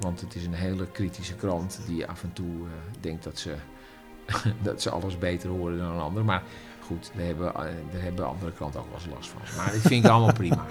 want 0.00 0.20
het 0.20 0.34
is 0.34 0.46
een 0.46 0.54
hele 0.54 0.86
kritische 0.86 1.34
krant 1.34 1.80
die 1.86 2.06
af 2.06 2.22
en 2.22 2.32
toe 2.32 2.46
eh, 2.46 3.00
denkt 3.00 3.24
dat 3.24 3.38
ze, 3.38 3.54
dat 4.62 4.82
ze 4.82 4.90
alles 4.90 5.18
beter 5.18 5.50
horen 5.50 5.78
dan 5.78 5.90
een 5.90 6.00
ander. 6.00 6.24
Maar 6.24 6.42
goed, 6.80 7.10
daar 7.14 7.26
hebben, 7.26 7.54
eh, 7.54 7.60
daar 7.92 8.02
hebben 8.02 8.26
andere 8.26 8.52
kranten 8.52 8.80
ook 8.80 8.86
wel 8.86 8.98
eens 8.98 9.14
last 9.14 9.28
van. 9.28 9.40
Maar 9.56 9.72
dat 9.72 9.80
vind 9.80 10.04
ik 10.04 10.10
allemaal 10.10 10.32
prima. 10.42 10.66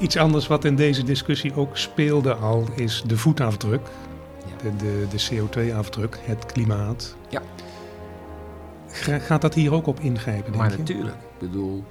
Iets 0.00 0.16
anders 0.16 0.46
wat 0.46 0.64
in 0.64 0.76
deze 0.76 1.02
discussie 1.02 1.54
ook 1.54 1.76
speelde 1.76 2.34
al 2.34 2.66
is 2.74 3.02
de 3.06 3.16
voetafdruk. 3.16 3.86
Ja. 4.46 4.70
De, 4.70 4.76
de, 4.76 5.06
de 5.10 5.28
CO2-afdruk, 5.30 6.18
het 6.22 6.46
klimaat. 6.46 7.16
Ja. 7.28 7.42
Ga- 9.00 9.18
Gaat 9.18 9.40
dat 9.40 9.54
hier 9.54 9.72
ook 9.72 9.86
op 9.86 10.00
ingrijpen, 10.00 10.44
denk 10.44 10.56
Maar 10.56 10.70
je? 10.72 10.78
natuurlijk, 10.78 11.16
ik 11.16 11.38
bedoel, 11.38 11.84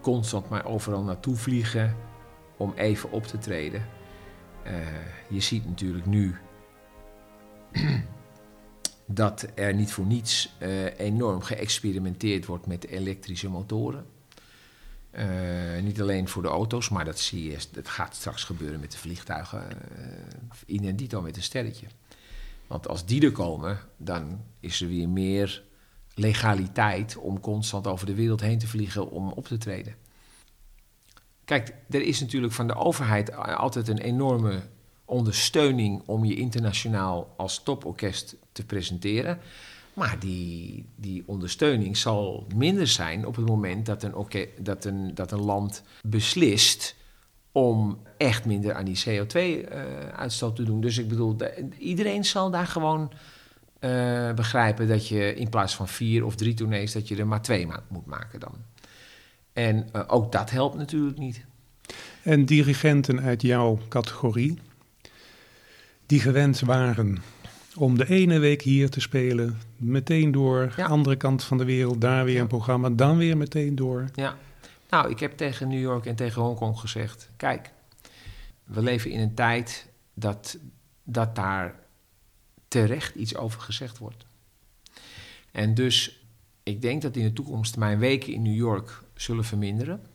constant 0.00 0.48
maar 0.48 0.64
overal 0.64 1.02
naartoe 1.02 1.36
vliegen 1.36 1.96
om 2.56 2.72
even 2.76 3.10
op 3.12 3.26
te 3.26 3.38
treden. 3.38 3.86
Eh, 4.62 4.72
je 5.28 5.40
ziet 5.40 5.66
natuurlijk 5.66 6.06
nu 6.06 6.36
dat 9.06 9.46
er 9.54 9.74
niet 9.74 9.92
voor 9.92 10.06
niets 10.06 10.54
eh, 10.58 10.98
enorm 10.98 11.42
geëxperimenteerd 11.42 12.46
wordt 12.46 12.66
met 12.66 12.86
elektrische 12.86 13.48
motoren. 13.48 14.06
Eh, 15.10 15.26
niet 15.82 16.00
alleen 16.00 16.28
voor 16.28 16.42
de 16.42 16.48
auto's, 16.48 16.88
maar 16.88 17.04
dat, 17.04 17.18
zie 17.18 17.50
je, 17.50 17.56
dat 17.72 17.88
gaat 17.88 18.14
straks 18.14 18.44
gebeuren 18.44 18.80
met 18.80 18.92
de 18.92 18.98
vliegtuigen. 18.98 19.62
In 20.66 20.84
en 20.84 20.96
dito 20.96 21.20
met 21.22 21.36
een 21.36 21.42
sterretje. 21.42 21.86
Want 22.70 22.88
als 22.88 23.06
die 23.06 23.24
er 23.24 23.32
komen, 23.32 23.78
dan 23.96 24.44
is 24.60 24.80
er 24.80 24.88
weer 24.88 25.08
meer 25.08 25.62
legaliteit 26.14 27.16
om 27.16 27.40
constant 27.40 27.86
over 27.86 28.06
de 28.06 28.14
wereld 28.14 28.40
heen 28.40 28.58
te 28.58 28.66
vliegen 28.66 29.10
om 29.10 29.32
op 29.32 29.46
te 29.46 29.58
treden. 29.58 29.94
Kijk, 31.44 31.74
er 31.88 32.02
is 32.02 32.20
natuurlijk 32.20 32.52
van 32.52 32.66
de 32.66 32.74
overheid 32.74 33.34
altijd 33.34 33.88
een 33.88 33.98
enorme 33.98 34.60
ondersteuning 35.04 36.02
om 36.06 36.24
je 36.24 36.36
internationaal 36.36 37.34
als 37.36 37.62
toporkest 37.62 38.36
te 38.52 38.64
presenteren. 38.66 39.38
Maar 39.94 40.18
die, 40.18 40.86
die 40.96 41.22
ondersteuning 41.26 41.96
zal 41.96 42.46
minder 42.54 42.86
zijn 42.86 43.26
op 43.26 43.36
het 43.36 43.46
moment 43.46 43.86
dat 43.86 44.02
een, 44.02 44.14
dat 44.60 44.84
een, 44.84 45.14
dat 45.14 45.32
een 45.32 45.44
land 45.44 45.82
beslist 46.02 46.96
om 47.52 47.98
echt 48.16 48.44
minder 48.44 48.74
aan 48.74 48.84
die 48.84 49.02
CO2-uitstoot 49.08 50.56
te 50.56 50.62
doen. 50.62 50.80
Dus 50.80 50.98
ik 50.98 51.08
bedoel, 51.08 51.36
de- 51.36 51.68
iedereen 51.78 52.24
zal 52.24 52.50
daar 52.50 52.66
gewoon 52.66 53.12
eh, 53.78 54.32
begrijpen 54.32 54.88
dat 54.88 55.08
je 55.08 55.34
in 55.34 55.48
plaats 55.48 55.74
van 55.76 55.88
vier 55.88 56.24
of 56.24 56.34
drie 56.34 56.54
tournees, 56.54 56.92
dat 56.92 57.08
je 57.08 57.16
er 57.16 57.26
maar 57.26 57.42
twee 57.42 57.66
ma- 57.66 57.82
moet 57.88 58.06
maken 58.06 58.40
dan. 58.40 58.54
En 59.52 59.88
eh, 59.92 60.02
ook 60.06 60.32
dat 60.32 60.50
helpt 60.50 60.76
natuurlijk 60.76 61.18
niet. 61.18 61.44
En 62.22 62.44
dirigenten 62.44 63.20
uit 63.20 63.42
jouw 63.42 63.78
categorie, 63.88 64.58
die 66.06 66.20
gewend 66.20 66.60
waren 66.60 67.18
om 67.76 67.98
de 67.98 68.08
ene 68.08 68.38
week 68.38 68.62
hier 68.62 68.90
te 68.90 69.00
spelen, 69.00 69.58
meteen 69.76 70.32
door, 70.32 70.72
Ja. 70.76 70.86
andere 70.86 71.16
kant 71.16 71.44
van 71.44 71.58
de 71.58 71.64
wereld, 71.64 72.00
daar 72.00 72.24
weer 72.24 72.34
Ja. 72.34 72.40
een 72.40 72.46
programma, 72.46 72.90
dan 72.90 73.16
weer 73.16 73.36
meteen 73.36 73.74
door. 73.74 74.04
Ja. 74.14 74.36
Nou, 74.90 75.10
ik 75.10 75.20
heb 75.20 75.36
tegen 75.36 75.68
New 75.68 75.80
York 75.80 76.06
en 76.06 76.14
tegen 76.16 76.42
Hongkong 76.42 76.78
gezegd: 76.78 77.30
kijk, 77.36 77.70
we 78.64 78.82
leven 78.82 79.10
in 79.10 79.20
een 79.20 79.34
tijd 79.34 79.88
dat, 80.14 80.58
dat 81.02 81.34
daar 81.34 81.74
terecht 82.68 83.14
iets 83.14 83.36
over 83.36 83.60
gezegd 83.60 83.98
wordt. 83.98 84.26
En 85.50 85.74
dus, 85.74 86.24
ik 86.62 86.82
denk 86.82 87.02
dat 87.02 87.16
in 87.16 87.24
de 87.24 87.32
toekomst 87.32 87.76
mijn 87.76 87.98
weken 87.98 88.32
in 88.32 88.42
New 88.42 88.56
York 88.56 89.02
zullen 89.14 89.44
verminderen. 89.44 90.06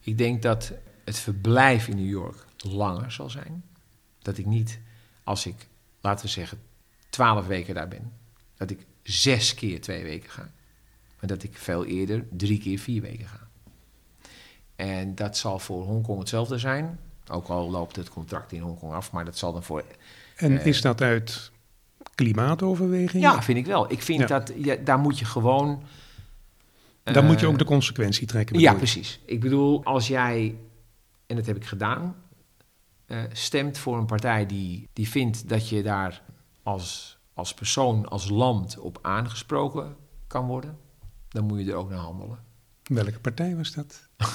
Ik 0.00 0.18
denk 0.18 0.42
dat 0.42 0.72
het 1.04 1.18
verblijf 1.18 1.88
in 1.88 1.96
New 1.96 2.10
York 2.10 2.44
langer 2.56 3.12
zal 3.12 3.30
zijn. 3.30 3.64
Dat 4.18 4.38
ik 4.38 4.46
niet, 4.46 4.80
als 5.24 5.46
ik, 5.46 5.66
laten 6.00 6.24
we 6.24 6.30
zeggen, 6.30 6.60
twaalf 7.10 7.46
weken 7.46 7.74
daar 7.74 7.88
ben, 7.88 8.12
dat 8.56 8.70
ik 8.70 8.86
zes 9.02 9.54
keer 9.54 9.80
twee 9.80 10.02
weken 10.02 10.30
ga. 10.30 10.52
Maar 11.20 11.28
dat 11.28 11.42
ik 11.42 11.56
veel 11.56 11.84
eerder 11.84 12.26
drie 12.30 12.58
keer 12.58 12.78
vier 12.78 13.02
weken 13.02 13.26
ga. 13.26 13.48
En 14.76 15.14
dat 15.14 15.36
zal 15.36 15.58
voor 15.58 15.82
Hongkong 15.84 16.18
hetzelfde 16.18 16.58
zijn. 16.58 16.98
Ook 17.30 17.48
al 17.48 17.70
loopt 17.70 17.96
het 17.96 18.08
contract 18.08 18.52
in 18.52 18.60
Hongkong 18.60 18.92
af, 18.92 19.12
maar 19.12 19.24
dat 19.24 19.38
zal 19.38 19.52
dan 19.52 19.62
voor. 19.62 19.84
En 20.36 20.58
Eh. 20.58 20.66
is 20.66 20.80
dat 20.80 21.00
uit 21.00 21.50
klimaatoverwegingen? 22.14 23.30
Ja, 23.30 23.42
vind 23.42 23.58
ik 23.58 23.66
wel. 23.66 23.92
Ik 23.92 24.02
vind 24.02 24.20
Ja. 24.20 24.26
dat 24.26 24.52
ja, 24.56 24.76
daar 24.76 24.98
moet 24.98 25.18
je 25.18 25.24
gewoon. 25.24 25.82
Dan 27.02 27.26
moet 27.26 27.40
je 27.40 27.46
eh, 27.46 27.52
ook 27.52 27.58
de 27.58 27.64
consequentie 27.64 28.26
trekken. 28.26 28.54
Ja, 28.58 28.72
bedoel 28.72 28.78
precies. 28.78 29.20
Ik 29.24 29.40
bedoel, 29.40 29.84
als 29.84 30.08
jij, 30.08 30.54
en 31.26 31.36
dat 31.36 31.46
heb 31.46 31.56
ik 31.56 31.64
gedaan, 31.64 32.16
eh, 33.06 33.18
stemt 33.32 33.78
voor 33.78 33.98
een 33.98 34.06
partij 34.06 34.46
die, 34.46 34.88
die 34.92 35.08
vindt 35.08 35.48
dat 35.48 35.68
je 35.68 35.82
daar 35.82 36.22
als, 36.62 37.18
als 37.34 37.54
persoon, 37.54 38.08
als 38.08 38.28
land 38.28 38.78
op 38.78 38.98
aangesproken 39.02 39.96
kan 40.26 40.46
worden, 40.46 40.78
dan 41.28 41.44
moet 41.44 41.58
je 41.58 41.70
er 41.70 41.76
ook 41.76 41.90
naar 41.90 41.98
handelen. 41.98 42.38
Welke 42.84 43.20
partij 43.20 43.56
was 43.56 43.72
dat? 43.72 44.08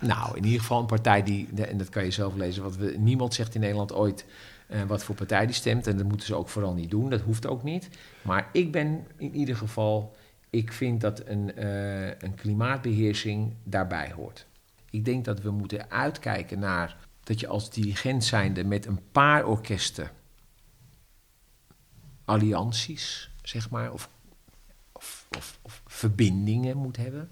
Nou, 0.00 0.36
in 0.36 0.44
ieder 0.44 0.60
geval 0.60 0.80
een 0.80 0.86
partij 0.86 1.22
die, 1.22 1.48
en 1.54 1.78
dat 1.78 1.88
kan 1.88 2.04
je 2.04 2.10
zelf 2.10 2.34
lezen, 2.34 2.62
wat 2.62 2.76
we, 2.76 2.94
niemand 2.98 3.34
zegt 3.34 3.54
in 3.54 3.60
Nederland 3.60 3.92
ooit 3.92 4.26
eh, 4.66 4.82
wat 4.82 5.04
voor 5.04 5.14
partij 5.14 5.46
die 5.46 5.54
stemt. 5.54 5.86
En 5.86 5.96
dat 5.96 6.06
moeten 6.06 6.26
ze 6.26 6.34
ook 6.34 6.48
vooral 6.48 6.74
niet 6.74 6.90
doen, 6.90 7.10
dat 7.10 7.20
hoeft 7.20 7.46
ook 7.46 7.62
niet. 7.62 7.88
Maar 8.22 8.48
ik 8.52 8.72
ben 8.72 9.06
in 9.16 9.34
ieder 9.34 9.56
geval, 9.56 10.16
ik 10.50 10.72
vind 10.72 11.00
dat 11.00 11.26
een, 11.26 11.56
eh, 11.56 12.06
een 12.06 12.34
klimaatbeheersing 12.34 13.54
daarbij 13.62 14.12
hoort. 14.12 14.46
Ik 14.90 15.04
denk 15.04 15.24
dat 15.24 15.40
we 15.40 15.50
moeten 15.50 15.90
uitkijken 15.90 16.58
naar 16.58 16.96
dat 17.24 17.40
je 17.40 17.46
als 17.46 17.70
dirigent 17.70 18.24
zijnde 18.24 18.64
met 18.64 18.86
een 18.86 19.00
paar 19.12 19.46
orkesten 19.46 20.10
allianties, 22.24 23.30
zeg 23.42 23.70
maar, 23.70 23.92
of, 23.92 24.08
of, 25.36 25.58
of, 25.62 25.82
verbindingen 25.86 26.76
moet 26.76 26.96
hebben. 26.96 27.30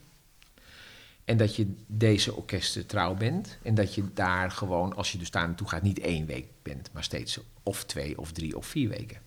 En 1.24 1.36
dat 1.36 1.56
je 1.56 1.74
deze 1.86 2.34
orkesten 2.34 2.86
trouw 2.86 3.14
bent. 3.14 3.58
En 3.62 3.74
dat 3.74 3.94
je 3.94 4.12
daar 4.12 4.50
gewoon, 4.50 4.96
als 4.96 5.12
je 5.12 5.18
dus 5.18 5.30
daar 5.30 5.46
naartoe 5.46 5.68
gaat, 5.68 5.82
niet 5.82 5.98
één 5.98 6.26
week 6.26 6.46
bent, 6.62 6.92
maar 6.92 7.04
steeds 7.04 7.40
of 7.62 7.84
twee 7.84 8.18
of 8.18 8.32
drie 8.32 8.56
of 8.56 8.66
vier 8.66 8.88
weken. 8.88 9.20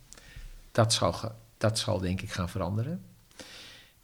Dat 0.71 0.93
zal, 0.93 1.15
dat 1.57 1.79
zal 1.79 1.99
denk 1.99 2.21
ik 2.21 2.31
gaan 2.31 2.49
veranderen. 2.49 3.03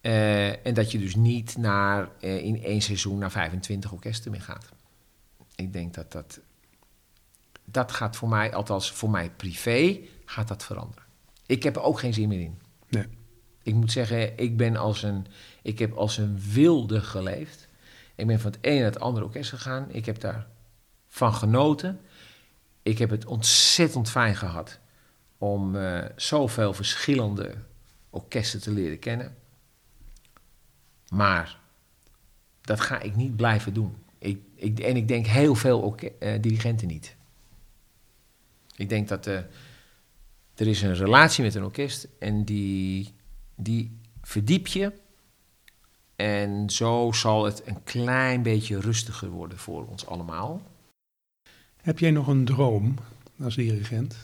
Eh, 0.02 0.66
en 0.66 0.74
dat 0.74 0.92
je 0.92 1.00
dus 1.00 1.16
niet 1.16 1.58
naar, 1.58 2.10
eh, 2.20 2.44
in 2.44 2.64
één 2.64 2.82
seizoen 2.82 3.18
naar 3.18 3.32
25 3.32 3.92
orkesten 3.92 4.32
meer 4.32 4.42
gaat. 4.42 4.70
Ik 5.56 5.74
denk 5.74 5.94
dat 5.94 6.12
dat. 6.12 6.40
Dat 7.66 7.92
gaat 7.92 8.16
voor 8.16 8.30
mij, 8.30 8.54
althans 8.54 8.92
voor 8.92 9.10
mij 9.10 9.30
privé, 9.30 10.00
gaat 10.26 10.48
dat 10.48 10.64
veranderen. 10.64 11.04
Ik 11.46 11.64
heb 11.64 11.76
er 11.76 11.82
ook 11.82 12.00
geen 12.00 12.14
zin 12.14 12.28
meer 12.28 12.42
in. 12.42 12.61
Ik 13.64 13.74
moet 13.74 13.92
zeggen, 13.92 14.38
ik 14.38 14.58
ben 14.58 14.76
als 14.76 15.04
een, 15.04 15.28
ik 15.62 15.80
heb 15.80 15.94
als 15.94 16.18
een 16.18 16.40
wilde 16.40 17.02
geleefd. 17.02 17.68
Ik 18.16 18.28
ben 18.28 18.40
van 18.40 18.52
het 18.52 18.60
ene 18.64 18.76
naar 18.76 18.92
het 18.92 19.00
andere 19.00 19.26
orkest 19.26 19.50
gegaan. 19.50 19.88
Ik 19.92 20.06
heb 20.06 20.20
daar 20.20 20.48
van 21.08 21.34
genoten. 21.34 22.00
Ik 22.84 22.98
heb 22.98 23.10
het 23.10 23.26
ontzettend 23.26 24.10
fijn 24.10 24.36
gehad 24.36 24.80
om 25.38 25.76
eh, 25.76 26.06
zoveel 26.16 26.74
verschillende 26.74 27.56
orkesten 28.10 28.62
te 28.62 28.72
leren 28.72 29.00
kennen. 29.00 29.36
Maar 31.10 31.60
dat 32.62 32.80
ga 32.80 33.00
ik 33.00 33.16
niet 33.16 33.36
blijven 33.36 33.74
doen. 33.74 33.96
Ik, 34.18 34.42
ik, 34.56 34.80
en 34.80 34.96
ik 34.96 35.08
denk 35.08 35.26
heel 35.26 35.56
veel 35.56 35.96
eh, 35.96 36.42
dirigenten 36.42 36.88
niet. 36.88 37.16
Ik 38.76 38.90
denk 38.90 39.08
dat 39.08 39.24
de, 39.24 39.46
er 40.56 40.68
is 40.68 40.82
een 40.82 40.96
relatie 40.96 41.44
met 41.44 41.56
een 41.56 41.64
orkest 41.64 42.08
en 42.20 42.46
die, 42.46 43.14
die 43.64 44.00
verdiep 44.22 44.68
je. 44.68 44.94
En 46.16 46.70
zo 46.70 47.12
zal 47.12 47.46
het 47.46 47.62
een 47.66 47.84
klein 47.84 48.42
beetje 48.42 48.80
rustiger 48.80 49.30
worden 49.30 49.58
voor 49.58 49.88
ons 49.88 50.06
allemaal. 50.06 50.62
Heb 51.82 52.00
jij 52.00 52.12
nog 52.12 52.28
een 52.28 52.46
droom 52.46 52.96
als 53.44 53.56
dirigent? 53.56 54.16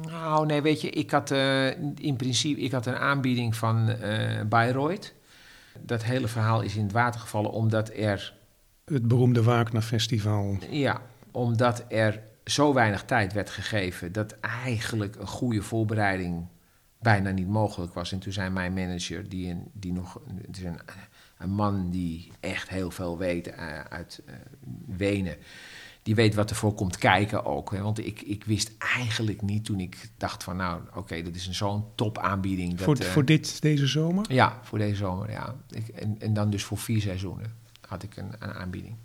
Nou, 0.00 0.46
nee, 0.46 0.62
weet 0.62 0.80
je, 0.80 0.90
ik 0.90 1.10
had 1.10 1.30
uh, 1.30 1.66
in 1.94 2.16
principe 2.16 2.60
ik 2.60 2.72
had 2.72 2.86
een 2.86 2.96
aanbieding 2.96 3.56
van 3.56 3.88
uh, 3.88 4.42
Bayreuth. 4.48 5.14
Dat 5.80 6.04
hele 6.04 6.28
verhaal 6.28 6.60
is 6.60 6.76
in 6.76 6.82
het 6.82 6.92
water 6.92 7.20
gevallen 7.20 7.50
omdat 7.50 7.88
er... 7.88 8.34
Het 8.84 9.08
beroemde 9.08 9.42
Wagner 9.42 9.82
Festival. 9.82 10.58
Ja, 10.70 11.00
omdat 11.30 11.84
er 11.88 12.22
zo 12.44 12.74
weinig 12.74 13.04
tijd 13.04 13.32
werd 13.32 13.50
gegeven 13.50 14.12
dat 14.12 14.32
eigenlijk 14.40 15.16
een 15.16 15.26
goede 15.26 15.62
voorbereiding 15.62 16.46
bijna 17.06 17.30
niet 17.30 17.48
mogelijk 17.48 17.94
was. 17.94 18.12
En 18.12 18.18
toen 18.18 18.32
zei 18.32 18.50
mijn 18.50 18.72
manager, 18.72 19.28
die, 19.28 19.50
een, 19.50 19.70
die 19.72 19.92
nog, 19.92 20.20
het 20.46 20.56
is 20.56 20.62
een, 20.62 20.78
een 21.38 21.50
man 21.50 21.90
die 21.90 22.32
echt 22.40 22.68
heel 22.68 22.90
veel 22.90 23.18
weet 23.18 23.48
uh, 23.48 23.80
uit 23.80 24.22
uh, 24.28 24.34
Wenen, 24.86 25.36
die 26.02 26.14
weet 26.14 26.34
wat 26.34 26.50
er 26.50 26.56
voor 26.56 26.74
komt 26.74 26.98
kijken 26.98 27.44
ook. 27.44 27.70
Hè. 27.70 27.82
Want 27.82 28.06
ik, 28.06 28.20
ik 28.20 28.44
wist 28.44 28.72
eigenlijk 28.78 29.42
niet 29.42 29.64
toen 29.64 29.80
ik 29.80 30.10
dacht 30.16 30.44
van 30.44 30.56
nou, 30.56 30.80
oké, 30.94 31.22
dat 31.22 31.34
is 31.34 31.46
een 31.46 31.54
zo'n 31.54 31.84
top 31.94 32.18
aanbieding. 32.18 32.74
Dat, 32.74 32.84
voor, 32.84 33.00
uh, 33.00 33.06
voor 33.06 33.24
dit, 33.24 33.62
deze 33.62 33.86
zomer? 33.86 34.32
Ja, 34.32 34.58
voor 34.62 34.78
deze 34.78 34.96
zomer, 34.96 35.30
ja. 35.30 35.54
Ik, 35.70 35.88
en, 35.88 36.16
en 36.20 36.34
dan 36.34 36.50
dus 36.50 36.64
voor 36.64 36.78
vier 36.78 37.00
seizoenen 37.00 37.54
had 37.88 38.02
ik 38.02 38.16
een, 38.16 38.32
een 38.38 38.52
aanbieding. 38.52 38.96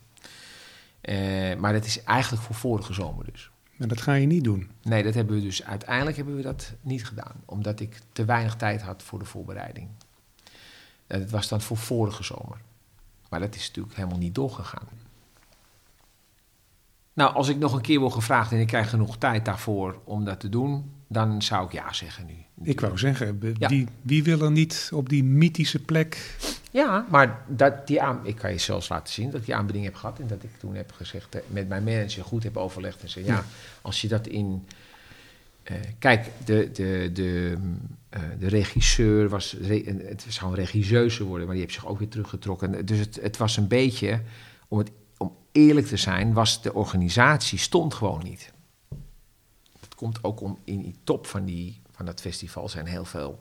Maar 1.59 1.73
dat 1.73 1.85
is 1.85 2.03
eigenlijk 2.03 2.43
voor 2.43 2.55
vorige 2.55 2.93
zomer 2.93 3.25
dus. 3.31 3.51
En 3.81 3.87
dat 3.87 4.01
ga 4.01 4.13
je 4.13 4.25
niet 4.25 4.43
doen? 4.43 4.69
Nee, 4.81 5.03
dat 5.03 5.13
hebben 5.13 5.35
we 5.35 5.41
dus 5.41 5.63
uiteindelijk 5.63 6.17
hebben 6.17 6.35
we 6.35 6.41
dat 6.41 6.73
niet 6.81 7.05
gedaan. 7.05 7.43
Omdat 7.45 7.79
ik 7.79 7.99
te 8.11 8.25
weinig 8.25 8.55
tijd 8.55 8.81
had 8.81 9.03
voor 9.03 9.19
de 9.19 9.25
voorbereiding. 9.25 9.87
Dat 11.07 11.29
was 11.29 11.47
dan 11.47 11.61
voor 11.61 11.77
vorige 11.77 12.23
zomer. 12.23 12.57
Maar 13.29 13.39
dat 13.39 13.55
is 13.55 13.67
natuurlijk 13.67 13.95
helemaal 13.95 14.17
niet 14.17 14.35
doorgegaan. 14.35 14.87
Nou, 17.13 17.33
als 17.33 17.47
ik 17.47 17.57
nog 17.57 17.73
een 17.73 17.81
keer 17.81 17.99
word 17.99 18.13
gevraagd 18.13 18.51
en 18.51 18.59
ik 18.59 18.67
krijg 18.67 18.89
genoeg 18.89 19.17
tijd 19.17 19.45
daarvoor 19.45 19.99
om 20.03 20.25
dat 20.25 20.39
te 20.39 20.49
doen, 20.49 20.91
dan 21.07 21.41
zou 21.41 21.65
ik 21.65 21.71
ja 21.71 21.93
zeggen 21.93 22.25
nu. 22.25 22.67
Ik 22.71 22.79
wou 22.79 22.97
zeggen, 22.97 23.39
wie, 23.67 23.87
wie 24.01 24.23
wil 24.23 24.41
er 24.41 24.51
niet 24.51 24.89
op 24.93 25.09
die 25.09 25.23
mythische 25.23 25.79
plek 25.79 26.37
ja, 26.71 27.05
maar 27.09 27.43
dat, 27.47 27.87
die 27.87 28.01
aan, 28.01 28.19
ik 28.23 28.35
kan 28.35 28.51
je 28.51 28.57
zelfs 28.57 28.89
laten 28.89 29.13
zien 29.13 29.31
dat 29.31 29.39
ik 29.39 29.45
die 29.45 29.55
aanbieding 29.55 29.85
heb 29.85 29.95
gehad. 29.95 30.19
En 30.19 30.27
dat 30.27 30.43
ik 30.43 30.57
toen 30.59 30.75
heb 30.75 30.91
gezegd, 30.91 31.35
eh, 31.35 31.41
met 31.47 31.67
mijn 31.67 31.83
manager 31.83 32.23
goed 32.23 32.43
heb 32.43 32.57
overlegd. 32.57 33.01
En 33.01 33.09
zei, 33.09 33.25
ja, 33.25 33.45
als 33.81 34.01
je 34.01 34.07
dat 34.07 34.27
in... 34.27 34.67
Uh, 35.71 35.77
kijk, 35.99 36.29
de, 36.45 36.71
de, 36.71 37.09
de, 37.13 37.57
uh, 38.17 38.21
de 38.39 38.47
regisseur 38.47 39.29
was... 39.29 39.55
Re, 39.61 39.83
het 40.05 40.25
zou 40.29 40.49
een 40.51 40.57
regisseuse 40.57 41.23
worden, 41.23 41.45
maar 41.45 41.55
die 41.55 41.63
heeft 41.63 41.75
zich 41.75 41.87
ook 41.87 41.99
weer 41.99 42.07
teruggetrokken. 42.09 42.85
Dus 42.85 42.99
het, 42.99 43.19
het 43.21 43.37
was 43.37 43.57
een 43.57 43.67
beetje, 43.67 44.21
om, 44.67 44.77
het, 44.77 44.91
om 45.17 45.35
eerlijk 45.51 45.87
te 45.87 45.97
zijn, 45.97 46.33
was 46.33 46.61
de 46.61 46.73
organisatie 46.73 47.57
stond 47.57 47.93
gewoon 47.93 48.23
niet. 48.23 48.51
Dat 49.79 49.95
komt 49.95 50.23
ook 50.23 50.41
om 50.41 50.57
in 50.63 50.81
die 50.81 50.95
top 51.03 51.25
van, 51.27 51.45
die, 51.45 51.81
van 51.91 52.05
dat 52.05 52.21
festival 52.21 52.69
zijn 52.69 52.85
heel 52.85 53.05
veel 53.05 53.39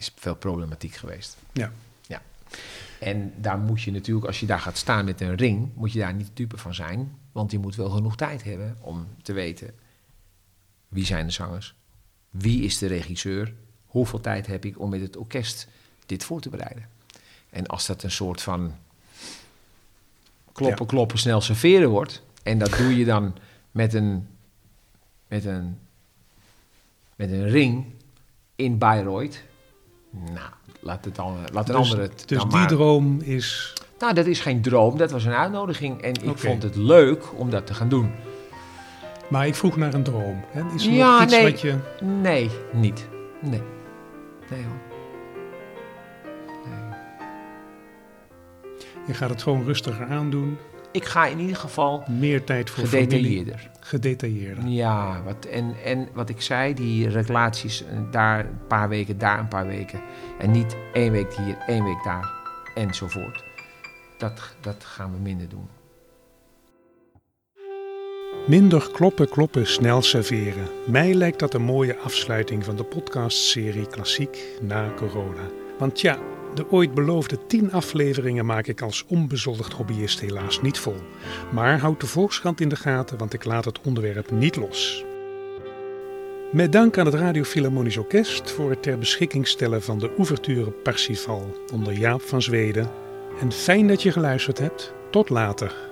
is 0.00 0.12
veel 0.16 0.36
problematiek 0.36 0.94
geweest. 0.94 1.36
Ja. 1.52 1.72
ja. 2.06 2.22
En 3.00 3.32
daar 3.36 3.58
moet 3.58 3.82
je 3.82 3.90
natuurlijk, 3.90 4.26
als 4.26 4.40
je 4.40 4.46
daar 4.46 4.60
gaat 4.60 4.76
staan 4.76 5.04
met 5.04 5.20
een 5.20 5.36
ring, 5.36 5.70
moet 5.74 5.92
je 5.92 5.98
daar 5.98 6.14
niet 6.14 6.30
dupe 6.34 6.58
van 6.58 6.74
zijn. 6.74 7.18
Want 7.32 7.50
je 7.50 7.58
moet 7.58 7.74
wel 7.74 7.90
genoeg 7.90 8.16
tijd 8.16 8.44
hebben 8.44 8.76
om 8.80 9.06
te 9.22 9.32
weten 9.32 9.74
wie 10.88 11.04
zijn 11.04 11.26
de 11.26 11.32
zangers, 11.32 11.74
wie 12.30 12.62
is 12.62 12.78
de 12.78 12.86
regisseur, 12.86 13.54
hoeveel 13.86 14.20
tijd 14.20 14.46
heb 14.46 14.64
ik 14.64 14.80
om 14.80 14.90
met 14.90 15.00
het 15.00 15.16
orkest 15.16 15.68
dit 16.06 16.24
voor 16.24 16.40
te 16.40 16.48
bereiden. 16.48 16.88
En 17.50 17.66
als 17.66 17.86
dat 17.86 18.02
een 18.02 18.10
soort 18.10 18.42
van 18.42 18.74
kloppen, 20.52 20.86
kloppen, 20.86 21.18
snel 21.18 21.40
serveren 21.40 21.88
wordt, 21.88 22.22
en 22.42 22.58
dat 22.58 22.76
doe 22.76 22.96
je 22.96 23.04
dan 23.04 23.36
met 23.70 23.94
een, 23.94 24.28
met 25.26 25.44
een, 25.44 25.78
met 27.16 27.30
een 27.30 27.48
ring 27.48 27.84
in 28.54 28.78
Bayreuth, 28.78 29.42
nou, 30.10 30.50
laat, 30.80 31.04
het 31.04 31.14
dan, 31.14 31.36
laat 31.52 31.68
een 31.68 31.76
dus, 31.76 31.90
ander 31.90 32.00
het 32.00 32.22
Dus 32.26 32.38
dan 32.38 32.48
die 32.48 32.58
maar. 32.58 32.68
droom 32.68 33.20
is... 33.20 33.72
Nou, 33.98 34.14
dat 34.14 34.26
is 34.26 34.40
geen 34.40 34.62
droom, 34.62 34.98
dat 34.98 35.10
was 35.10 35.24
een 35.24 35.32
uitnodiging. 35.32 36.02
En 36.02 36.12
ik 36.12 36.22
okay. 36.22 36.36
vond 36.36 36.62
het 36.62 36.76
leuk 36.76 37.24
om 37.36 37.50
dat 37.50 37.66
te 37.66 37.74
gaan 37.74 37.88
doen. 37.88 38.10
Maar 39.28 39.46
ik 39.46 39.54
vroeg 39.54 39.76
naar 39.76 39.94
een 39.94 40.02
droom. 40.02 40.44
Hè? 40.50 40.62
Is 40.74 40.86
er 40.86 40.92
ja, 40.92 41.12
nog 41.12 41.22
iets 41.22 41.32
nee, 41.32 41.50
wat 41.50 41.60
je... 41.60 41.76
Nee, 42.02 42.50
niet. 42.72 43.08
Nee. 43.40 43.62
Nee 44.50 44.64
hoor. 44.64 44.80
Nee. 46.64 46.98
Je 49.06 49.14
gaat 49.14 49.30
het 49.30 49.42
gewoon 49.42 49.64
rustiger 49.64 50.06
aandoen. 50.06 50.58
Ik 50.92 51.04
ga 51.04 51.26
in 51.26 51.38
ieder 51.38 51.56
geval 51.56 52.04
meer 52.08 52.44
tijd 52.44 52.70
voor 52.70 52.84
gedetailleerder. 52.84 53.54
Familie. 53.54 53.78
Gedetailleerder. 53.80 54.66
Ja, 54.66 55.22
wat, 55.22 55.44
en, 55.44 55.74
en 55.84 56.08
wat 56.12 56.28
ik 56.28 56.40
zei, 56.40 56.74
die 56.74 57.08
relaties, 57.08 57.84
daar 58.10 58.38
een 58.38 58.66
paar 58.68 58.88
weken, 58.88 59.18
daar 59.18 59.38
een 59.38 59.48
paar 59.48 59.66
weken. 59.66 60.00
En 60.38 60.50
niet 60.50 60.76
één 60.92 61.12
week 61.12 61.34
hier, 61.34 61.56
één 61.66 61.84
week 61.84 62.02
daar, 62.04 62.30
enzovoort. 62.74 63.44
Dat, 64.18 64.54
dat 64.60 64.84
gaan 64.84 65.12
we 65.12 65.18
minder 65.18 65.48
doen. 65.48 65.68
Minder 68.46 68.90
kloppen, 68.92 69.28
kloppen, 69.28 69.66
snel 69.66 70.02
serveren. 70.02 70.68
Mij 70.86 71.14
lijkt 71.14 71.38
dat 71.38 71.54
een 71.54 71.62
mooie 71.62 71.96
afsluiting 71.96 72.64
van 72.64 72.76
de 72.76 72.84
podcastserie 72.84 73.86
Klassiek 73.86 74.38
na 74.60 74.92
corona. 74.96 75.48
Want 75.80 76.00
ja, 76.00 76.18
de 76.54 76.70
ooit 76.70 76.94
beloofde 76.94 77.46
10 77.46 77.72
afleveringen 77.72 78.46
maak 78.46 78.66
ik 78.66 78.82
als 78.82 79.04
onbezoldigd 79.08 79.72
hobbyist 79.72 80.20
helaas 80.20 80.60
niet 80.60 80.78
vol. 80.78 80.96
Maar 81.52 81.78
houd 81.78 82.00
de 82.00 82.06
Volkskrant 82.06 82.60
in 82.60 82.68
de 82.68 82.76
gaten, 82.76 83.18
want 83.18 83.32
ik 83.32 83.44
laat 83.44 83.64
het 83.64 83.80
onderwerp 83.80 84.30
niet 84.30 84.56
los. 84.56 85.04
Met 86.52 86.72
dank 86.72 86.98
aan 86.98 87.06
het 87.06 87.14
Radio 87.14 87.42
Philharmonisch 87.42 87.96
Orkest 87.96 88.50
voor 88.50 88.70
het 88.70 88.82
ter 88.82 88.98
beschikking 88.98 89.46
stellen 89.46 89.82
van 89.82 89.98
de 89.98 90.10
ouverture 90.16 90.70
Parsifal 90.70 91.56
onder 91.72 91.92
Jaap 91.92 92.22
van 92.22 92.42
Zweden. 92.42 92.90
En 93.40 93.52
fijn 93.52 93.86
dat 93.86 94.02
je 94.02 94.12
geluisterd 94.12 94.58
hebt. 94.58 94.92
Tot 95.10 95.28
later. 95.28 95.89